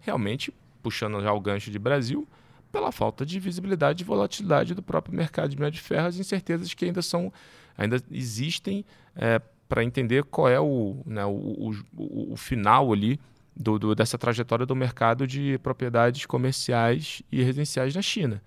realmente 0.02 0.54
puxando 0.82 1.22
já 1.22 1.32
o 1.32 1.40
gancho 1.40 1.70
de 1.70 1.78
Brasil, 1.78 2.28
pela 2.72 2.92
falta 2.92 3.26
de 3.26 3.40
visibilidade 3.40 4.04
e 4.04 4.06
volatilidade 4.06 4.74
do 4.74 4.82
próprio 4.82 5.16
mercado 5.16 5.50
de 5.50 5.56
minério 5.56 5.76
de 5.76 5.82
ferro, 5.82 6.08
as 6.08 6.18
incertezas 6.18 6.74
que 6.74 6.86
ainda 6.86 7.02
são, 7.02 7.32
ainda 7.78 8.02
existem 8.10 8.86
é, 9.16 9.42
para 9.72 9.86
entender 9.86 10.26
qual 10.26 10.50
é 10.50 10.60
o, 10.60 11.02
né, 11.06 11.26
o, 11.26 11.72
o, 11.96 12.34
o, 12.34 12.36
final 12.36 12.92
ali 12.92 13.18
do, 13.56 13.80
do, 13.80 13.96
dessa 13.96 14.18
trajetória 14.18 14.66
do 14.66 14.76
mercado 14.76 15.26
de 15.26 15.58
propriedades 15.60 16.26
comerciais 16.26 17.24
e 17.32 17.42
residenciais 17.42 17.96
na 17.96 18.02
China, 18.02 18.44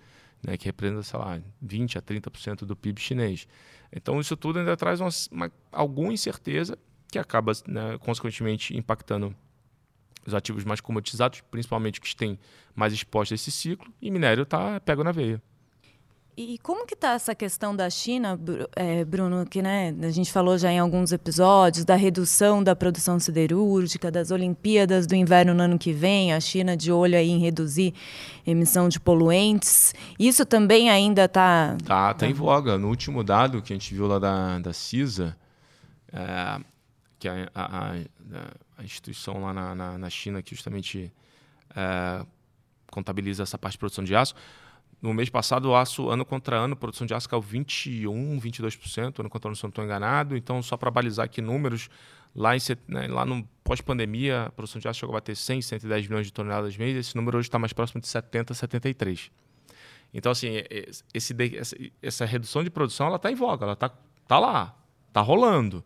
né, 0.46 0.58
que 0.58 0.66
representa, 0.66 1.02
sei 1.02 1.18
lá, 1.18 1.40
20% 1.64 1.96
a 1.96 2.02
30% 2.02 2.66
do 2.66 2.76
PIB 2.76 3.00
chinês. 3.00 3.48
Então, 3.90 4.20
isso 4.20 4.37
tudo 4.37 4.58
ainda 4.58 4.76
traz 4.76 5.00
uma, 5.00 5.08
uma, 5.32 5.52
alguma 5.72 6.12
incerteza 6.12 6.76
que 7.10 7.18
acaba, 7.18 7.52
né, 7.66 7.96
consequentemente, 8.00 8.76
impactando 8.76 9.34
os 10.26 10.34
ativos 10.34 10.62
mais 10.62 10.82
comodizados, 10.82 11.40
principalmente 11.50 12.02
que 12.02 12.14
têm 12.14 12.38
mais 12.74 12.92
expostos 12.92 13.32
a 13.32 13.37
esse 13.37 13.50
ciclo, 13.50 13.90
e 13.98 14.10
minério 14.10 14.42
está 14.42 14.78
pego 14.78 15.02
na 15.02 15.10
veia. 15.10 15.42
E 16.36 16.58
como 16.58 16.84
que 16.84 16.94
está 16.94 17.12
essa 17.12 17.32
questão 17.32 17.76
da 17.76 17.88
China, 17.88 18.36
Bruno, 19.06 19.46
que 19.46 19.62
né, 19.62 19.94
a 20.02 20.10
gente 20.10 20.32
falou 20.32 20.58
já 20.58 20.72
em 20.72 20.80
alguns 20.80 21.12
episódios, 21.12 21.84
da 21.84 21.94
redução 21.94 22.60
da 22.60 22.74
produção 22.74 23.20
siderúrgica, 23.20 24.10
das 24.10 24.32
Olimpíadas 24.32 25.06
do 25.06 25.14
inverno 25.14 25.54
no 25.54 25.62
ano 25.62 25.78
que 25.78 25.92
vem, 25.92 26.32
a 26.32 26.40
China 26.40 26.76
de 26.76 26.90
olho 26.90 27.16
aí 27.16 27.30
em 27.30 27.38
reduzir 27.38 27.94
emissão 28.44 28.88
de 28.88 28.98
poluentes. 28.98 29.94
Isso 30.18 30.44
também 30.44 30.90
ainda 30.90 31.26
está... 31.26 31.76
Tá, 31.84 32.12
tá 32.12 32.26
em 32.26 32.32
voga. 32.32 32.76
No 32.78 32.88
último 32.88 33.22
dado 33.22 33.62
que 33.62 33.72
a 33.72 33.76
gente 33.76 33.94
viu 33.94 34.08
lá 34.08 34.18
da, 34.18 34.58
da 34.58 34.72
CISA, 34.72 35.36
é, 36.12 36.60
que 37.20 37.28
é 37.28 37.48
a, 37.54 37.92
a, 37.92 37.94
a, 38.78 38.82
instituição 38.82 39.40
lá 39.40 39.52
na, 39.52 39.72
na, 39.72 39.98
na 39.98 40.10
China 40.10 40.42
que 40.42 40.52
justamente 40.52 41.12
é, 41.76 42.26
contabiliza 42.90 43.44
essa 43.44 43.56
parte 43.56 43.74
de 43.74 43.78
produção 43.78 44.02
de 44.02 44.16
aço, 44.16 44.34
no 45.00 45.12
mês 45.12 45.28
passado, 45.28 45.70
o 45.70 45.76
aço, 45.76 46.09
ano 46.09 46.24
contra 46.24 46.57
ano, 46.57 46.74
a 46.74 46.76
produção 46.76 47.07
de 47.07 47.14
aço 47.14 47.28
caiu 47.28 47.42
21%, 47.42 48.40
22%, 48.40 49.20
ano 49.20 49.30
contra 49.30 49.48
ano, 49.48 49.57
se 49.57 49.64
eu 49.64 49.68
não 49.68 49.70
estou 49.70 49.85
enganado. 49.85 50.37
Então, 50.37 50.62
só 50.62 50.76
para 50.76 50.90
balizar 50.90 51.26
aqui 51.26 51.40
números, 51.40 51.88
lá, 52.35 52.57
em, 52.57 52.61
né, 52.88 53.07
lá 53.09 53.24
no 53.24 53.44
pós-pandemia, 53.62 54.44
a 54.44 54.50
produção 54.50 54.80
de 54.80 54.88
aço 54.88 55.00
chegou 55.00 55.14
a 55.14 55.18
bater 55.18 55.37
100, 55.37 55.62
110 55.62 56.09
milhões 56.09 56.26
de 56.26 56.33
toneladas 56.33 56.76
mês. 56.76 56.96
Esse 56.96 57.16
número 57.16 57.38
hoje 57.38 57.48
está 57.48 57.59
mais 57.59 57.72
próximo 57.72 58.00
de 58.00 58.09
70, 58.09 58.54
73. 58.54 59.30
Então, 60.12 60.30
assim, 60.33 60.62
esse, 61.12 61.35
essa, 61.57 61.76
essa 62.00 62.24
redução 62.24 62.62
de 62.62 62.70
produção 62.70 63.09
ela 63.09 63.16
está 63.16 63.30
em 63.30 63.35
voga, 63.35 63.64
ela 63.64 63.72
está 63.72 63.90
tá 64.28 64.38
lá, 64.38 64.76
está 65.09 65.20
rolando. 65.20 65.85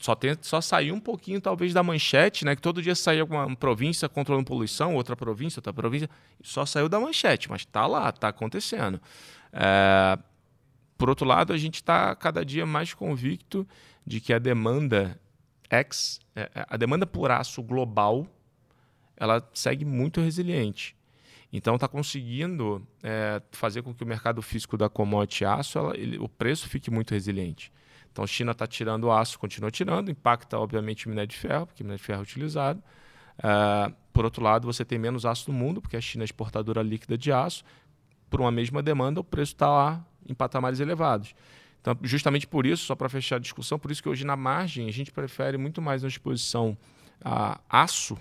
Só, 0.00 0.14
tem, 0.14 0.34
só 0.40 0.62
saiu 0.62 0.94
um 0.94 1.00
pouquinho, 1.00 1.42
talvez, 1.42 1.74
da 1.74 1.82
manchete, 1.82 2.42
né? 2.42 2.56
Que 2.56 2.62
todo 2.62 2.80
dia 2.80 2.94
saía 2.94 3.22
uma 3.22 3.54
província 3.54 4.08
controlando 4.08 4.46
poluição, 4.46 4.94
outra 4.94 5.14
província, 5.14 5.58
outra 5.58 5.74
província. 5.74 6.08
Só 6.42 6.64
saiu 6.64 6.88
da 6.88 6.98
manchete, 6.98 7.50
mas 7.50 7.60
está 7.60 7.86
lá, 7.86 8.08
está 8.08 8.28
acontecendo. 8.28 8.98
É, 9.52 10.18
por 10.96 11.10
outro 11.10 11.26
lado, 11.26 11.52
a 11.52 11.58
gente 11.58 11.74
está 11.74 12.16
cada 12.16 12.42
dia 12.42 12.64
mais 12.64 12.94
convicto 12.94 13.68
de 14.06 14.22
que 14.22 14.32
a 14.32 14.38
demanda 14.38 15.20
X, 15.68 16.18
é, 16.34 16.50
a 16.54 16.78
demanda 16.78 17.06
por 17.06 17.30
aço 17.30 17.62
global, 17.62 18.26
ela 19.18 19.46
segue 19.52 19.84
muito 19.84 20.22
resiliente. 20.22 20.96
Então 21.52 21.74
está 21.74 21.86
conseguindo 21.86 22.86
é, 23.02 23.42
fazer 23.52 23.82
com 23.82 23.92
que 23.92 24.02
o 24.02 24.06
mercado 24.06 24.40
físico 24.40 24.78
da 24.78 24.88
commodity 24.88 25.44
aço, 25.44 25.78
ela, 25.78 25.94
ele, 25.94 26.18
o 26.18 26.28
preço 26.28 26.66
fique 26.70 26.90
muito 26.90 27.12
resiliente. 27.12 27.70
Então, 28.12 28.26
China 28.26 28.52
está 28.52 28.66
tirando 28.66 29.10
aço, 29.10 29.38
continua 29.38 29.70
tirando, 29.70 30.10
impacta, 30.10 30.58
obviamente, 30.58 31.06
o 31.06 31.08
minério 31.10 31.28
de 31.28 31.36
ferro, 31.36 31.66
porque 31.66 31.82
o 31.82 31.86
minério 31.86 32.00
de 32.00 32.04
ferro 32.04 32.20
é 32.20 32.22
utilizado. 32.22 32.82
Uh, 33.38 33.94
por 34.12 34.24
outro 34.24 34.42
lado, 34.42 34.66
você 34.66 34.84
tem 34.84 34.98
menos 34.98 35.24
aço 35.24 35.50
no 35.50 35.56
mundo, 35.56 35.80
porque 35.80 35.96
a 35.96 36.00
China 36.00 36.24
é 36.24 36.26
exportadora 36.26 36.82
líquida 36.82 37.16
de 37.16 37.32
aço. 37.32 37.64
Por 38.28 38.40
uma 38.40 38.50
mesma 38.50 38.82
demanda, 38.82 39.20
o 39.20 39.24
preço 39.24 39.52
está 39.52 39.68
lá 39.68 40.04
em 40.28 40.34
patamares 40.34 40.80
elevados. 40.80 41.34
Então, 41.80 41.96
justamente 42.02 42.46
por 42.46 42.66
isso, 42.66 42.84
só 42.84 42.94
para 42.94 43.08
fechar 43.08 43.36
a 43.36 43.38
discussão, 43.38 43.78
por 43.78 43.90
isso 43.90 44.02
que 44.02 44.08
hoje 44.08 44.24
na 44.24 44.36
margem 44.36 44.88
a 44.88 44.92
gente 44.92 45.10
prefere 45.10 45.56
muito 45.56 45.80
mais 45.80 46.02
uma 46.02 46.08
exposição 46.08 46.76
a 47.24 47.60
aço 47.68 48.18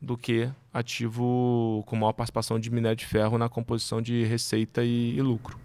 do 0.00 0.16
que 0.18 0.50
ativo 0.72 1.82
com 1.86 1.96
maior 1.96 2.12
participação 2.12 2.58
de 2.58 2.70
minério 2.70 2.96
de 2.96 3.06
ferro 3.06 3.38
na 3.38 3.48
composição 3.48 4.02
de 4.02 4.24
receita 4.24 4.84
e, 4.84 5.16
e 5.16 5.22
lucro. 5.22 5.63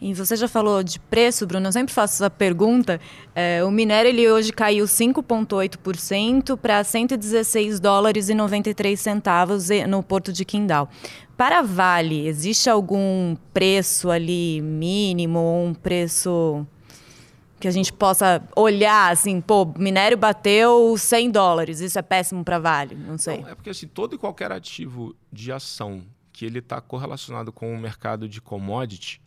E 0.00 0.12
você 0.12 0.36
já 0.36 0.46
falou 0.46 0.82
de 0.82 1.00
preço, 1.00 1.46
Bruno, 1.46 1.68
eu 1.68 1.72
sempre 1.72 1.92
faço 1.92 2.14
essa 2.14 2.30
pergunta. 2.30 3.00
É, 3.34 3.64
o 3.64 3.70
minério 3.70 4.08
ele 4.08 4.30
hoje 4.30 4.52
caiu 4.52 4.84
5,8% 4.84 6.56
para 6.56 6.84
116 6.84 7.80
dólares 7.80 8.28
e 8.28 8.34
93 8.34 8.98
centavos 9.00 9.68
no 9.88 10.02
porto 10.02 10.32
de 10.32 10.44
Quindal. 10.44 10.90
Para 11.36 11.62
Vale, 11.62 12.26
existe 12.26 12.68
algum 12.68 13.36
preço 13.52 14.10
ali 14.10 14.60
mínimo, 14.60 15.64
um 15.64 15.74
preço 15.74 16.66
que 17.58 17.66
a 17.66 17.70
gente 17.70 17.92
possa 17.92 18.46
olhar 18.54 19.12
assim, 19.12 19.40
pô, 19.40 19.64
minério 19.78 20.16
bateu 20.16 20.94
100 20.96 21.30
dólares, 21.30 21.80
isso 21.80 21.98
é 21.98 22.02
péssimo 22.02 22.44
para 22.44 22.58
Vale, 22.58 22.94
não 22.94 23.16
sei. 23.16 23.40
Não, 23.40 23.48
é 23.48 23.54
porque 23.54 23.70
assim, 23.70 23.86
todo 23.86 24.14
e 24.14 24.18
qualquer 24.18 24.52
ativo 24.52 25.16
de 25.32 25.50
ação 25.50 26.02
que 26.32 26.44
ele 26.44 26.58
está 26.58 26.80
correlacionado 26.82 27.50
com 27.50 27.74
o 27.74 27.78
mercado 27.78 28.28
de 28.28 28.42
commodity, 28.42 29.22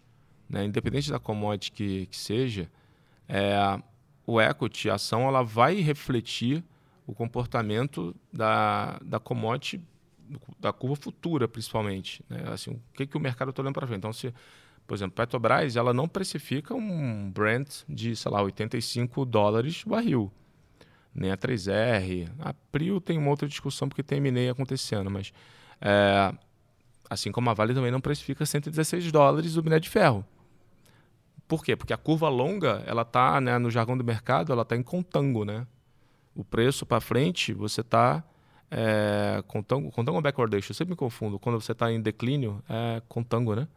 né, 0.49 0.65
independente 0.65 1.11
da 1.11 1.19
commodity 1.19 1.71
que, 1.71 2.05
que 2.07 2.17
seja, 2.17 2.69
é, 3.27 3.79
o 4.25 4.41
equity, 4.41 4.89
a 4.89 4.95
ação, 4.95 5.27
ela 5.27 5.43
vai 5.43 5.75
refletir 5.75 6.63
o 7.05 7.13
comportamento 7.13 8.15
da, 8.31 8.99
da 9.03 9.19
commodity, 9.19 9.81
da 10.59 10.71
curva 10.71 10.95
futura, 10.95 11.47
principalmente. 11.47 12.23
Né? 12.29 12.43
Assim, 12.51 12.71
o 12.71 12.81
que, 12.93 13.07
que 13.07 13.17
o 13.17 13.19
mercado 13.19 13.49
está 13.49 13.61
olhando 13.61 13.73
para 13.73 13.87
frente. 13.87 13.99
Então, 13.99 14.13
se, 14.13 14.33
por 14.85 14.93
exemplo, 14.95 15.15
Petrobras, 15.15 15.75
ela 15.75 15.93
não 15.93 16.07
precifica 16.07 16.73
um 16.73 17.31
Brent 17.31 17.83
de, 17.87 18.15
sei 18.15 18.31
lá, 18.31 18.41
85 18.41 19.25
dólares 19.25 19.83
barril. 19.83 20.31
Nem 21.13 21.31
a 21.31 21.37
3R. 21.37 22.29
A 22.39 22.53
Prio 22.71 23.01
tem 23.01 23.17
uma 23.17 23.31
outra 23.31 23.47
discussão 23.47 23.87
porque 23.89 24.03
tem 24.03 24.21
acontecendo, 24.49 25.09
mas... 25.09 25.33
É, 25.81 26.33
assim 27.09 27.31
como 27.31 27.49
a 27.49 27.53
Vale 27.53 27.73
também 27.73 27.91
não 27.91 27.99
precifica 27.99 28.45
116 28.45 29.11
dólares 29.11 29.55
o 29.55 29.63
minério 29.63 29.81
de 29.81 29.89
ferro. 29.89 30.23
Por 31.49 31.63
quê? 31.63 31.75
Porque 31.75 31.91
a 31.91 31.97
curva 31.97 32.29
longa, 32.29 32.83
ela 32.85 33.03
tá, 33.03 33.41
né, 33.41 33.57
no 33.57 33.71
jargão 33.71 33.97
do 33.97 34.03
mercado, 34.03 34.53
ela 34.53 34.61
está 34.61 34.75
em 34.75 34.83
contango, 34.83 35.43
né? 35.43 35.65
O 36.35 36.43
preço 36.43 36.85
para 36.85 37.01
frente, 37.01 37.51
você 37.53 37.81
está 37.81 38.23
é, 38.69 39.43
contango, 39.47 39.89
contango 39.89 40.17
ou 40.17 40.21
backwardation? 40.21 40.69
Eu 40.69 40.75
sempre 40.75 40.91
me 40.91 40.95
confundo. 40.95 41.39
Quando 41.39 41.59
você 41.59 41.71
está 41.71 41.91
em 41.91 41.99
declínio, 41.99 42.63
é 42.69 43.01
contango, 43.09 43.55
né? 43.55 43.67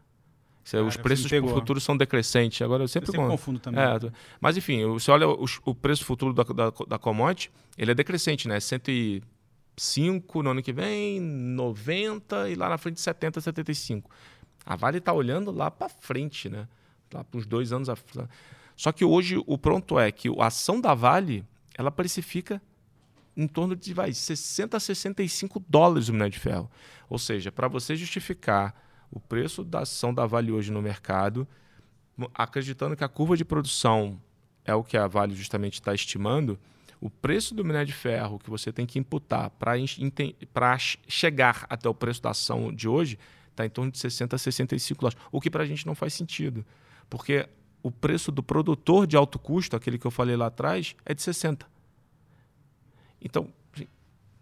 Cara, 0.70 0.84
os 0.84 0.98
preços 0.98 1.30
futuros 1.30 1.82
são 1.82 1.96
decrescentes. 1.96 2.60
Agora 2.60 2.84
eu 2.84 2.88
sempre, 2.88 3.08
eu 3.08 3.12
sempre 3.12 3.26
confundo 3.26 3.58
também. 3.58 3.82
É, 3.82 3.98
mas 4.38 4.54
enfim, 4.58 4.84
você 4.84 5.10
olha 5.10 5.26
o, 5.26 5.46
o 5.64 5.74
preço 5.74 6.04
futuro 6.04 6.34
da, 6.34 6.42
da, 6.42 6.70
da 6.86 6.98
commodity, 6.98 7.50
ele 7.78 7.90
é 7.90 7.94
decrescente, 7.94 8.46
né? 8.46 8.60
105 8.60 10.42
no 10.42 10.50
ano 10.50 10.62
que 10.62 10.74
vem, 10.74 11.18
90 11.20 12.50
e 12.50 12.54
lá 12.54 12.68
na 12.68 12.76
frente 12.76 13.00
70, 13.00 13.40
75. 13.40 14.10
A 14.66 14.76
Vale 14.76 14.98
está 14.98 15.14
olhando 15.14 15.50
lá 15.50 15.70
para 15.70 15.88
frente, 15.88 16.50
né? 16.50 16.68
Lá 17.14 17.24
para 17.24 17.38
uns 17.38 17.46
dois 17.46 17.72
anos. 17.72 17.88
Só 18.76 18.92
que 18.92 19.04
hoje 19.04 19.42
o 19.46 19.58
pronto 19.58 19.98
é 19.98 20.10
que 20.10 20.28
a 20.40 20.46
ação 20.46 20.80
da 20.80 20.94
Vale 20.94 21.44
ela 21.74 21.90
precifica 21.90 22.60
em 23.36 23.46
torno 23.46 23.74
de 23.74 23.94
vai, 23.94 24.12
60 24.12 24.76
a 24.76 24.80
65 24.80 25.62
dólares 25.68 26.08
o 26.08 26.12
minério 26.12 26.32
de 26.32 26.38
ferro. 26.38 26.70
Ou 27.08 27.18
seja, 27.18 27.50
para 27.50 27.68
você 27.68 27.96
justificar 27.96 28.74
o 29.10 29.18
preço 29.20 29.64
da 29.64 29.80
ação 29.80 30.12
da 30.12 30.26
Vale 30.26 30.52
hoje 30.52 30.70
no 30.70 30.82
mercado, 30.82 31.46
acreditando 32.34 32.96
que 32.96 33.04
a 33.04 33.08
curva 33.08 33.36
de 33.36 33.44
produção 33.44 34.20
é 34.64 34.74
o 34.74 34.84
que 34.84 34.96
a 34.96 35.06
Vale 35.06 35.34
justamente 35.34 35.74
está 35.74 35.94
estimando, 35.94 36.58
o 37.00 37.10
preço 37.10 37.54
do 37.54 37.64
minério 37.64 37.86
de 37.86 37.92
ferro 37.92 38.38
que 38.38 38.48
você 38.48 38.72
tem 38.72 38.86
que 38.86 38.98
imputar 38.98 39.50
para 39.50 40.78
chegar 41.08 41.66
até 41.68 41.88
o 41.88 41.94
preço 41.94 42.22
da 42.22 42.30
ação 42.30 42.72
de 42.72 42.88
hoje 42.88 43.18
está 43.50 43.66
em 43.66 43.70
torno 43.70 43.90
de 43.90 43.98
60 43.98 44.36
a 44.36 44.38
65 44.38 45.00
dólares, 45.00 45.18
o 45.32 45.40
que 45.40 45.50
para 45.50 45.64
a 45.64 45.66
gente 45.66 45.86
não 45.86 45.94
faz 45.94 46.14
sentido. 46.14 46.64
Porque 47.12 47.46
o 47.82 47.90
preço 47.90 48.32
do 48.32 48.42
produtor 48.42 49.06
de 49.06 49.18
alto 49.18 49.38
custo, 49.38 49.76
aquele 49.76 49.98
que 49.98 50.06
eu 50.06 50.10
falei 50.10 50.34
lá 50.34 50.46
atrás, 50.46 50.96
é 51.04 51.12
de 51.12 51.20
60. 51.20 51.66
Então, 53.20 53.52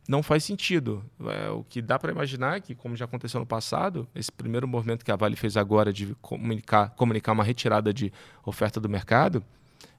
não 0.09 0.23
faz 0.23 0.45
sentido. 0.45 1.05
É, 1.19 1.51
o 1.51 1.65
que 1.65 1.83
dá 1.83 1.99
para 1.99 2.13
imaginar 2.13 2.59
é 2.59 2.61
que, 2.61 2.77
como 2.77 2.95
já 2.95 3.07
aconteceu 3.07 3.41
no 3.41 3.47
passado, 3.47 4.07
esse 4.15 4.31
primeiro 4.31 4.69
movimento 4.69 5.05
que 5.05 5.11
a 5.11 5.17
Vale 5.17 5.35
fez 5.35 5.57
agora 5.57 5.93
de 5.93 6.15
comunicar, 6.23 6.91
comunicar 6.91 7.33
uma 7.33 7.43
retirada 7.43 7.93
de 7.93 8.13
oferta 8.47 8.79
do 8.79 8.89
mercado, 8.89 9.43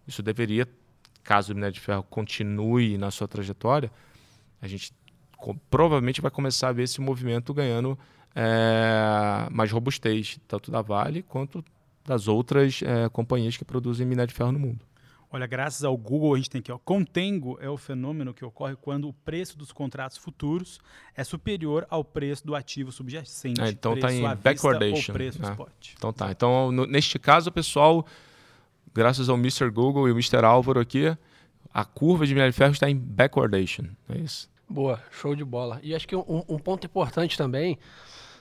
isso 0.08 0.24
deveria, 0.24 0.66
caso 1.26 1.52
o 1.52 1.56
minério 1.56 1.74
de 1.74 1.82
ferro 1.82 2.04
continue 2.04 2.98
na 2.98 3.12
sua 3.12 3.28
trajetória, 3.28 3.92
a 4.62 4.68
gente 4.68 4.94
provavelmente 5.70 6.22
vai 6.22 6.32
começar 6.32 6.70
a 6.70 6.72
ver 6.72 6.84
esse 6.84 7.02
movimento 7.02 7.54
ganhando 7.54 8.00
é, 8.34 9.50
mais 9.52 9.70
robustez, 9.74 10.40
tanto 10.48 10.72
da 10.72 10.82
Vale 10.82 11.22
quanto 11.22 11.62
das 12.06 12.28
outras 12.28 12.82
é, 12.82 13.10
companhias 13.10 13.58
que 13.58 13.66
produzem 13.66 14.06
minério 14.06 14.30
de 14.30 14.34
ferro 14.34 14.52
no 14.52 14.60
mundo. 14.60 14.86
Olha, 15.34 15.48
graças 15.48 15.86
ao 15.86 15.96
Google 15.96 16.34
a 16.34 16.38
gente 16.38 16.50
tem 16.50 16.60
aqui, 16.60 16.72
ó, 16.74 16.78
contengo 16.78 17.58
é 17.62 17.70
o 17.70 17.78
fenômeno 17.78 18.34
que 18.34 18.44
ocorre 18.44 18.76
quando 18.76 19.08
o 19.08 19.14
preço 19.14 19.58
dos 19.58 19.72
contratos 19.72 20.18
futuros 20.18 20.78
é 21.16 21.24
superior 21.24 21.88
ao 21.90 22.04
preço 22.04 22.46
do 22.46 22.54
ativo 22.54 22.92
subjacente. 22.92 23.62
É, 23.62 23.70
então 23.70 23.94
está 23.94 24.12
em 24.12 24.22
backwardation. 24.36 25.14
Preço 25.14 25.42
é. 25.42 25.50
spot. 25.50 25.94
Então 25.98 26.12
tá. 26.12 26.32
Então 26.32 26.70
no, 26.70 26.86
neste 26.86 27.18
caso, 27.18 27.50
pessoal, 27.50 28.06
graças 28.94 29.30
ao 29.30 29.38
Mr. 29.38 29.70
Google 29.70 30.10
e 30.10 30.12
o 30.12 30.16
Mr. 30.16 30.44
Álvaro 30.44 30.82
aqui, 30.82 31.16
a 31.74 31.86
curva 31.86 32.28
de 32.28 32.34
minério 32.34 32.52
de 32.52 32.58
ferro 32.58 32.74
está 32.74 32.90
em 32.90 32.98
backwardation. 32.98 33.86
É 34.10 34.18
isso. 34.18 34.50
Boa, 34.68 35.02
show 35.12 35.34
de 35.34 35.46
bola. 35.46 35.80
E 35.82 35.96
acho 35.96 36.06
que 36.06 36.16
um, 36.16 36.44
um 36.48 36.60
ponto 36.60 36.86
importante 36.86 37.38
também 37.38 37.78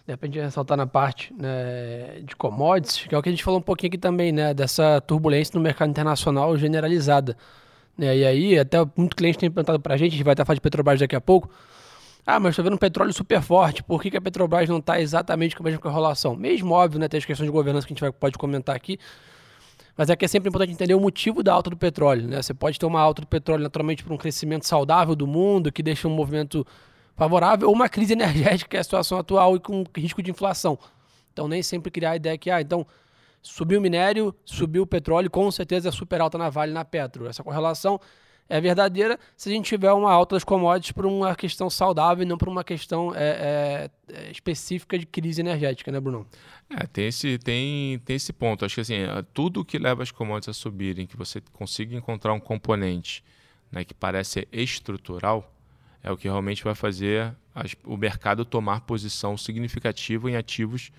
de 0.06 0.12
repente 0.12 0.38
ressaltar 0.38 0.76
na 0.76 0.86
parte 0.86 1.32
né, 1.34 2.20
de 2.22 2.34
commodities, 2.34 3.06
que 3.06 3.14
é 3.14 3.18
o 3.18 3.22
que 3.22 3.28
a 3.28 3.32
gente 3.32 3.44
falou 3.44 3.60
um 3.60 3.62
pouquinho 3.62 3.88
aqui 3.88 3.98
também, 3.98 4.32
né, 4.32 4.54
dessa 4.54 5.00
turbulência 5.00 5.52
no 5.54 5.60
mercado 5.60 5.90
internacional 5.90 6.56
generalizada. 6.56 7.36
Né, 7.96 8.16
e 8.16 8.24
aí, 8.24 8.58
até 8.58 8.78
muito 8.96 9.14
cliente 9.14 9.38
tem 9.38 9.50
perguntado 9.50 9.78
para 9.78 9.94
a 9.94 9.96
gente, 9.96 10.08
a 10.08 10.16
gente 10.16 10.24
vai 10.24 10.32
estar 10.32 10.44
falando 10.44 10.56
de 10.56 10.62
Petrobras 10.62 10.98
daqui 10.98 11.14
a 11.14 11.20
pouco, 11.20 11.50
ah, 12.26 12.38
mas 12.38 12.50
estou 12.50 12.64
vendo 12.64 12.74
um 12.74 12.78
petróleo 12.78 13.12
super 13.12 13.40
forte, 13.40 13.82
por 13.82 14.02
que, 14.02 14.10
que 14.10 14.16
a 14.16 14.20
Petrobras 14.20 14.68
não 14.68 14.78
está 14.78 15.00
exatamente 15.00 15.56
com 15.56 15.62
a 15.62 15.64
mesma 15.64 15.80
correlação? 15.80 16.34
Mesmo 16.34 16.72
óbvio, 16.74 16.98
né, 16.98 17.08
tem 17.08 17.18
as 17.18 17.24
questões 17.24 17.46
de 17.46 17.52
governança 17.52 17.86
que 17.86 17.92
a 17.92 17.94
gente 17.94 18.00
vai, 18.00 18.12
pode 18.12 18.36
comentar 18.38 18.74
aqui, 18.74 18.98
mas 19.96 20.08
é 20.08 20.16
que 20.16 20.24
é 20.24 20.28
sempre 20.28 20.48
importante 20.48 20.72
entender 20.72 20.94
o 20.94 21.00
motivo 21.00 21.42
da 21.42 21.52
alta 21.52 21.68
do 21.68 21.76
petróleo. 21.76 22.26
Né? 22.26 22.40
Você 22.40 22.54
pode 22.54 22.78
ter 22.78 22.86
uma 22.86 23.00
alta 23.00 23.20
do 23.20 23.26
petróleo 23.26 23.62
naturalmente 23.62 24.02
por 24.02 24.12
um 24.12 24.16
crescimento 24.16 24.66
saudável 24.66 25.14
do 25.14 25.26
mundo, 25.26 25.70
que 25.70 25.82
deixa 25.82 26.08
um 26.08 26.10
movimento 26.10 26.66
favorável 27.20 27.68
ou 27.68 27.74
uma 27.74 27.87
crise 27.87 28.14
energética, 28.14 28.70
que 28.70 28.76
é 28.78 28.80
a 28.80 28.83
situação 28.83 29.18
atual 29.18 29.54
e 29.54 29.61
com 29.61 29.85
risco 29.94 30.22
de 30.22 30.30
inflação. 30.30 30.78
Então, 31.30 31.46
nem 31.46 31.62
sempre 31.62 31.90
criar 31.90 32.12
a 32.12 32.16
ideia 32.16 32.38
que, 32.38 32.50
ah, 32.50 32.62
então, 32.62 32.87
subiu 33.42 33.78
o 33.78 33.83
minério, 33.83 34.35
subiu 34.42 34.85
o 34.85 34.87
petróleo, 34.87 35.28
com 35.28 35.50
certeza 35.50 35.90
é 35.90 35.92
super 35.92 36.22
alta 36.22 36.38
na 36.38 36.48
Vale 36.48 36.72
na 36.72 36.83
Petro. 36.83 37.26
Essa 37.26 37.44
correlação 37.44 38.00
é 38.48 38.59
verdadeira 38.59 39.18
se 39.37 39.50
a 39.50 39.52
gente 39.52 39.66
tiver 39.66 39.92
uma 39.92 40.11
alta 40.11 40.35
das 40.35 40.44
commodities 40.44 40.92
por 40.92 41.04
uma 41.04 41.37
questão 41.37 41.68
saudável 41.68 42.22
e 42.22 42.26
não 42.26 42.38
por 42.38 42.48
uma 42.48 42.64
questão 42.64 43.14
é, 43.14 43.90
é, 44.09 44.14
é 44.14 44.30
específica 44.30 44.98
de 44.98 45.04
crise 45.04 45.42
energética, 45.42 45.92
né, 45.92 46.00
Bruno? 46.00 46.26
É, 46.70 46.87
tem 46.87 47.09
esse, 47.09 47.37
tem, 47.37 47.98
tem 47.98 48.16
esse 48.16 48.33
ponto. 48.33 48.64
Acho 48.64 48.76
que 48.76 48.80
assim, 48.80 48.94
é, 48.94 49.22
tudo 49.35 49.62
que 49.62 49.78
leva 49.78 50.02
as 50.02 50.11
commodities 50.11 50.56
a 50.56 50.59
subirem, 50.59 51.06
que 51.06 51.18
você 51.18 51.42
consiga 51.52 51.94
encontrar 51.94 52.33
um 52.33 52.40
componente 52.40 53.22
né, 53.70 53.85
que 53.85 53.92
parece 53.92 54.48
estrutural, 54.50 55.60
é 56.02 56.10
o 56.10 56.16
que 56.16 56.28
realmente 56.28 56.64
vai 56.64 56.74
fazer 56.74 57.34
as, 57.54 57.74
o 57.84 57.96
mercado 57.96 58.44
tomar 58.44 58.80
posição 58.82 59.36
significativa 59.36 60.30
em 60.30 60.36
ativos 60.36 60.90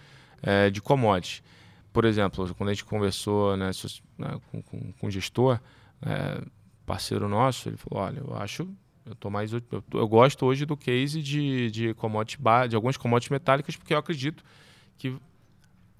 é, 0.41 0.69
de 0.69 0.81
commodities. 0.81 1.43
Por 1.91 2.05
exemplo, 2.05 2.53
quando 2.55 2.69
a 2.69 2.73
gente 2.73 2.85
conversou 2.85 3.57
né, 3.57 3.71
né 4.17 4.39
com, 4.51 4.61
com, 4.61 4.91
com, 4.93 5.07
o 5.07 5.11
gestor, 5.11 5.59
é, 6.01 6.41
parceiro 6.85 7.27
nosso, 7.27 7.69
ele 7.69 7.77
falou: 7.77 8.03
olha, 8.05 8.19
eu 8.19 8.35
acho. 8.35 8.67
Eu, 9.03 9.15
tô 9.15 9.31
mais, 9.31 9.51
eu, 9.51 9.61
eu 9.93 10.07
gosto 10.07 10.45
hoje 10.45 10.63
do 10.63 10.77
case 10.77 11.23
de, 11.23 11.71
de, 11.71 11.93
de 11.93 12.75
algumas 12.75 12.97
commodities 12.97 13.31
metálicas, 13.31 13.75
porque 13.75 13.95
eu 13.95 13.97
acredito 13.97 14.43
que 14.95 15.17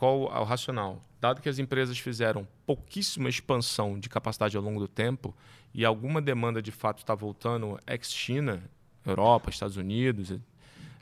qual 0.02 0.22
o 0.22 0.44
racional? 0.44 1.04
Dado 1.20 1.42
que 1.42 1.50
as 1.50 1.60
empresas 1.60 1.98
fizeram 2.00 2.48
pouquíssima 2.66 3.30
expansão 3.30 4.00
de 4.00 4.10
capacidade 4.10 4.58
ao 4.58 4.64
longo 4.64 4.80
do 4.80 4.88
tempo 4.88 5.36
e 5.72 5.86
alguma 5.86 6.20
demanda 6.20 6.60
de 6.60 6.72
fato 6.72 6.98
está 6.98 7.14
voltando 7.14 7.80
ex-China, 7.86 8.64
Europa, 9.06 9.50
Estados 9.50 9.78
Unidos, 9.78 10.40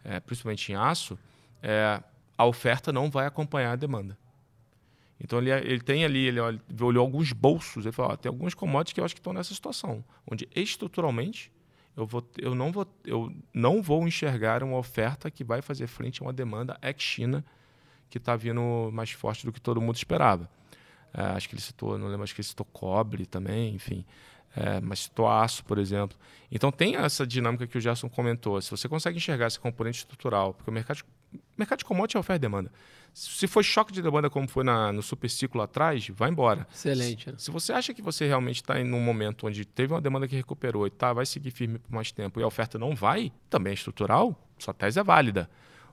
é, 0.03 0.19
principalmente 0.19 0.71
em 0.71 0.75
aço, 0.75 1.17
é, 1.61 2.01
a 2.37 2.45
oferta 2.45 2.91
não 2.91 3.09
vai 3.09 3.25
acompanhar 3.25 3.73
a 3.73 3.75
demanda. 3.75 4.17
Então 5.21 5.39
ele, 5.39 5.51
ele 5.51 5.81
tem 5.81 6.05
ali, 6.05 6.27
ele 6.27 6.39
olhou 6.81 7.03
alguns 7.03 7.33
bolsos, 7.33 7.85
ele 7.85 7.91
falou, 7.91 8.15
tem 8.15 8.29
alguns 8.29 8.53
commodities 8.53 8.93
que 8.93 9.01
eu 9.01 9.05
acho 9.05 9.13
que 9.13 9.19
estão 9.19 9.33
nessa 9.33 9.53
situação, 9.53 10.03
onde 10.25 10.47
estruturalmente 10.55 11.51
eu, 11.97 12.05
vou, 12.05 12.25
eu, 12.37 12.55
não 12.55 12.71
vou, 12.71 12.87
eu 13.03 13.33
não 13.53 13.81
vou 13.81 14.07
enxergar 14.07 14.63
uma 14.63 14.77
oferta 14.77 15.29
que 15.29 15.43
vai 15.43 15.61
fazer 15.61 15.87
frente 15.87 16.21
a 16.21 16.25
uma 16.25 16.31
demanda 16.31 16.77
ex-China 16.81 17.43
que 18.09 18.17
está 18.17 18.35
vindo 18.37 18.89
mais 18.93 19.11
forte 19.11 19.45
do 19.45 19.51
que 19.51 19.59
todo 19.59 19.81
mundo 19.81 19.97
esperava. 19.97 20.49
É, 21.13 21.21
acho 21.21 21.49
que 21.49 21.55
ele 21.55 21.61
citou, 21.61 21.97
não 21.97 22.07
lembro, 22.07 22.23
acho 22.23 22.33
que 22.33 22.39
ele 22.39 22.47
citou 22.47 22.65
cobre 22.65 23.25
também, 23.25 23.75
enfim 23.75 24.05
é, 24.55 24.79
mas 24.81 25.09
aço, 25.27 25.63
por 25.63 25.77
exemplo. 25.77 26.17
Então 26.51 26.71
tem 26.71 26.95
essa 26.95 27.25
dinâmica 27.25 27.67
que 27.67 27.77
o 27.77 27.81
Gerson 27.81 28.09
comentou. 28.09 28.59
Se 28.61 28.71
você 28.71 28.87
consegue 28.89 29.17
enxergar 29.17 29.47
esse 29.47 29.59
componente 29.59 29.99
estrutural, 29.99 30.53
porque 30.53 30.69
o 30.69 30.73
mercado, 30.73 31.03
mercado 31.57 31.79
de 31.79 31.85
commodity 31.85 32.17
é 32.17 32.19
oferta 32.19 32.37
e 32.37 32.39
demanda. 32.39 32.71
Se 33.13 33.47
for 33.47 33.63
choque 33.63 33.91
de 33.91 34.01
demanda 34.01 34.29
como 34.29 34.47
foi 34.47 34.63
na, 34.63 34.93
no 34.93 35.01
super 35.01 35.29
ciclo 35.29 35.61
atrás, 35.61 36.07
vai 36.09 36.29
embora. 36.29 36.67
Excelente. 36.71 37.31
Se, 37.37 37.45
se 37.45 37.51
você 37.51 37.73
acha 37.73 37.93
que 37.93 38.01
você 38.01 38.27
realmente 38.27 38.57
está 38.57 38.79
em 38.79 38.91
um 38.93 39.01
momento 39.01 39.47
onde 39.47 39.65
teve 39.65 39.93
uma 39.93 40.01
demanda 40.01 40.27
que 40.27 40.35
recuperou 40.35 40.85
e 40.87 40.89
tá, 40.89 41.11
vai 41.11 41.25
seguir 41.25 41.51
firme 41.51 41.79
por 41.79 41.91
mais 41.91 42.11
tempo 42.11 42.39
e 42.39 42.43
a 42.43 42.47
oferta 42.47 42.77
não 42.77 42.95
vai, 42.95 43.31
também 43.49 43.71
é 43.71 43.73
estrutural, 43.73 44.39
sua 44.57 44.73
tese 44.73 44.99
é 44.99 45.03
válida. 45.03 45.49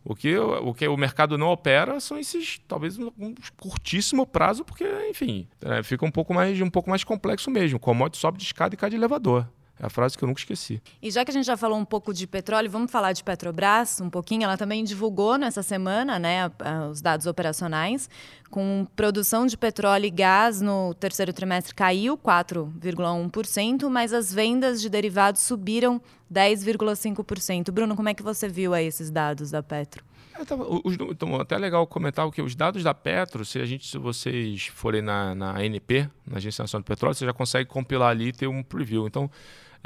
O 0.09 0.15
que, 0.15 0.39
o 0.39 0.73
que 0.73 0.87
o 0.87 0.97
mercado 0.97 1.37
não 1.37 1.49
opera 1.49 1.99
são 1.99 2.17
esses, 2.17 2.61
talvez, 2.69 2.97
um 2.97 3.35
curtíssimo 3.59 4.25
prazo, 4.25 4.65
porque, 4.65 4.85
enfim, 5.11 5.49
é, 5.61 5.83
fica 5.83 6.07
um 6.07 6.13
pouco, 6.13 6.33
mais, 6.33 6.61
um 6.61 6.71
pouco 6.71 6.89
mais 6.89 7.03
complexo 7.03 7.51
mesmo. 7.51 7.77
Commodity 7.81 8.19
sobe 8.19 8.39
de 8.39 8.45
escada 8.45 8.73
e 8.73 8.79
cai 8.79 8.89
de 8.89 8.95
elevador. 8.95 9.49
É 9.79 9.87
a 9.87 9.91
frase 9.91 10.17
que 10.17 10.25
eu 10.25 10.27
nunca 10.27 10.41
esqueci. 10.41 10.81
E 11.03 11.11
já 11.11 11.25
que 11.25 11.31
a 11.31 11.35
gente 11.35 11.45
já 11.45 11.57
falou 11.57 11.79
um 11.79 11.85
pouco 11.85 12.15
de 12.15 12.27
petróleo, 12.27 12.71
vamos 12.71 12.91
falar 12.91 13.13
de 13.13 13.23
Petrobras 13.23 14.01
um 14.01 14.09
pouquinho. 14.09 14.45
Ela 14.45 14.57
também 14.57 14.83
divulgou 14.83 15.37
nessa 15.37 15.63
semana 15.63 16.19
né, 16.19 16.51
os 16.91 17.03
dados 17.03 17.27
operacionais, 17.27 18.09
com 18.51 18.87
produção 18.97 19.47
de 19.47 19.57
petróleo 19.57 20.07
e 20.07 20.11
gás 20.11 20.63
no 20.63 20.95
terceiro 20.95 21.33
trimestre 21.33 21.75
caiu 21.75 22.17
4,1%, 22.17 23.89
mas 23.91 24.15
as 24.15 24.33
vendas 24.33 24.81
de 24.81 24.89
derivados 24.89 25.43
subiram 25.43 26.01
10,5%. 26.33 27.71
Bruno, 27.71 27.95
como 27.95 28.09
é 28.09 28.15
que 28.15 28.23
você 28.23 28.49
viu 28.49 28.73
aí 28.73 28.87
esses 28.87 29.11
dados 29.11 29.51
da 29.51 29.63
Petro? 29.63 30.03
É, 30.39 30.45
tava, 30.45 30.67
os, 30.85 30.95
então, 30.95 31.35
até 31.41 31.57
legal 31.57 31.87
comentar 31.87 32.31
que 32.31 32.43
os 32.43 32.55
dados 32.55 32.83
da 32.83 32.93
Petro, 32.93 33.45
se 33.45 33.59
a 33.59 33.65
gente, 33.65 33.87
se 33.87 33.97
vocês 33.97 34.67
forem 34.67 35.01
na, 35.01 35.35
na 35.35 35.53
ANP, 35.53 36.09
na 36.27 36.37
Agência 36.37 36.63
Nacional 36.63 36.83
do 36.83 36.87
Petróleo, 36.87 37.15
você 37.15 37.25
já 37.25 37.33
consegue 37.33 37.69
compilar 37.69 38.11
ali 38.11 38.29
e 38.29 38.33
ter 38.33 38.47
um 38.47 38.63
preview. 38.63 39.07
Então, 39.07 39.31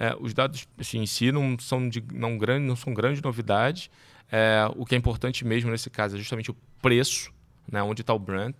é, 0.00 0.16
os 0.18 0.32
dados 0.32 0.66
assim, 0.78 1.00
em 1.00 1.06
si 1.06 1.30
não 1.30 1.58
são, 1.58 1.86
de, 1.86 2.02
não, 2.10 2.38
grande, 2.38 2.66
não 2.66 2.74
são 2.74 2.94
grandes 2.94 3.20
novidades. 3.20 3.90
É, 4.32 4.64
o 4.74 4.86
que 4.86 4.94
é 4.94 4.98
importante 4.98 5.44
mesmo 5.44 5.70
nesse 5.70 5.90
caso 5.90 6.16
é 6.16 6.18
justamente 6.18 6.50
o 6.50 6.56
preço, 6.80 7.30
né, 7.70 7.82
onde 7.82 8.00
está 8.00 8.14
o 8.14 8.18
Brent. 8.18 8.56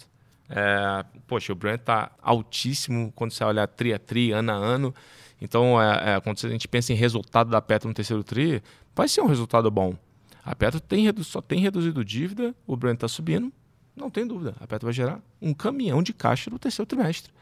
É, 0.51 1.03
poxa, 1.26 1.51
o 1.51 1.57
Brent 1.57 1.80
está 1.80 2.11
altíssimo 2.20 3.11
quando 3.16 3.32
você 3.32 3.43
olha 3.43 3.66
tri 3.66 3.95
a 3.95 3.99
tri, 3.99 4.32
ano 4.32 4.53
a 4.53 4.55
ano. 4.55 4.95
Então, 5.41 5.80
é, 5.80 6.16
é, 6.16 6.20
quando 6.20 6.45
a 6.45 6.51
gente 6.51 6.68
pensa 6.68 6.93
em 6.93 6.97
resultado 6.97 7.49
da 7.49 7.62
Petro 7.62 7.88
no 7.88 7.95
terceiro 7.95 8.22
tri, 8.22 8.62
vai 8.95 9.09
ser 9.09 9.22
um 9.22 9.26
resultado 9.26 9.70
bom. 9.70 9.97
A 10.45 10.55
Petro 10.55 10.78
tem, 10.78 11.11
só 11.22 11.41
tem 11.41 11.61
reduzido 11.61 12.05
dívida, 12.05 12.55
o 12.66 12.76
Brent 12.76 12.97
está 12.97 13.09
subindo, 13.09 13.51
não 13.97 14.11
tem 14.11 14.26
dúvida. 14.26 14.55
A 14.61 14.66
Petro 14.66 14.84
vai 14.86 14.93
gerar 14.93 15.22
um 15.41 15.55
caminhão 15.55 16.03
de 16.03 16.12
caixa 16.12 16.51
no 16.51 16.59
terceiro 16.59 16.86
trimestre. 16.86 17.32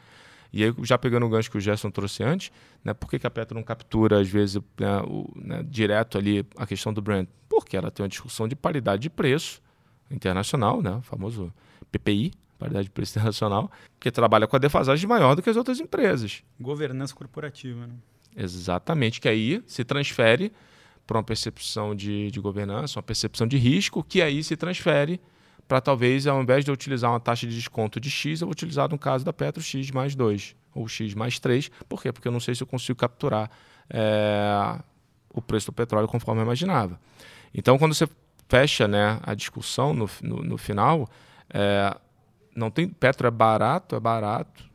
E 0.51 0.63
aí, 0.63 0.73
já 0.83 0.97
pegando 0.97 1.25
o 1.25 1.29
gancho 1.29 1.49
que 1.49 1.57
o 1.57 1.61
Gerson 1.61 1.91
trouxe 1.91 2.23
antes, 2.23 2.51
né, 2.83 2.93
por 2.93 3.09
que, 3.09 3.19
que 3.19 3.27
a 3.27 3.29
Petro 3.29 3.55
não 3.55 3.63
captura, 3.63 4.19
às 4.19 4.27
vezes, 4.27 4.61
né, 4.79 5.01
o, 5.05 5.31
né, 5.35 5.63
direto 5.63 6.17
ali 6.17 6.45
a 6.57 6.65
questão 6.65 6.91
do 6.91 7.01
Brent? 7.01 7.27
Porque 7.47 7.77
ela 7.77 7.91
tem 7.91 8.03
uma 8.03 8.09
discussão 8.09 8.47
de 8.47 8.55
paridade 8.55 9.03
de 9.03 9.09
preço 9.09 9.61
internacional, 10.09 10.81
né, 10.81 10.95
o 10.95 11.01
famoso 11.01 11.53
PPI, 11.91 12.31
paridade 12.57 12.85
de 12.85 12.91
preço 12.91 13.13
internacional, 13.17 13.71
que 13.99 14.09
trabalha 14.09 14.47
com 14.47 14.55
a 14.55 14.59
defasagem 14.59 15.07
maior 15.07 15.35
do 15.35 15.41
que 15.41 15.49
as 15.49 15.55
outras 15.55 15.79
empresas. 15.79 16.43
Governança 16.59 17.13
corporativa. 17.13 17.85
Né? 17.85 17.93
Exatamente, 18.35 19.21
que 19.21 19.29
aí 19.29 19.63
se 19.67 19.83
transfere 19.83 20.51
para 21.05 21.17
uma 21.17 21.23
percepção 21.23 21.95
de, 21.95 22.29
de 22.29 22.39
governança, 22.39 22.99
uma 22.99 23.03
percepção 23.03 23.47
de 23.47 23.57
risco, 23.57 24.03
que 24.03 24.21
aí 24.21 24.43
se 24.43 24.55
transfere 24.55 25.19
para 25.69 25.79
talvez, 25.79 26.25
ao 26.25 26.41
invés 26.41 26.65
de 26.65 26.71
eu 26.71 26.73
utilizar 26.73 27.11
uma 27.11 27.19
taxa 27.19 27.45
de 27.45 27.55
desconto 27.55 27.99
de 27.99 28.09
X, 28.09 28.41
eu 28.41 28.47
vou 28.47 28.51
utilizar, 28.51 28.89
no 28.89 28.97
caso 28.97 29.23
da 29.23 29.31
Petro, 29.31 29.61
X 29.61 29.91
mais 29.91 30.15
2 30.15 30.55
ou 30.73 30.87
X 30.87 31.13
mais 31.13 31.37
3. 31.37 31.69
Por 31.87 32.01
quê? 32.01 32.11
Porque 32.11 32.27
eu 32.27 32.31
não 32.31 32.39
sei 32.39 32.55
se 32.55 32.63
eu 32.63 32.67
consigo 32.67 32.97
capturar 32.97 33.51
é, 33.87 34.79
o 35.31 35.39
preço 35.43 35.67
do 35.67 35.73
petróleo 35.73 36.07
conforme 36.07 36.41
eu 36.41 36.43
imaginava. 36.43 36.99
Então, 37.53 37.77
quando 37.77 37.93
você 37.93 38.09
fecha 38.47 38.87
né, 38.87 39.19
a 39.21 39.35
discussão 39.35 39.93
no, 39.93 40.09
no, 40.23 40.43
no 40.43 40.57
final, 40.57 41.07
é, 41.51 41.95
não 42.55 42.71
tem 42.71 42.87
Petro 42.87 43.27
é 43.27 43.31
barato, 43.31 43.95
é 43.95 43.99
barato. 43.99 44.67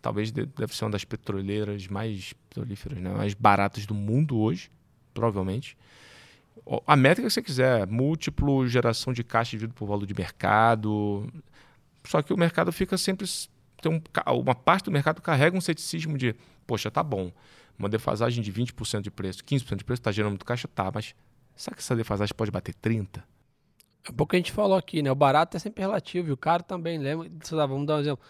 Talvez 0.00 0.32
deve 0.32 0.74
ser 0.74 0.86
uma 0.86 0.92
das 0.92 1.04
petroleiras 1.04 1.86
mais 1.86 2.32
petrolíferas, 2.48 2.98
né, 2.98 3.10
mais 3.10 3.34
baratas 3.34 3.84
do 3.84 3.94
mundo 3.94 4.38
hoje 4.38 4.70
provavelmente. 5.12 5.76
A 6.86 6.96
métrica 6.96 7.28
que 7.28 7.32
você 7.32 7.42
quiser, 7.42 7.86
múltiplo, 7.86 8.66
geração 8.68 9.12
de 9.12 9.24
caixa 9.24 9.50
dividido 9.52 9.74
por 9.74 9.86
valor 9.86 10.06
de 10.06 10.14
mercado. 10.14 11.28
Só 12.04 12.22
que 12.22 12.32
o 12.32 12.36
mercado 12.36 12.72
fica 12.72 12.96
sempre. 12.96 13.26
Tem 13.80 13.92
um, 13.92 14.00
uma 14.38 14.54
parte 14.54 14.84
do 14.84 14.90
mercado 14.90 15.22
carrega 15.22 15.56
um 15.56 15.60
ceticismo 15.60 16.16
de, 16.16 16.34
poxa, 16.66 16.90
tá 16.90 17.02
bom, 17.02 17.32
uma 17.78 17.88
defasagem 17.88 18.42
de 18.42 18.52
20% 18.52 19.00
de 19.00 19.10
preço, 19.10 19.42
15% 19.42 19.76
de 19.76 19.84
preço, 19.84 20.00
está 20.00 20.12
gerando 20.12 20.32
muito 20.32 20.44
caixa? 20.44 20.68
Tá, 20.68 20.90
mas 20.94 21.14
será 21.56 21.74
que 21.74 21.82
essa 21.82 21.96
defasagem 21.96 22.34
pode 22.36 22.50
bater 22.50 22.74
30%? 22.74 23.22
É 24.04 24.12
pouco 24.12 24.30
que 24.30 24.36
a 24.36 24.38
gente 24.38 24.52
falou 24.52 24.76
aqui, 24.76 25.02
né? 25.02 25.10
O 25.10 25.14
barato 25.14 25.56
é 25.56 25.60
sempre 25.60 25.82
relativo 25.82 26.28
e 26.28 26.32
o 26.32 26.36
caro 26.36 26.62
também. 26.62 26.98
Lembra? 26.98 27.28
Vamos 27.66 27.86
dar 27.86 27.96
um 27.96 28.00
exemplo. 28.00 28.24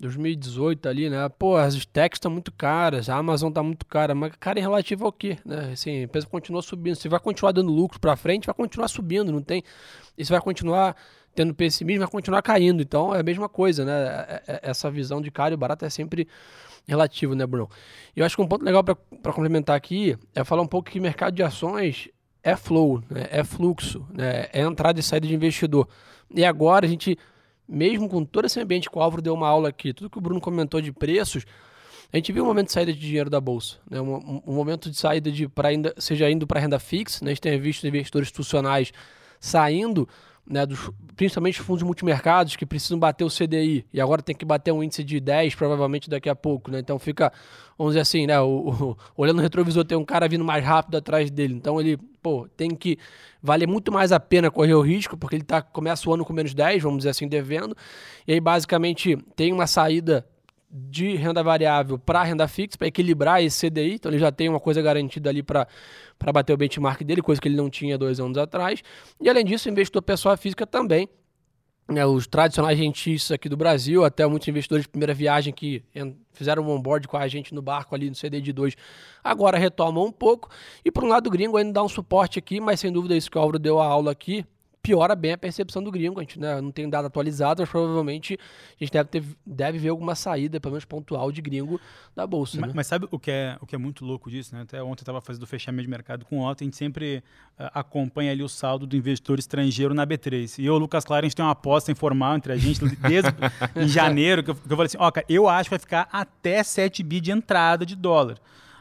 2018 0.00 0.88
ali, 0.88 1.10
né? 1.10 1.28
Pô, 1.28 1.56
as 1.56 1.84
techs 1.84 2.16
estão 2.16 2.30
muito 2.30 2.50
caras, 2.50 3.08
a 3.08 3.16
Amazon 3.16 3.52
tá 3.52 3.62
muito 3.62 3.84
cara, 3.84 4.14
mas 4.14 4.32
cara 4.40 4.58
em 4.58 4.62
relativo 4.62 5.04
ao 5.04 5.12
quê, 5.12 5.38
né? 5.44 5.70
Assim, 5.72 5.90
a 5.90 6.02
empresa 6.02 6.26
continua 6.26 6.62
subindo, 6.62 6.96
se 6.96 7.08
vai 7.08 7.20
continuar 7.20 7.52
dando 7.52 7.70
lucro 7.70 8.00
para 8.00 8.16
frente, 8.16 8.46
vai 8.46 8.54
continuar 8.54 8.88
subindo, 8.88 9.30
não 9.30 9.42
tem. 9.42 9.62
Se 10.18 10.30
vai 10.30 10.40
continuar 10.40 10.96
tendo 11.34 11.54
pessimismo, 11.54 12.00
vai 12.00 12.10
continuar 12.10 12.42
caindo. 12.42 12.82
Então 12.82 13.14
é 13.14 13.20
a 13.20 13.22
mesma 13.22 13.48
coisa, 13.48 13.84
né? 13.84 13.92
É, 13.92 14.42
é, 14.46 14.60
essa 14.62 14.90
visão 14.90 15.20
de 15.20 15.30
caro 15.30 15.54
e 15.54 15.56
barato 15.56 15.84
é 15.84 15.90
sempre 15.90 16.26
relativo, 16.86 17.34
né, 17.34 17.46
Bruno? 17.46 17.68
E 18.16 18.20
eu 18.20 18.26
acho 18.26 18.36
que 18.36 18.42
um 18.42 18.48
ponto 18.48 18.64
legal 18.64 18.82
para 18.82 19.32
complementar 19.32 19.76
aqui 19.76 20.16
é 20.34 20.42
falar 20.44 20.62
um 20.62 20.66
pouco 20.66 20.90
que 20.90 20.98
mercado 20.98 21.34
de 21.34 21.42
ações 21.42 22.08
é 22.42 22.56
flow, 22.56 23.02
né? 23.10 23.28
é 23.30 23.44
fluxo, 23.44 24.06
né? 24.12 24.48
é 24.52 24.62
entrada 24.62 24.98
e 24.98 25.02
saída 25.02 25.26
de 25.26 25.34
investidor. 25.34 25.86
E 26.34 26.44
agora 26.44 26.86
a 26.86 26.88
gente 26.88 27.18
mesmo 27.70 28.08
com 28.08 28.24
todo 28.24 28.46
esse 28.46 28.58
ambiente 28.60 28.90
que 28.90 28.98
o 28.98 29.00
Álvaro 29.00 29.22
deu 29.22 29.32
uma 29.32 29.48
aula 29.48 29.68
aqui, 29.68 29.92
tudo 29.92 30.10
que 30.10 30.18
o 30.18 30.20
Bruno 30.20 30.40
comentou 30.40 30.80
de 30.80 30.90
preços, 30.90 31.46
a 32.12 32.16
gente 32.16 32.32
viu 32.32 32.42
um 32.42 32.46
momento 32.46 32.66
de 32.66 32.72
saída 32.72 32.92
de 32.92 32.98
dinheiro 32.98 33.30
da 33.30 33.40
bolsa, 33.40 33.76
né? 33.88 34.00
um, 34.00 34.42
um 34.44 34.52
momento 34.52 34.90
de 34.90 34.96
saída 34.96 35.30
de 35.30 35.46
para 35.48 35.68
ainda 35.68 35.94
seja 35.96 36.28
indo 36.28 36.46
para 36.46 36.58
renda 36.58 36.80
fixa, 36.80 37.24
né? 37.24 37.30
a 37.30 37.34
gente 37.34 37.40
tem 37.40 37.60
visto 37.60 37.86
investidores 37.86 38.26
institucionais 38.26 38.92
saindo, 39.38 40.08
né, 40.46 40.66
dos, 40.66 40.90
principalmente 41.16 41.60
fundos 41.60 41.82
multimercados 41.82 42.56
que 42.56 42.66
precisam 42.66 42.98
bater 42.98 43.24
o 43.24 43.28
CDI 43.28 43.86
e 43.92 44.00
agora 44.00 44.22
tem 44.22 44.34
que 44.34 44.44
bater 44.44 44.72
um 44.72 44.82
índice 44.82 45.04
de 45.04 45.20
10 45.20 45.54
provavelmente 45.54 46.10
daqui 46.10 46.28
a 46.28 46.34
pouco, 46.34 46.70
né? 46.70 46.80
Então 46.80 46.98
fica, 46.98 47.32
vamos 47.78 47.92
dizer 47.92 48.00
assim, 48.00 48.26
né, 48.26 48.40
o, 48.40 48.46
o, 48.46 48.96
olhando 49.16 49.36
no 49.36 49.42
retrovisor 49.42 49.84
tem 49.84 49.96
um 49.96 50.04
cara 50.04 50.28
vindo 50.28 50.44
mais 50.44 50.64
rápido 50.64 50.96
atrás 50.96 51.30
dele, 51.30 51.54
então 51.54 51.80
ele, 51.80 51.96
pô, 52.22 52.48
tem 52.56 52.70
que 52.70 52.98
vale 53.42 53.66
muito 53.66 53.92
mais 53.92 54.12
a 54.12 54.20
pena 54.20 54.50
correr 54.50 54.74
o 54.74 54.80
risco 54.80 55.16
porque 55.16 55.36
ele 55.36 55.44
tá 55.44 55.62
começa 55.62 56.08
o 56.08 56.14
ano 56.14 56.24
com 56.24 56.32
menos 56.32 56.52
10, 56.52 56.82
vamos 56.82 56.98
dizer 56.98 57.10
assim, 57.10 57.28
devendo. 57.28 57.76
E 58.26 58.32
aí 58.32 58.40
basicamente 58.40 59.16
tem 59.36 59.52
uma 59.52 59.66
saída 59.66 60.26
de 60.70 61.16
renda 61.16 61.42
variável 61.42 61.98
para 61.98 62.22
renda 62.22 62.46
fixa, 62.46 62.78
para 62.78 62.86
equilibrar 62.86 63.42
esse 63.42 63.68
CDI. 63.68 63.94
Então 63.94 64.10
ele 64.10 64.18
já 64.18 64.30
tem 64.30 64.48
uma 64.48 64.60
coisa 64.60 64.80
garantida 64.80 65.28
ali 65.28 65.42
para 65.42 65.66
bater 66.32 66.52
o 66.52 66.56
benchmark 66.56 67.02
dele, 67.02 67.20
coisa 67.20 67.40
que 67.40 67.48
ele 67.48 67.56
não 67.56 67.68
tinha 67.68 67.98
dois 67.98 68.20
anos 68.20 68.38
atrás. 68.38 68.82
E 69.20 69.28
além 69.28 69.44
disso, 69.44 69.68
o 69.68 69.72
investidor 69.72 70.02
pessoa 70.02 70.36
física 70.36 70.66
também. 70.66 71.08
Né, 71.88 72.06
os 72.06 72.24
tradicionais 72.28 72.78
rentistas 72.78 73.32
aqui 73.32 73.48
do 73.48 73.56
Brasil, 73.56 74.04
até 74.04 74.24
muitos 74.24 74.46
investidores 74.46 74.84
de 74.84 74.88
primeira 74.88 75.12
viagem 75.12 75.52
que 75.52 75.82
fizeram 76.32 76.62
um 76.62 76.70
onboard 76.70 77.08
com 77.08 77.16
a 77.16 77.26
gente 77.26 77.52
no 77.52 77.60
barco 77.60 77.96
ali 77.96 78.08
no 78.08 78.14
CD 78.14 78.40
de 78.40 78.52
2, 78.52 78.76
agora 79.24 79.58
retomam 79.58 80.04
um 80.04 80.12
pouco. 80.12 80.48
E 80.84 80.90
por 80.92 81.02
um 81.02 81.08
lado, 81.08 81.26
o 81.26 81.30
gringo 81.30 81.56
ainda 81.56 81.72
dá 81.72 81.82
um 81.82 81.88
suporte 81.88 82.38
aqui, 82.38 82.60
mas 82.60 82.78
sem 82.78 82.92
dúvida 82.92 83.16
isso 83.16 83.28
que 83.28 83.36
o 83.36 83.40
Álvaro 83.40 83.58
deu 83.58 83.80
a 83.80 83.86
aula 83.86 84.12
aqui, 84.12 84.46
piora 84.82 85.14
bem 85.14 85.32
a 85.32 85.38
percepção 85.38 85.82
do 85.82 85.90
gringo. 85.90 86.20
A 86.20 86.22
gente 86.22 86.38
né, 86.38 86.60
não 86.60 86.70
tem 86.70 86.88
dado 86.88 87.06
atualizado, 87.06 87.62
mas 87.62 87.68
provavelmente 87.68 88.34
a 88.34 88.84
gente 88.84 88.92
deve, 88.92 89.08
ter, 89.08 89.24
deve 89.44 89.78
ver 89.78 89.90
alguma 89.90 90.14
saída, 90.14 90.60
pelo 90.60 90.72
menos 90.72 90.84
pontual, 90.84 91.30
de 91.30 91.40
gringo 91.40 91.80
da 92.14 92.26
bolsa. 92.26 92.58
Mas, 92.60 92.68
né? 92.68 92.72
mas 92.76 92.86
sabe 92.86 93.06
o 93.10 93.18
que, 93.18 93.30
é, 93.30 93.56
o 93.60 93.66
que 93.66 93.74
é 93.74 93.78
muito 93.78 94.04
louco 94.04 94.30
disso? 94.30 94.54
Né? 94.54 94.62
Até 94.62 94.82
ontem 94.82 95.00
eu 95.00 95.02
estava 95.02 95.20
fazendo 95.20 95.42
o 95.42 95.46
fechamento 95.46 95.82
de 95.84 95.90
mercado 95.90 96.24
com 96.24 96.38
o 96.38 96.48
Otto, 96.48 96.62
a 96.62 96.64
gente 96.64 96.76
sempre 96.76 97.22
uh, 97.58 97.70
acompanha 97.74 98.32
ali 98.32 98.42
o 98.42 98.48
saldo 98.48 98.86
do 98.86 98.96
investidor 98.96 99.38
estrangeiro 99.38 99.94
na 99.94 100.06
B3. 100.06 100.58
E 100.58 100.66
eu, 100.66 100.78
Lucas 100.78 101.04
Claro, 101.04 101.24
a 101.24 101.28
gente 101.28 101.36
tem 101.36 101.44
uma 101.44 101.52
aposta 101.52 101.92
informal 101.92 102.36
entre 102.36 102.52
a 102.52 102.56
gente 102.56 102.80
desde 102.96 103.30
em 103.76 103.88
janeiro, 103.88 104.42
que 104.42 104.50
eu, 104.50 104.54
que 104.54 104.64
eu 104.64 104.76
falei 104.76 104.86
assim, 104.86 104.98
ó, 104.98 105.08
oh, 105.08 105.12
cara, 105.12 105.26
eu 105.28 105.48
acho 105.48 105.64
que 105.64 105.70
vai 105.70 105.78
ficar 105.78 106.08
até 106.12 106.62
7 106.62 107.02
bi 107.02 107.20
de 107.20 107.30
entrada 107.30 107.84
de 107.84 107.94
dólar 107.94 108.38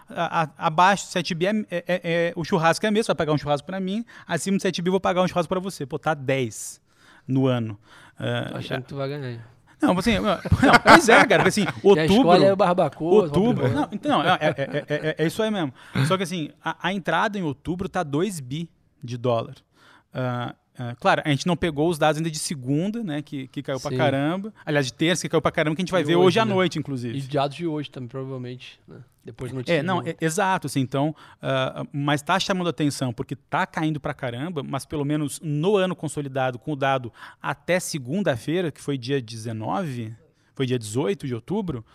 a, 0.09 0.43
a, 0.43 0.49
abaixo 0.67 1.05
de 1.05 1.11
7 1.11 1.35
bi 1.35 1.45
é, 1.47 1.49
é, 1.49 1.65
é, 1.71 1.83
é, 1.87 2.33
o 2.35 2.43
churrasco 2.43 2.85
é 2.85 2.91
mesmo, 2.91 3.07
vai 3.07 3.15
pagar 3.15 3.33
um 3.33 3.37
churrasco 3.37 3.65
para 3.65 3.79
mim, 3.79 4.05
acima 4.27 4.57
de 4.57 4.63
7 4.63 4.81
bi 4.81 4.89
eu 4.89 4.93
vou 4.93 4.99
pagar 4.99 5.21
um 5.21 5.27
churrasco 5.27 5.49
para 5.49 5.59
você. 5.59 5.85
Pô, 5.85 5.97
tá 5.99 6.13
10 6.13 6.81
no 7.27 7.47
ano. 7.47 7.79
Uh, 8.19 8.57
achando 8.57 8.81
que 8.81 8.89
tu 8.89 8.95
vai 8.95 9.07
ganhar. 9.07 9.47
Não, 9.81 9.97
assim, 9.97 10.19
não, 10.19 10.37
pois 10.83 11.07
é, 11.07 11.25
cara, 11.25 11.47
assim, 11.47 11.65
outubro... 11.81 12.43
é 12.43 12.51
o 12.51 12.55
barbacoa. 12.55 13.23
Outubro, 13.23 13.69
não, 13.69 13.87
então, 13.91 14.21
é, 14.21 14.37
é, 14.41 14.85
é, 14.87 15.15
é, 15.17 15.27
isso 15.27 15.41
aí 15.41 15.49
mesmo. 15.49 15.73
Só 16.05 16.17
que 16.17 16.23
assim, 16.23 16.49
a, 16.63 16.89
a 16.89 16.93
entrada 16.93 17.37
em 17.37 17.43
outubro 17.43 17.87
tá 17.87 18.03
2 18.03 18.39
bi 18.39 18.69
de 19.01 19.17
dólar. 19.17 19.55
Uh, 20.13 20.53
É, 20.79 20.95
claro, 20.99 21.21
a 21.25 21.29
gente 21.29 21.45
não 21.45 21.57
pegou 21.57 21.89
os 21.89 21.97
dados 21.97 22.17
ainda 22.17 22.31
de 22.31 22.39
segunda, 22.39 23.03
né? 23.03 23.21
Que, 23.21 23.47
que 23.49 23.61
caiu 23.61 23.79
pra 23.81 23.91
Sim. 23.91 23.97
caramba. 23.97 24.53
Aliás, 24.65 24.85
de 24.85 24.93
terça, 24.93 25.23
que 25.23 25.29
caiu 25.29 25.41
pra 25.41 25.51
caramba, 25.51 25.75
que 25.75 25.81
a 25.81 25.83
gente 25.83 25.91
vai 25.91 26.01
E 26.01 26.05
ver 26.05 26.15
hoje, 26.15 26.27
hoje, 26.27 26.39
à 26.39 26.45
né? 26.45 26.53
noite, 26.53 26.75
E 26.75 26.79
inclusive. 26.79 27.19
de 27.19 27.27
dados 27.27 27.57
de 27.57 27.67
hoje 27.67 27.91
também, 27.91 28.07
provavelmente. 28.07 28.79
Né? 28.87 28.97
Depois 29.25 29.51
notícia. 29.51 29.79
É, 29.79 29.83
não, 29.83 30.01
é- 30.01 30.15
exato, 30.21 30.67
assim, 30.67 30.79
então, 30.79 31.13
ah, 31.41 31.83
mas 31.91 32.21
está 32.21 32.39
chamando 32.39 32.69
atenção 32.69 33.11
porque 33.11 33.33
está 33.33 33.65
caindo 33.67 33.99
pra 33.99 34.13
caramba, 34.13 34.63
mas 34.63 34.85
pelo 34.85 35.03
menos 35.03 35.39
no 35.43 35.75
ano 35.75 35.95
consolidado, 35.95 36.57
com 36.57 36.71
o 36.71 36.75
dado 36.75 37.11
até 37.41 37.79
segunda-feira, 37.79 38.71
que 38.71 38.81
foi 38.81 38.97
dia 38.97 39.21
19, 39.21 40.15
foi 40.55 40.65
dia 40.65 40.79
18 40.79 41.27
de 41.27 41.35
outubro, 41.35 41.85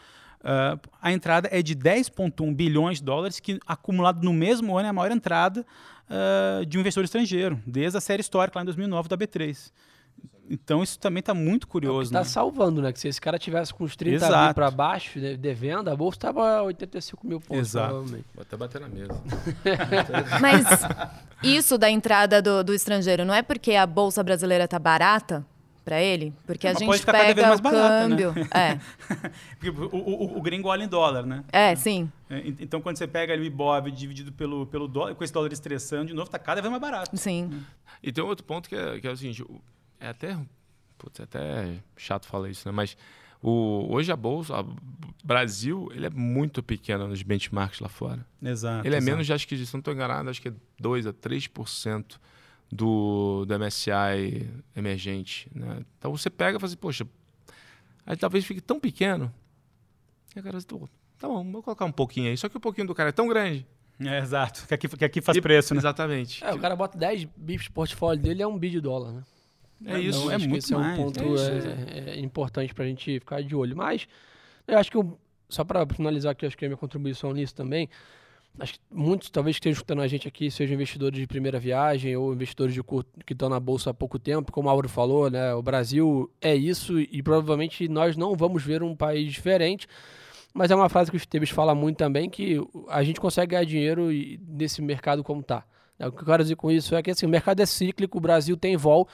ah, 0.45 0.78
a 1.01 1.11
entrada 1.11 1.49
é 1.51 1.62
de 1.62 1.74
10,1 1.74 2.55
bilhões 2.55 2.99
de 2.99 3.05
dólares, 3.05 3.40
que 3.40 3.59
acumulado 3.66 4.22
no 4.22 4.32
mesmo 4.32 4.76
ano 4.76 4.86
é 4.86 4.90
a 4.90 4.92
maior 4.92 5.11
entrada 5.11 5.66
ah, 6.09 6.62
de 6.68 6.76
um 6.76 6.80
investidor 6.82 7.05
estrangeiro, 7.05 7.59
desde 7.66 7.97
a 7.97 8.01
série 8.01 8.20
histórica 8.20 8.59
lá 8.59 8.62
em 8.62 8.66
2009 8.66 9.09
da 9.09 9.16
B3. 9.16 9.72
Então 10.49 10.82
isso 10.82 10.99
também 10.99 11.20
está 11.20 11.32
muito 11.32 11.66
curioso. 11.66 12.12
Tá 12.12 12.18
né? 12.18 12.24
salvando, 12.24 12.82
né? 12.82 12.92
Que 12.92 13.01
se 13.01 13.09
esse 13.09 13.18
cara 13.18 13.38
tivesse 13.38 13.72
com 13.72 13.84
uns 13.84 13.97
30 13.97 14.16
Exato. 14.16 14.45
mil 14.45 14.55
pra 14.55 14.70
baixo, 14.70 15.18
de, 15.18 15.38
devendo, 15.38 15.88
a 15.88 15.97
bolsa 15.97 16.18
tava 16.18 16.62
85 16.64 17.26
mil 17.26 17.40
pontos, 17.40 17.68
Exato. 17.68 17.88
provavelmente. 17.88 18.26
Vou 18.34 18.42
até 18.42 18.55
bater 18.55 18.80
na 18.82 18.88
mesa. 18.88 19.14
Mas 20.42 20.66
isso 21.42 21.78
da 21.78 21.90
entrada 21.90 22.42
do, 22.42 22.62
do 22.62 22.74
estrangeiro 22.74 23.24
não 23.24 23.32
é 23.32 23.42
porque 23.42 23.74
a 23.74 23.86
bolsa 23.86 24.22
brasileira 24.22 24.68
tá 24.68 24.78
barata 24.78 25.47
para 25.85 26.01
ele? 26.03 26.32
Porque 26.47 26.66
a 26.66 26.70
Mas 26.70 26.78
gente 26.78 26.89
pode 26.89 27.01
ficar 27.01 27.12
cada 27.12 27.24
vez 27.24 27.35
pega 27.35 27.49
mais 27.49 27.61
o 27.61 27.62
barata, 27.62 28.09
né? 28.09 28.16
câmbio. 28.16 28.35
É, 28.55 28.78
Porque 29.59 29.70
o, 29.70 29.97
o, 29.97 30.39
o 30.39 30.43
gringo 30.43 30.68
olha 30.68 30.82
em 30.85 30.89
dólar, 30.89 31.26
né? 31.26 31.45
é, 31.53 31.74
sim. 31.74 32.11
É, 32.30 32.39
ent- 32.39 32.61
Então, 32.61 32.80
quando 32.80 32.97
você 32.97 33.07
pega 33.07 33.32
ali 33.32 33.43
o 33.43 33.45
Ibov 33.45 33.91
dividido 33.91 34.32
pelo, 34.32 34.66
pelo 34.66 34.89
dólar, 34.89 35.14
com 35.14 35.22
esse 35.22 35.32
dólar 35.32 35.53
estressando, 35.53 36.07
de 36.07 36.14
novo, 36.14 36.30
tá 36.30 36.39
cada 36.39 36.61
vez 36.62 36.70
mais 36.70 36.80
barato. 36.80 37.16
Sim. 37.16 37.62
E 38.03 38.11
tem 38.11 38.24
um 38.24 38.26
outro 38.28 38.45
ponto 38.45 38.68
que 38.68 38.74
é, 38.74 38.99
que 38.99 39.07
é 39.07 39.11
o 39.11 39.16
seguinte, 39.16 39.45
é 40.01 40.09
até, 40.09 40.37
putz, 40.97 41.20
é 41.20 41.24
até 41.24 41.74
chato 41.97 42.26
falar 42.26 42.49
isso, 42.49 42.66
né? 42.66 42.72
Mas 42.72 42.97
o, 43.43 43.87
hoje 43.91 44.11
a 44.11 44.16
bolsa, 44.16 44.59
o 44.61 44.74
Brasil, 45.22 45.91
ele 45.95 46.07
é 46.07 46.11
muito 46.11 46.62
pequeno 46.62 47.07
nos 47.07 47.22
benchmarks 47.22 47.80
lá 47.80 47.89
fora. 47.91 48.24
Exato. 48.43 48.87
Ele 48.87 48.95
é 48.95 48.99
exato. 48.99 49.11
menos, 49.12 49.26
de, 49.26 49.32
acho 49.35 49.47
que, 49.47 49.57
se 49.66 49.74
não 49.74 49.80
estou 49.80 49.93
enganado, 49.93 50.30
acho 50.30 50.41
que 50.41 50.49
é 50.49 50.53
2 50.80 51.07
a 51.07 51.12
3% 51.12 52.16
do, 52.70 53.44
do 53.46 53.58
MSCI 53.58 54.48
emergente. 54.74 55.48
Né? 55.54 55.84
Então 55.98 56.10
você 56.16 56.28
pega 56.30 56.56
e 56.56 56.60
fala 56.60 56.66
assim, 56.68 56.76
poxa, 56.76 57.06
aí 58.06 58.16
talvez 58.16 58.44
fique 58.44 58.60
tão 58.60 58.78
pequeno. 58.80 59.32
E 60.34 60.38
a 60.38 60.42
cara, 60.42 60.58
"Pô, 60.66 60.88
tá 61.18 61.28
bom, 61.28 61.50
vou 61.52 61.62
colocar 61.62 61.84
um 61.84 61.92
pouquinho 61.92 62.30
aí. 62.30 62.36
Só 62.36 62.48
que 62.48 62.56
o 62.56 62.60
pouquinho 62.60 62.86
do 62.86 62.94
cara 62.94 63.10
é 63.10 63.12
tão 63.12 63.28
grande. 63.28 63.66
É, 64.00 64.18
exato. 64.18 64.66
Que 64.66 64.74
aqui, 64.74 64.88
que 64.88 65.04
aqui 65.04 65.20
faz 65.20 65.38
E- 65.38 65.40
preço, 65.40 65.72
né? 65.74 65.78
Exatamente. 65.78 66.42
É, 66.44 66.52
o 66.52 66.58
cara 66.58 66.74
bota 66.74 66.98
10 66.98 67.24
bips 67.36 67.68
no 67.68 67.72
portfólio 67.74 68.20
dele, 68.20 68.42
é 68.42 68.46
um 68.46 68.58
bi 68.58 68.68
de 68.70 68.80
dólar, 68.80 69.12
né? 69.12 69.22
É 69.86 70.00
isso. 70.00 70.18
Então, 70.18 70.30
é 70.30 70.34
acho 70.34 70.44
que 70.44 70.48
muito 70.50 70.64
esse 70.64 70.74
é 70.74 70.76
um 70.76 70.80
mais, 70.80 70.96
ponto 70.98 71.20
é 71.20 71.26
isso, 71.28 71.50
é, 71.50 72.10
é 72.16 72.20
importante 72.20 72.74
pra 72.74 72.84
gente 72.86 73.20
ficar 73.20 73.40
de 73.42 73.54
olho. 73.54 73.76
Mas 73.76 74.08
eu 74.66 74.76
acho 74.78 74.90
que, 74.90 74.96
eu- 74.96 75.16
só 75.48 75.62
para 75.62 75.86
finalizar 75.86 76.32
aqui, 76.32 76.44
acho 76.44 76.56
que 76.58 76.64
a 76.64 76.68
minha 76.68 76.76
contribuição 76.76 77.32
nisso 77.32 77.54
também, 77.54 77.88
acho 78.59 78.74
que 78.74 78.80
muitos, 78.90 79.30
talvez 79.30 79.57
que 79.57 79.61
estejam 79.61 79.74
escutando 79.74 80.02
a 80.02 80.07
gente 80.07 80.28
aqui, 80.28 80.50
sejam 80.50 80.74
investidores 80.74 81.18
de 81.18 81.26
primeira 81.26 81.59
viagem 81.59 82.16
ou 82.16 82.32
investidores 82.32 82.72
de 82.74 82.82
curto, 82.82 83.11
que 83.24 83.32
estão 83.32 83.48
na 83.48 83.59
bolsa 83.59 83.90
há 83.90 83.94
pouco 83.94 84.18
tempo, 84.18 84.52
como 84.52 84.68
o 84.68 84.70
Mauro 84.70 84.88
falou, 84.88 85.30
né? 85.30 85.55
O 85.55 85.62
Brasil 85.62 86.30
é 86.40 86.55
isso 86.55 86.98
e 87.00 87.22
provavelmente 87.22 87.88
nós 87.88 88.16
não 88.16 88.34
vamos 88.34 88.62
ver 88.62 88.82
um 88.82 88.94
país 88.94 89.32
diferente. 89.32 89.86
Mas 90.52 90.70
é 90.70 90.76
uma 90.76 90.88
frase 90.88 91.11
que 91.11 91.16
o 91.16 91.18
Esteves 91.18 91.50
fala 91.50 91.74
muito 91.74 91.96
também, 91.96 92.30
que 92.30 92.61
a 92.88 93.02
gente 93.02 93.20
consegue 93.20 93.50
ganhar 93.50 93.64
dinheiro 93.64 94.09
nesse 94.46 94.80
mercado 94.80 95.24
como 95.24 95.40
está. 95.40 95.64
O 95.98 96.12
que 96.12 96.22
eu 96.22 96.26
quero 96.26 96.42
dizer 96.42 96.57
com 96.57 96.70
isso 96.70 96.94
é 96.94 97.02
que 97.02 97.11
assim, 97.11 97.26
o 97.26 97.28
mercado 97.28 97.61
é 97.61 97.66
cíclico, 97.66 98.18
o 98.18 98.20
Brasil 98.20 98.57
tem 98.57 98.76
vol, 98.76 99.09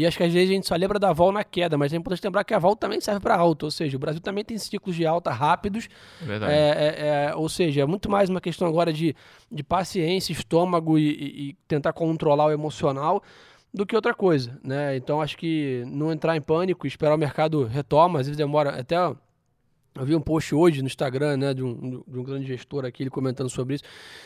e 0.00 0.06
acho 0.06 0.16
que 0.16 0.22
às 0.24 0.32
vezes 0.32 0.50
a 0.50 0.52
gente 0.52 0.66
só 0.66 0.76
lembra 0.76 0.98
da 0.98 1.12
vol 1.12 1.32
na 1.32 1.42
queda, 1.42 1.76
mas 1.78 1.92
é 1.92 1.96
importante 1.96 2.22
lembrar 2.24 2.44
que 2.44 2.52
a 2.54 2.58
vol 2.58 2.76
também 2.76 3.00
serve 3.00 3.20
para 3.20 3.34
alta, 3.36 3.64
ou 3.64 3.70
seja, 3.70 3.96
o 3.96 4.00
Brasil 4.00 4.20
também 4.20 4.44
tem 4.44 4.56
ciclos 4.58 4.94
de 4.94 5.06
alta 5.06 5.30
rápidos, 5.30 5.88
É 6.22 6.24
verdade. 6.24 6.52
é, 6.52 6.56
é, 6.56 7.28
é, 7.30 7.34
ou 7.34 7.48
seja, 7.48 7.80
é 7.82 7.86
muito 7.86 8.10
mais 8.10 8.28
uma 8.28 8.40
questão 8.40 8.68
agora 8.68 8.92
de, 8.92 9.14
de 9.50 9.62
paciência, 9.62 10.32
estômago 10.32 10.98
e, 10.98 11.08
e- 11.08 11.48
e 11.48 11.52
tentar 11.66 11.92
controlar 11.92 12.46
o 12.46 12.50
emocional 12.52 13.22
do 13.74 13.84
que 13.84 13.94
outra 13.96 14.14
coisa, 14.14 14.58
né? 14.64 14.96
Então 14.96 15.20
acho 15.20 15.36
que 15.36 15.82
não 15.86 16.10
entrar 16.12 16.36
em 16.36 16.40
pânico, 16.40 16.86
esperar 16.86 17.14
o 17.14 17.18
mercado 17.18 17.64
retoma, 17.64 18.20
às 18.20 18.26
vezes 18.26 18.36
demora 18.38 18.70
até 18.80 18.96
eu 19.96 20.04
vi 20.04 20.14
um 20.14 20.20
post 20.20 20.54
hoje 20.54 20.82
no 20.82 20.86
Instagram, 20.86 21.36
né, 21.36 21.54
de 21.54 21.62
um, 21.62 22.02
de 22.06 22.18
um 22.18 22.22
grande 22.22 22.46
gestor 22.46 22.84
aqui, 22.84 23.02
ele 23.02 23.10
comentando 23.10 23.48
sobre 23.48 23.76
isso. 23.76 23.84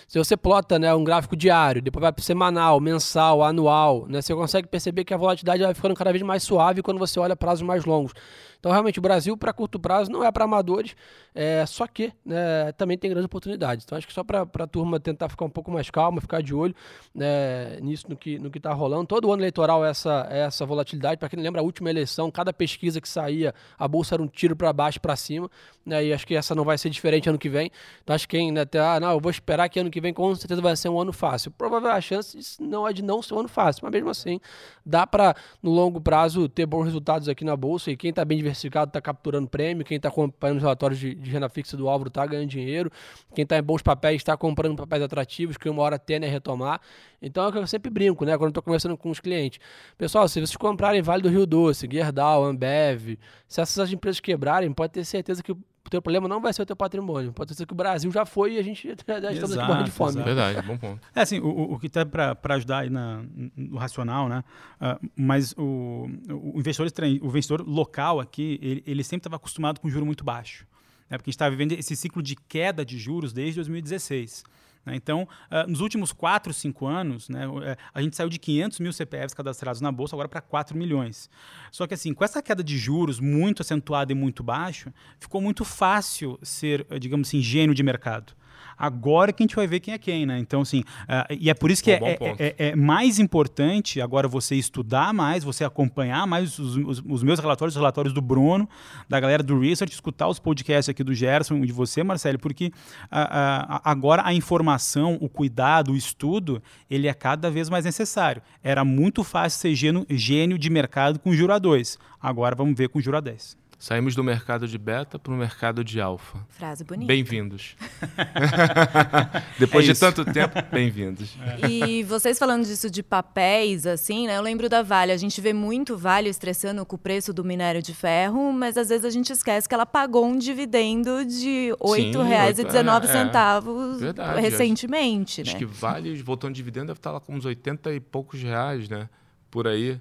Se 0.08 0.18
você 0.18 0.36
plota, 0.36 0.78
né, 0.78 0.92
um 0.94 1.04
gráfico 1.04 1.36
diário, 1.36 1.80
depois 1.80 2.02
vai 2.02 2.12
para 2.12 2.22
semanal, 2.24 2.80
mensal, 2.80 3.42
anual, 3.42 4.06
né, 4.08 4.20
você 4.20 4.34
consegue 4.34 4.68
perceber 4.68 5.04
que 5.04 5.14
a 5.14 5.16
volatilidade 5.16 5.62
vai 5.62 5.74
ficando 5.74 5.94
cada 5.94 6.10
vez 6.10 6.22
mais 6.22 6.42
suave 6.42 6.82
quando 6.82 6.98
você 6.98 7.20
olha 7.20 7.36
prazos 7.36 7.62
mais 7.62 7.84
longos. 7.84 8.12
Então, 8.60 8.70
realmente, 8.70 8.98
o 8.98 9.02
Brasil, 9.02 9.36
para 9.36 9.52
curto 9.52 9.80
prazo, 9.80 10.12
não 10.12 10.22
é 10.22 10.30
para 10.30 10.44
amadores, 10.44 10.94
é, 11.34 11.64
só 11.66 11.86
que 11.86 12.12
né, 12.24 12.70
também 12.76 12.96
tem 12.96 13.10
grandes 13.10 13.24
oportunidades. 13.24 13.84
Então, 13.84 13.96
acho 13.96 14.06
que 14.06 14.12
só 14.12 14.22
para 14.22 14.42
a 14.42 14.66
turma 14.66 15.00
tentar 15.00 15.28
ficar 15.30 15.46
um 15.46 15.50
pouco 15.50 15.70
mais 15.70 15.90
calma, 15.90 16.20
ficar 16.20 16.42
de 16.42 16.54
olho 16.54 16.74
né, 17.14 17.80
nisso, 17.80 18.06
no 18.08 18.16
que 18.16 18.38
no 18.38 18.48
está 18.48 18.72
rolando. 18.72 19.06
Todo 19.06 19.32
ano 19.32 19.40
eleitoral 19.40 19.84
é 19.84 19.90
essa, 19.90 20.28
é 20.30 20.40
essa 20.40 20.66
volatilidade. 20.66 21.18
Para 21.18 21.28
quem 21.30 21.38
não 21.38 21.44
lembra, 21.44 21.62
a 21.62 21.64
última 21.64 21.88
eleição, 21.88 22.30
cada 22.30 22.52
pesquisa 22.52 23.00
que 23.00 23.08
saía, 23.08 23.54
a 23.78 23.88
bolsa 23.88 24.14
era 24.14 24.22
um 24.22 24.28
tiro 24.28 24.54
para 24.54 24.72
baixo, 24.72 25.00
para 25.00 25.16
cima. 25.16 25.50
Né, 25.84 26.04
e 26.04 26.12
acho 26.12 26.26
que 26.26 26.34
essa 26.34 26.54
não 26.54 26.62
vai 26.62 26.76
ser 26.76 26.90
diferente 26.90 27.28
ano 27.28 27.38
que 27.38 27.48
vem. 27.48 27.70
Então, 28.02 28.14
acho 28.14 28.28
que 28.28 28.36
quem 28.36 28.52
né, 28.52 28.60
até, 28.60 28.78
ah, 28.78 29.00
não, 29.00 29.12
eu 29.12 29.20
vou 29.20 29.30
esperar 29.30 29.68
que 29.68 29.80
ano 29.80 29.90
que 29.90 30.00
vem 30.00 30.12
com 30.12 30.34
certeza 30.34 30.60
vai 30.60 30.76
ser 30.76 30.88
um 30.90 31.00
ano 31.00 31.12
fácil. 31.12 31.50
Provavelmente 31.50 31.96
a 31.96 32.00
chance 32.00 32.38
não 32.60 32.86
é 32.86 32.92
de 32.92 33.02
não 33.02 33.22
ser 33.22 33.34
um 33.34 33.40
ano 33.40 33.48
fácil, 33.48 33.80
mas 33.84 33.92
mesmo 33.92 34.10
assim, 34.10 34.38
dá 34.84 35.06
para, 35.06 35.34
no 35.62 35.70
longo 35.70 36.00
prazo, 36.00 36.48
ter 36.48 36.66
bons 36.66 36.84
resultados 36.84 37.28
aqui 37.28 37.44
na 37.44 37.56
bolsa. 37.56 37.90
E 37.90 37.96
quem 37.96 38.10
está 38.10 38.24
bem 38.24 38.36
diversificado 38.36 38.49
está 38.52 39.00
capturando 39.00 39.48
prêmio, 39.48 39.84
quem 39.84 39.96
está 39.96 40.08
acompanhando 40.08 40.58
os 40.58 40.62
relatórios 40.62 40.98
de, 40.98 41.14
de 41.14 41.30
renda 41.30 41.48
fixa 41.48 41.76
do 41.76 41.88
Álvaro 41.88 42.08
está 42.08 42.24
ganhando 42.26 42.48
dinheiro, 42.48 42.90
quem 43.34 43.42
está 43.42 43.58
em 43.58 43.62
bons 43.62 43.82
papéis 43.82 44.16
está 44.16 44.36
comprando 44.36 44.76
papéis 44.76 45.02
atrativos, 45.02 45.56
que 45.56 45.68
uma 45.68 45.82
hora 45.82 45.98
tende 45.98 46.26
a 46.26 46.30
retomar. 46.30 46.80
Então 47.20 47.44
é 47.44 47.48
o 47.48 47.52
que 47.52 47.58
eu 47.58 47.66
sempre 47.66 47.90
brinco, 47.90 48.24
né? 48.24 48.36
Quando 48.36 48.50
estou 48.50 48.62
conversando 48.62 48.96
com 48.96 49.10
os 49.10 49.20
clientes. 49.20 49.60
Pessoal, 49.96 50.28
se 50.28 50.40
vocês 50.40 50.56
comprarem 50.56 51.02
Vale 51.02 51.22
do 51.22 51.28
Rio 51.28 51.46
Doce, 51.46 51.88
Gerdau, 51.90 52.44
Ambev, 52.44 53.18
se 53.46 53.60
essas 53.60 53.92
empresas 53.92 54.20
quebrarem, 54.20 54.72
pode 54.72 54.92
ter 54.92 55.04
certeza 55.04 55.42
que 55.42 55.54
o 55.84 55.90
teu 55.90 56.00
problema 56.02 56.28
não 56.28 56.40
vai 56.40 56.52
ser 56.52 56.62
o 56.62 56.66
teu 56.66 56.76
patrimônio. 56.76 57.32
Pode 57.32 57.54
ser 57.54 57.66
que 57.66 57.72
o 57.72 57.76
Brasil 57.76 58.10
já 58.12 58.24
foi 58.26 58.54
e 58.54 58.58
a 58.58 58.62
gente 58.62 58.86
já 58.86 58.92
estamos 58.92 59.32
aqui 59.32 59.38
Exato, 59.38 59.66
morrendo 59.68 59.84
de 59.84 59.90
fome. 59.90 60.10
exato. 60.10 60.24
Verdade, 60.26 60.66
bom 60.66 60.76
ponto. 60.76 61.00
É 61.14 61.20
assim, 61.22 61.38
o, 61.40 61.72
o- 61.74 61.78
que 61.78 61.86
está 61.86 62.04
para 62.04 62.36
ajudar 62.54 62.80
aí 62.80 62.90
na, 62.90 63.22
no 63.56 63.78
racional, 63.78 64.28
né? 64.28 64.44
Ah, 64.80 64.98
mas 65.16 65.52
o, 65.56 66.06
o 66.28 66.58
investidor 66.58 66.86
estran- 66.86 67.18
o 67.22 67.26
investidor 67.28 67.62
local 67.66 68.20
aqui, 68.20 68.58
ele, 68.62 68.82
ele 68.86 69.02
sempre 69.04 69.20
estava 69.20 69.36
acostumado 69.36 69.80
com 69.80 69.88
juro 69.88 70.04
muito 70.04 70.22
baixo, 70.22 70.66
né? 71.08 71.16
Porque 71.16 71.28
a 71.28 71.32
gente 71.32 71.36
está 71.36 71.48
vivendo 71.48 71.72
esse 71.72 71.96
ciclo 71.96 72.22
de 72.22 72.36
queda 72.36 72.84
de 72.84 72.98
juros 72.98 73.32
desde 73.32 73.56
2016. 73.56 74.44
Né? 74.84 74.94
Então, 74.94 75.28
ah, 75.50 75.66
nos 75.66 75.80
últimos 75.80 76.12
4, 76.12 76.52
5 76.52 76.86
anos, 76.86 77.28
né, 77.28 77.44
eh, 77.62 77.76
a 77.92 78.02
gente 78.02 78.16
saiu 78.16 78.28
de 78.28 78.38
500 78.38 78.80
mil 78.80 78.92
CPFs 78.92 79.34
cadastrados 79.34 79.80
na 79.80 79.92
Bolsa 79.92 80.16
agora 80.16 80.28
para 80.28 80.40
4 80.40 80.76
milhões. 80.76 81.28
Só 81.70 81.86
que, 81.86 81.94
assim, 81.94 82.14
com 82.14 82.24
essa 82.24 82.42
queda 82.42 82.62
de 82.64 82.76
juros 82.78 83.20
muito 83.20 83.62
acentuada 83.62 84.12
e 84.12 84.14
muito 84.14 84.42
baixo, 84.42 84.92
ficou 85.18 85.40
muito 85.40 85.64
fácil 85.64 86.38
ser, 86.42 86.86
eh, 86.90 86.98
digamos 86.98 87.28
assim, 87.28 87.40
gênio 87.40 87.74
de 87.74 87.82
mercado. 87.82 88.32
Agora 88.80 89.32
que 89.32 89.42
a 89.42 89.44
gente 89.44 89.54
vai 89.54 89.66
ver 89.66 89.78
quem 89.80 89.92
é 89.92 89.98
quem, 89.98 90.24
né? 90.24 90.38
Então, 90.38 90.62
assim, 90.62 90.82
ah, 91.06 91.26
e 91.30 91.50
é 91.50 91.54
por 91.54 91.70
isso 91.70 91.84
que 91.84 91.90
é, 91.92 91.98
ponto. 92.16 92.42
é- 92.42 92.54
é 92.70 92.74
mais 92.76 93.18
importante 93.18 94.00
agora 94.00 94.26
você 94.26 94.56
estudar 94.56 95.12
mais, 95.12 95.44
você 95.44 95.64
acompanhar 95.64 96.26
mais 96.26 96.58
os, 96.58 96.76
os- 96.76 97.02
os 97.06 97.22
meus 97.22 97.38
relatórios, 97.38 97.74
os 97.74 97.78
relatórios 97.78 98.14
do 98.14 98.22
Bruno, 98.22 98.66
da 99.06 99.20
galera 99.20 99.42
do 99.42 99.58
Research, 99.60 99.92
escutar 99.92 100.28
os 100.28 100.38
podcasts 100.38 100.88
aqui 100.88 101.04
do 101.04 101.12
Gerson 101.12 101.56
e 101.58 101.66
de 101.66 101.72
você, 101.72 102.02
Marcelo, 102.02 102.38
porque 102.38 102.72
ah, 103.10 103.80
ah, 103.84 103.90
agora 103.90 104.22
a 104.24 104.32
informação, 104.32 105.18
o 105.20 105.28
cuidado, 105.28 105.92
o 105.92 105.96
estudo, 105.96 106.62
ele 106.88 107.06
é 107.06 107.12
cada 107.12 107.50
vez 107.50 107.68
mais 107.68 107.84
necessário. 107.84 108.40
Era 108.64 108.84
muito 108.84 109.22
fácil 109.22 109.60
ser 109.60 109.74
gênio, 109.74 110.06
gênio 110.08 110.56
de 110.58 110.70
mercado 110.70 111.18
com 111.18 111.32
juro 111.34 111.52
a 111.52 111.58
2. 111.58 111.98
Agora 112.20 112.54
vamos 112.56 112.76
ver 112.78 112.88
com 112.88 113.00
juro 113.00 113.18
a 113.18 113.20
10. 113.20 113.59
Saímos 113.80 114.14
do 114.14 114.22
mercado 114.22 114.68
de 114.68 114.76
beta 114.76 115.18
para 115.18 115.32
o 115.32 115.36
mercado 115.36 115.82
de 115.82 116.02
alfa. 116.02 116.38
Frase 116.50 116.84
bonita. 116.84 117.06
Bem-vindos. 117.06 117.74
Depois 119.58 119.88
É 119.88 119.94
de 119.94 119.98
tanto 119.98 120.22
tempo, 120.22 120.54
bem-vindos. 120.70 121.34
E 121.66 122.02
vocês 122.02 122.38
falando 122.38 122.66
disso 122.66 122.90
de 122.90 123.02
papéis, 123.02 123.86
assim, 123.86 124.26
né? 124.26 124.36
Eu 124.36 124.42
lembro 124.42 124.68
da 124.68 124.82
Vale. 124.82 125.12
A 125.12 125.16
gente 125.16 125.40
vê 125.40 125.54
muito 125.54 125.96
Vale 125.96 126.28
estressando 126.28 126.84
com 126.84 126.96
o 126.96 126.98
preço 126.98 127.32
do 127.32 127.42
minério 127.42 127.80
de 127.80 127.94
ferro, 127.94 128.52
mas 128.52 128.76
às 128.76 128.90
vezes 128.90 129.06
a 129.06 129.10
gente 129.10 129.32
esquece 129.32 129.66
que 129.66 129.74
ela 129.74 129.86
pagou 129.86 130.26
um 130.26 130.36
dividendo 130.36 131.24
de 131.24 131.70
R$ 131.70 131.76
Sim, 131.96 132.12
8,19 132.12 132.94
oito- 132.94 133.06
é, 133.06 133.12
centavos 133.12 133.98
Verdade, 133.98 134.40
recentemente, 134.42 135.40
Acho 135.40 135.54
né? 135.54 135.58
que 135.58 135.64
vale, 135.64 136.22
voltando 136.22 136.52
de 136.52 136.60
dividendo, 136.60 136.88
deve 136.88 136.98
estar 136.98 137.12
lá 137.12 137.18
com 137.20 137.34
uns 137.34 137.46
80 137.46 137.94
e 137.94 137.98
poucos 137.98 138.42
reais, 138.42 138.90
né? 138.90 139.08
Por 139.50 139.66
aí. 139.66 139.98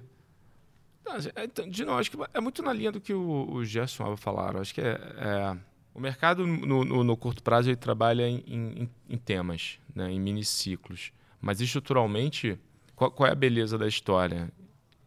É, 1.34 1.44
então, 1.44 1.68
De 1.68 1.84
novo, 1.84 1.98
acho 1.98 2.10
que 2.10 2.16
é 2.34 2.40
muito 2.40 2.62
na 2.62 2.72
linha 2.72 2.92
do 2.92 3.00
que 3.00 3.12
o, 3.12 3.50
o 3.52 3.64
Gerson 3.64 4.04
Alba 4.04 4.16
falaram. 4.16 4.60
Acho 4.60 4.74
que 4.74 4.80
é, 4.80 4.92
é- 4.94 5.56
o 5.92 6.00
mercado, 6.00 6.46
no, 6.46 6.84
no- 6.84 7.02
no 7.04 7.16
curto 7.16 7.42
prazo, 7.42 7.68
ele 7.68 7.76
trabalha 7.76 8.28
em, 8.28 8.42
em- 8.46 8.90
em 9.08 9.16
temas, 9.18 9.78
né? 9.94 10.10
em 10.10 10.20
miniciclos. 10.20 11.12
Mas 11.40 11.60
estruturalmente, 11.60 12.58
qual, 12.94 13.10
qual 13.10 13.28
é 13.28 13.32
a 13.32 13.34
beleza 13.34 13.76
da 13.78 13.86
história? 13.88 14.50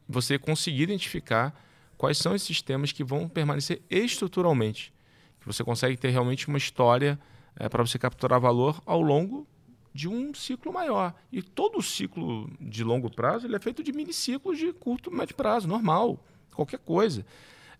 você 0.07 0.37
conseguir 0.37 0.83
identificar 0.83 1.55
quais 1.97 2.17
são 2.17 2.35
esses 2.35 2.45
sistemas 2.45 2.91
que 2.91 3.03
vão 3.05 3.27
permanecer 3.29 3.81
estruturalmente. 3.89 4.93
Que 5.39 5.47
você 5.47 5.63
consegue 5.63 5.95
ter 5.97 6.09
realmente 6.09 6.47
uma 6.49 6.57
história 6.57 7.17
é, 7.55 7.69
para 7.69 7.83
você 7.85 7.97
capturar 7.97 8.39
valor 8.39 8.81
ao 8.85 9.01
longo 9.01 9.47
de 9.93 10.07
um 10.07 10.33
ciclo 10.33 10.73
maior. 10.73 11.13
E 11.31 11.41
todo 11.41 11.81
ciclo 11.81 12.49
de 12.59 12.83
longo 12.83 13.09
prazo 13.09 13.45
ele 13.45 13.55
é 13.55 13.59
feito 13.59 13.83
de 13.83 13.93
miniciclos 13.93 14.57
de 14.57 14.73
curto 14.73 15.11
médio 15.11 15.35
prazo, 15.35 15.67
normal, 15.67 16.19
qualquer 16.53 16.79
coisa. 16.79 17.25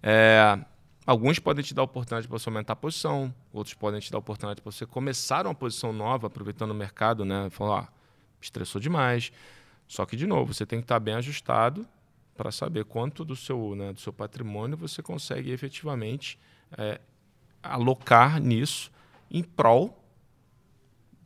É, 0.01 0.57
alguns 1.05 1.39
podem 1.39 1.63
te 1.63 1.73
dar 1.73 1.83
oportunidade 1.83 2.27
para 2.27 2.37
você 2.37 2.49
aumentar 2.49 2.73
a 2.73 2.75
posição, 2.75 3.33
outros 3.51 3.73
podem 3.73 3.99
te 3.99 4.11
dar 4.11 4.19
oportunidade 4.19 4.61
para 4.61 4.71
você 4.71 4.85
começar 4.85 5.47
uma 5.47 5.55
posição 5.55 5.91
nova, 5.91 6.27
aproveitando 6.27 6.71
o 6.71 6.75
mercado, 6.75 7.25
né? 7.25 7.49
Falar, 7.49 7.89
ah, 7.89 7.93
estressou 8.39 8.79
demais. 8.79 9.31
Só 9.87 10.05
que, 10.05 10.15
de 10.15 10.27
novo, 10.27 10.53
você 10.53 10.65
tem 10.65 10.79
que 10.79 10.85
estar 10.85 10.99
bem 10.99 11.15
ajustado 11.15 11.87
para 12.35 12.51
saber 12.51 12.85
quanto 12.85 13.23
do 13.23 13.35
seu, 13.35 13.75
né, 13.75 13.93
do 13.93 13.99
seu 13.99 14.11
patrimônio 14.11 14.75
você 14.75 15.01
consegue 15.03 15.51
efetivamente 15.51 16.39
é, 16.77 16.99
alocar 17.61 18.41
nisso 18.41 18.91
em 19.29 19.43
prol 19.43 20.02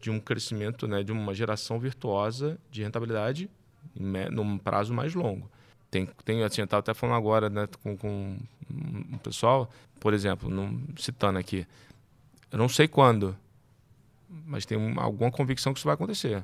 de 0.07 0.11
um 0.11 0.21
crescimento, 0.21 0.87
né, 0.87 1.03
de 1.03 1.11
uma 1.11 1.33
geração 1.33 1.77
virtuosa 1.77 2.57
de 2.71 2.81
rentabilidade 2.81 3.49
num 3.93 4.57
prazo 4.57 4.93
mais 4.93 5.13
longo. 5.13 5.51
Tem, 5.91 6.05
tem 6.23 6.43
assim, 6.43 6.61
eu 6.61 6.65
estava 6.65 6.79
até 6.79 6.93
falando 6.93 7.17
agora 7.17 7.49
né, 7.49 7.67
com, 7.83 7.97
com 7.97 8.37
um 8.69 9.17
pessoal, 9.17 9.69
por 9.99 10.13
exemplo, 10.13 10.49
num, 10.49 10.81
citando 10.97 11.37
aqui, 11.37 11.67
eu 12.49 12.57
não 12.57 12.69
sei 12.69 12.87
quando, 12.87 13.35
mas 14.45 14.65
tem 14.65 14.77
alguma 14.97 15.29
convicção 15.29 15.73
que 15.73 15.79
isso 15.79 15.87
vai 15.87 15.95
acontecer. 15.95 16.41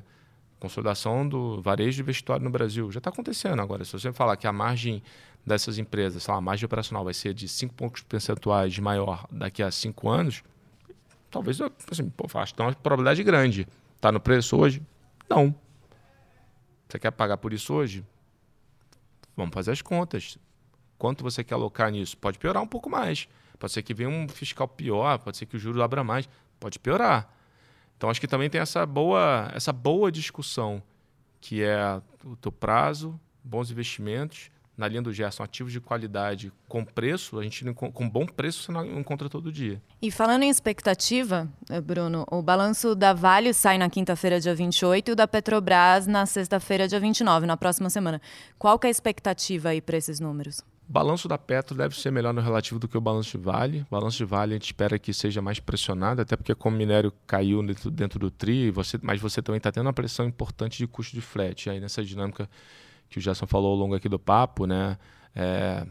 Consolidação 0.60 1.26
do 1.26 1.62
varejo 1.62 1.96
de 1.96 2.02
vestuário 2.02 2.44
no 2.44 2.50
Brasil 2.50 2.92
já 2.92 2.98
está 2.98 3.08
acontecendo 3.08 3.62
agora. 3.62 3.82
Se 3.82 3.92
você 3.92 4.12
falar 4.12 4.36
que 4.36 4.46
a 4.46 4.52
margem 4.52 5.02
dessas 5.44 5.78
empresas, 5.78 6.22
sei 6.22 6.32
lá, 6.32 6.38
a 6.38 6.42
margem 6.42 6.66
operacional 6.66 7.02
vai 7.02 7.14
ser 7.14 7.32
de 7.32 7.48
5 7.48 7.72
pontos 7.72 8.02
percentuais 8.02 8.78
maior 8.78 9.26
daqui 9.30 9.62
a 9.62 9.70
5 9.70 10.06
anos, 10.10 10.42
talvez, 11.34 11.60
assim, 11.60 12.08
pô, 12.10 12.26
acho 12.38 12.54
que 12.54 12.62
uma 12.62 12.72
probabilidade 12.72 13.24
grande. 13.24 13.66
Está 13.96 14.12
no 14.12 14.20
preço 14.20 14.56
hoje? 14.56 14.80
Não. 15.28 15.52
Você 16.88 16.96
quer 16.96 17.10
pagar 17.10 17.38
por 17.38 17.52
isso 17.52 17.74
hoje? 17.74 18.06
Vamos 19.36 19.52
fazer 19.52 19.72
as 19.72 19.82
contas. 19.82 20.38
Quanto 20.96 21.24
você 21.24 21.42
quer 21.42 21.54
alocar 21.54 21.90
nisso? 21.90 22.16
Pode 22.16 22.38
piorar 22.38 22.62
um 22.62 22.68
pouco 22.68 22.88
mais. 22.88 23.26
Pode 23.58 23.72
ser 23.72 23.82
que 23.82 23.92
venha 23.92 24.08
um 24.08 24.28
fiscal 24.28 24.68
pior, 24.68 25.18
pode 25.18 25.36
ser 25.36 25.46
que 25.46 25.56
o 25.56 25.58
juro 25.58 25.82
abra 25.82 26.04
mais, 26.04 26.28
pode 26.60 26.78
piorar. 26.78 27.28
Então 27.96 28.08
acho 28.08 28.20
que 28.20 28.28
também 28.28 28.48
tem 28.48 28.60
essa 28.60 28.86
boa, 28.86 29.50
essa 29.52 29.72
boa 29.72 30.12
discussão 30.12 30.80
que 31.40 31.64
é 31.64 32.00
o 32.24 32.36
teu 32.36 32.52
prazo, 32.52 33.18
bons 33.42 33.72
investimentos, 33.72 34.50
na 34.76 34.88
linha 34.88 35.02
do 35.02 35.12
Gerson, 35.12 35.42
ativos 35.42 35.72
de 35.72 35.80
qualidade 35.80 36.52
com 36.68 36.84
preço, 36.84 37.38
a 37.38 37.42
gente 37.42 37.64
com 37.72 38.08
bom 38.08 38.26
preço 38.26 38.62
você 38.62 38.72
não 38.72 38.84
encontra 38.98 39.28
todo 39.28 39.52
dia. 39.52 39.80
E 40.02 40.10
falando 40.10 40.42
em 40.42 40.50
expectativa, 40.50 41.48
eh, 41.70 41.80
Bruno, 41.80 42.26
o 42.30 42.42
balanço 42.42 42.94
da 42.94 43.12
Vale 43.12 43.54
sai 43.54 43.78
na 43.78 43.88
quinta-feira, 43.88 44.40
dia 44.40 44.54
28, 44.54 45.08
e 45.08 45.12
o 45.12 45.16
da 45.16 45.28
Petrobras 45.28 46.06
na 46.06 46.26
sexta-feira, 46.26 46.88
dia 46.88 47.00
29, 47.00 47.46
na 47.46 47.56
próxima 47.56 47.88
semana. 47.88 48.20
Qual 48.58 48.78
que 48.78 48.86
é 48.86 48.88
a 48.88 48.90
expectativa 48.90 49.68
aí 49.70 49.80
para 49.80 49.96
esses 49.96 50.18
números? 50.18 50.62
O 50.88 50.92
balanço 50.92 51.26
da 51.26 51.38
Petro 51.38 51.74
deve 51.74 51.98
ser 51.98 52.10
melhor 52.10 52.34
no 52.34 52.42
relativo 52.42 52.78
do 52.78 52.86
que 52.86 52.96
o 52.96 53.00
balanço 53.00 53.38
de 53.38 53.42
Vale. 53.42 53.80
O 53.82 53.86
balanço 53.90 54.18
de 54.18 54.24
Vale 54.24 54.52
a 54.52 54.56
gente 54.56 54.66
espera 54.66 54.98
que 54.98 55.14
seja 55.14 55.40
mais 55.40 55.58
pressionado, 55.58 56.20
até 56.20 56.36
porque 56.36 56.54
como 56.54 56.76
o 56.76 56.78
minério 56.78 57.12
caiu 57.26 57.62
dentro, 57.62 57.90
dentro 57.90 58.18
do 58.18 58.30
TRI, 58.30 58.70
você, 58.70 58.98
mas 59.02 59.18
você 59.18 59.40
também 59.40 59.56
está 59.56 59.72
tendo 59.72 59.86
uma 59.86 59.94
pressão 59.94 60.26
importante 60.26 60.76
de 60.76 60.86
custo 60.86 61.14
de 61.14 61.22
frete. 61.22 61.70
Aí 61.70 61.80
nessa 61.80 62.04
dinâmica 62.04 62.48
que 63.08 63.18
o 63.18 63.20
Gerson 63.20 63.46
falou 63.46 63.72
ao 63.72 63.76
longo 63.76 63.94
aqui 63.94 64.08
do 64.08 64.18
papo, 64.18 64.66
né? 64.66 64.98
É, 65.34 65.86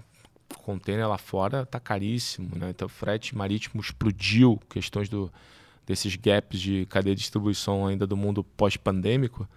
container 0.64 1.08
lá 1.08 1.18
fora 1.18 1.64
está 1.64 1.80
caríssimo, 1.80 2.56
né? 2.56 2.70
Então 2.70 2.88
frete 2.88 3.36
marítimo 3.36 3.82
explodiu, 3.82 4.60
questões 4.70 5.10
do, 5.10 5.32
desses 5.86 6.16
gaps 6.16 6.60
de 6.60 6.86
cadeia 6.88 7.16
de 7.16 7.22
distribuição 7.22 7.88
ainda 7.88 8.08
do 8.08 8.16
mundo 8.16 8.44
pós-pandêmico. 8.44 9.48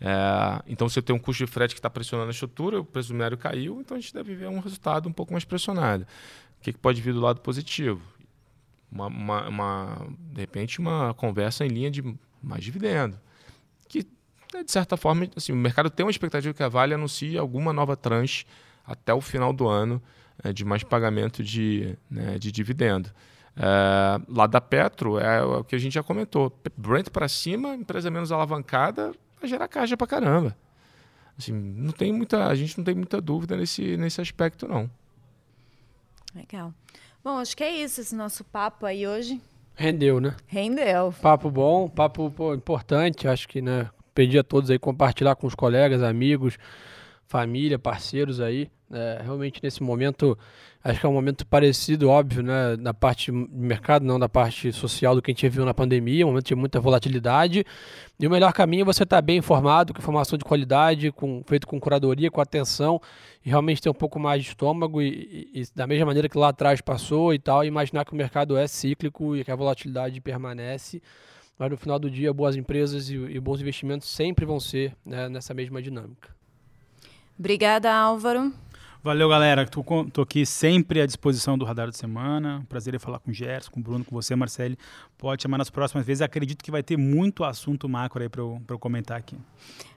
É, 0.00 0.62
então 0.66 0.88
você 0.88 1.00
tem 1.00 1.14
um 1.14 1.18
custo 1.18 1.44
de 1.44 1.50
frete 1.50 1.74
que 1.74 1.78
está 1.78 1.90
pressionando 1.90 2.28
a 2.28 2.32
estrutura, 2.32 2.80
o 2.80 2.84
preço 2.84 3.08
do 3.08 3.14
minério 3.14 3.38
caiu, 3.38 3.80
então 3.80 3.96
a 3.96 4.00
gente 4.00 4.12
deve 4.12 4.34
ver 4.34 4.48
um 4.48 4.60
resultado 4.60 5.08
um 5.08 5.12
pouco 5.12 5.32
mais 5.32 5.44
pressionado. 5.44 6.04
O 6.58 6.62
que, 6.62 6.72
que 6.72 6.78
pode 6.78 7.00
vir 7.00 7.12
do 7.12 7.20
lado 7.20 7.40
positivo? 7.40 8.00
Uma, 8.90 9.06
uma, 9.06 9.48
uma, 9.48 10.06
de 10.32 10.40
repente 10.40 10.78
uma 10.78 11.14
conversa 11.14 11.64
em 11.64 11.68
linha 11.68 11.90
de 11.90 12.02
mais 12.42 12.62
dividendo. 12.62 13.18
Que 13.88 14.06
de 14.64 14.70
certa 14.70 14.96
forma, 14.96 15.28
assim, 15.36 15.52
o 15.52 15.56
mercado 15.56 15.88
tem 15.88 16.04
uma 16.04 16.10
expectativa 16.10 16.52
que 16.52 16.62
a 16.62 16.68
Vale 16.68 16.94
anuncie 16.94 17.38
alguma 17.38 17.72
nova 17.72 17.96
tranche 17.96 18.44
até 18.84 19.14
o 19.14 19.20
final 19.20 19.52
do 19.52 19.68
ano 19.68 20.02
é, 20.42 20.52
de 20.52 20.64
mais 20.64 20.82
pagamento 20.82 21.42
de, 21.42 21.96
né, 22.10 22.38
de 22.38 22.50
dividendo. 22.52 23.10
É, 23.56 24.20
lá 24.28 24.46
da 24.46 24.60
Petro, 24.60 25.18
é 25.18 25.42
o 25.42 25.64
que 25.64 25.74
a 25.74 25.78
gente 25.78 25.94
já 25.94 26.02
comentou. 26.02 26.52
Brent 26.76 27.10
para 27.10 27.28
cima, 27.28 27.74
empresa 27.74 28.10
menos 28.10 28.32
alavancada, 28.32 29.12
vai 29.40 29.48
gerar 29.48 29.68
caixa 29.68 29.96
para 29.96 30.06
caramba. 30.06 30.56
Assim, 31.38 31.52
não 31.52 31.92
tem 31.92 32.12
muita, 32.12 32.46
a 32.46 32.54
gente 32.54 32.76
não 32.76 32.84
tem 32.84 32.94
muita 32.94 33.20
dúvida 33.20 33.56
nesse, 33.56 33.96
nesse 33.96 34.20
aspecto, 34.20 34.68
não. 34.68 34.90
Legal. 36.34 36.72
Bom, 37.22 37.38
acho 37.38 37.56
que 37.56 37.62
é 37.62 37.70
isso 37.82 38.00
esse 38.00 38.14
nosso 38.14 38.44
papo 38.44 38.86
aí 38.86 39.06
hoje. 39.06 39.40
Rendeu, 39.74 40.20
né? 40.20 40.36
Rendeu. 40.46 41.14
Papo 41.22 41.50
bom, 41.50 41.88
papo 41.88 42.30
pô, 42.30 42.54
importante. 42.54 43.26
Acho 43.26 43.48
que, 43.48 43.62
né, 43.62 43.90
Pedi 44.14 44.38
a 44.38 44.44
todos 44.44 44.70
aí 44.70 44.78
compartilhar 44.78 45.34
com 45.36 45.46
os 45.46 45.54
colegas, 45.54 46.02
amigos, 46.02 46.58
família, 47.26 47.78
parceiros 47.78 48.40
aí. 48.40 48.70
É, 48.94 49.20
realmente 49.22 49.58
nesse 49.62 49.82
momento, 49.82 50.38
acho 50.84 51.00
que 51.00 51.06
é 51.06 51.08
um 51.08 51.14
momento 51.14 51.46
parecido, 51.46 52.10
óbvio, 52.10 52.42
né, 52.42 52.76
da 52.76 52.92
parte 52.92 53.32
de 53.32 53.38
mercado, 53.50 54.04
não 54.04 54.18
da 54.18 54.28
parte 54.28 54.70
social 54.70 55.14
do 55.14 55.22
que 55.22 55.30
a 55.30 55.32
gente 55.32 55.48
viu 55.48 55.64
na 55.64 55.72
pandemia, 55.72 56.26
um 56.26 56.28
momento 56.28 56.48
de 56.48 56.54
muita 56.54 56.78
volatilidade. 56.78 57.64
E 58.20 58.26
o 58.26 58.30
melhor 58.30 58.52
caminho 58.52 58.82
é 58.82 58.84
você 58.84 59.04
estar 59.04 59.22
bem 59.22 59.38
informado, 59.38 59.94
com 59.94 59.98
informação 59.98 60.36
de 60.36 60.44
qualidade, 60.44 61.10
com, 61.10 61.42
feito 61.46 61.66
com 61.66 61.80
curadoria, 61.80 62.30
com 62.30 62.42
atenção, 62.42 63.00
e 63.42 63.48
realmente 63.48 63.80
ter 63.80 63.88
um 63.88 63.94
pouco 63.94 64.20
mais 64.20 64.42
de 64.42 64.50
estômago, 64.50 65.00
e, 65.00 65.48
e, 65.54 65.62
e 65.62 65.66
da 65.74 65.86
mesma 65.86 66.04
maneira 66.04 66.28
que 66.28 66.36
lá 66.36 66.50
atrás 66.50 66.82
passou 66.82 67.32
e 67.32 67.38
tal, 67.38 67.64
imaginar 67.64 68.04
que 68.04 68.12
o 68.12 68.16
mercado 68.16 68.58
é 68.58 68.66
cíclico 68.66 69.34
e 69.34 69.42
que 69.42 69.50
a 69.50 69.56
volatilidade 69.56 70.20
permanece 70.20 71.00
mas 71.62 71.70
no 71.70 71.76
final 71.76 71.96
do 71.96 72.10
dia, 72.10 72.32
boas 72.32 72.56
empresas 72.56 73.08
e, 73.08 73.14
e 73.14 73.38
bons 73.38 73.60
investimentos 73.60 74.08
sempre 74.08 74.44
vão 74.44 74.58
ser 74.58 74.96
né, 75.06 75.28
nessa 75.28 75.54
mesma 75.54 75.80
dinâmica. 75.80 76.34
Obrigada, 77.38 77.94
Álvaro. 77.94 78.52
Valeu, 79.04 79.28
galera. 79.28 79.66
Tô, 79.66 79.82
tô, 80.12 80.22
aqui 80.22 80.46
sempre 80.46 81.00
à 81.00 81.06
disposição 81.06 81.58
do 81.58 81.64
Radar 81.64 81.86
da 81.86 81.92
Semana. 81.92 82.64
Prazer 82.68 82.94
em 82.94 83.00
falar 83.00 83.18
com 83.18 83.32
o 83.32 83.34
Gerson, 83.34 83.68
com 83.68 83.80
o 83.80 83.82
Bruno, 83.82 84.04
com 84.04 84.14
você, 84.14 84.36
Marcelo. 84.36 84.76
Pode 85.18 85.42
chamar 85.42 85.58
nas 85.58 85.68
próximas 85.68 86.06
vezes. 86.06 86.22
Acredito 86.22 86.62
que 86.62 86.70
vai 86.70 86.84
ter 86.84 86.96
muito 86.96 87.42
assunto 87.42 87.88
macro 87.88 88.22
aí 88.22 88.28
para 88.28 88.40
eu, 88.40 88.62
eu 88.68 88.78
comentar 88.78 89.18
aqui. 89.18 89.36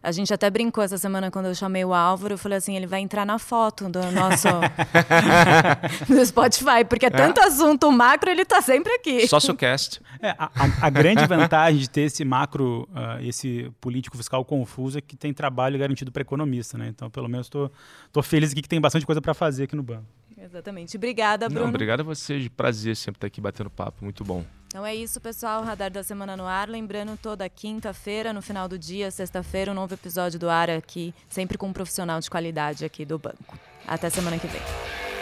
A 0.01 0.12
gente 0.12 0.34
até 0.34 0.49
brincou 0.49 0.84
essa 0.84 0.97
semana 0.97 1.30
quando 1.30 1.45
eu 1.45 1.53
chamei 1.53 1.86
o 1.86 1.93
Álvaro. 1.93 2.34
Eu 2.34 2.38
falei 2.39 2.58
assim: 2.58 2.76
ele 2.76 2.88
vai 2.88 2.99
entrar 2.99 3.28
na 3.28 3.38
foto 3.38 3.88
do 3.89 3.99
nosso 4.12 4.47
do 6.10 6.26
Spotify, 6.26 6.84
porque 6.88 7.06
é 7.06 7.10
tanto 7.12 7.39
é. 7.41 7.43
assunto 7.45 7.91
macro, 7.91 8.32
ele 8.32 8.41
está 8.41 8.60
sempre 8.60 8.91
aqui. 8.93 9.28
Sociocast. 9.28 10.01
É, 10.20 10.30
a, 10.32 10.45
a, 10.45 10.88
a, 10.88 10.89
grande 10.89 11.26
vantagem 11.28 11.80
de 11.80 11.89
ter 11.89 12.01
esse 12.01 12.24
macro, 12.26 12.88
uh, 12.91 13.22
esse 13.24 13.72
político 13.80 14.18
fiscal 14.18 14.43
confuso 14.45 14.97
é 14.97 15.01
que 15.01 15.16
tem 15.16 15.34
trabalho 15.34 15.78
garantido 15.78 16.12
para 16.12 16.22
economista, 16.22 16.78
né? 16.78 16.88
Então, 16.88 17.10
pelo 17.10 17.28
menos, 17.28 17.47
estou 17.47 17.70
tô, 17.70 17.76
tô 18.14 18.24
feliz 18.24 18.51
aqui 18.51 18.62
que 18.62 18.70
tem 18.70 18.80
bastante 18.96 19.06
coisa 19.06 19.22
para 19.22 19.34
fazer 19.34 19.64
aqui 19.64 19.76
no 19.76 19.84
banco. 19.84 20.06
Exatamente. 20.38 20.96
Obrigada, 20.96 21.48
Bruno. 21.48 21.64
Não, 21.64 21.70
obrigado 21.70 22.02
a 22.02 22.04
vocês. 22.04 22.48
Prazer 22.48 22.96
sempre 22.96 23.18
estar 23.18 23.28
aqui 23.28 23.41
batendo 23.41 23.70
papo. 23.70 24.04
Muito 24.04 24.24
bom. 24.24 24.43
Então 24.68 24.86
é 24.86 24.93
isso, 24.93 25.20
pessoal. 25.22 25.64
Radar 25.64 25.91
da 25.91 26.04
Semana 26.04 26.36
no 26.36 26.46
ar. 26.46 26.70
Lembrando, 26.70 27.18
toda 27.18 27.48
quinta-feira, 27.50 28.34
no 28.34 28.41
final 28.41 28.68
do 28.68 28.78
dia, 28.78 29.10
sexta-feira, 29.10 29.72
um 29.72 29.74
novo 29.74 29.93
episódio 29.93 30.39
do 30.39 30.50
ar 30.50 30.70
aqui, 30.70 31.14
sempre 31.30 31.58
com 31.58 31.68
um 31.68 31.74
profissional 31.74 32.20
de 32.20 32.30
qualidade 32.30 32.84
aqui 32.84 33.06
do 33.06 33.18
banco. 33.18 33.58
Até 33.88 34.10
semana 34.10 34.38
que 34.38 34.48
vem. 34.48 35.14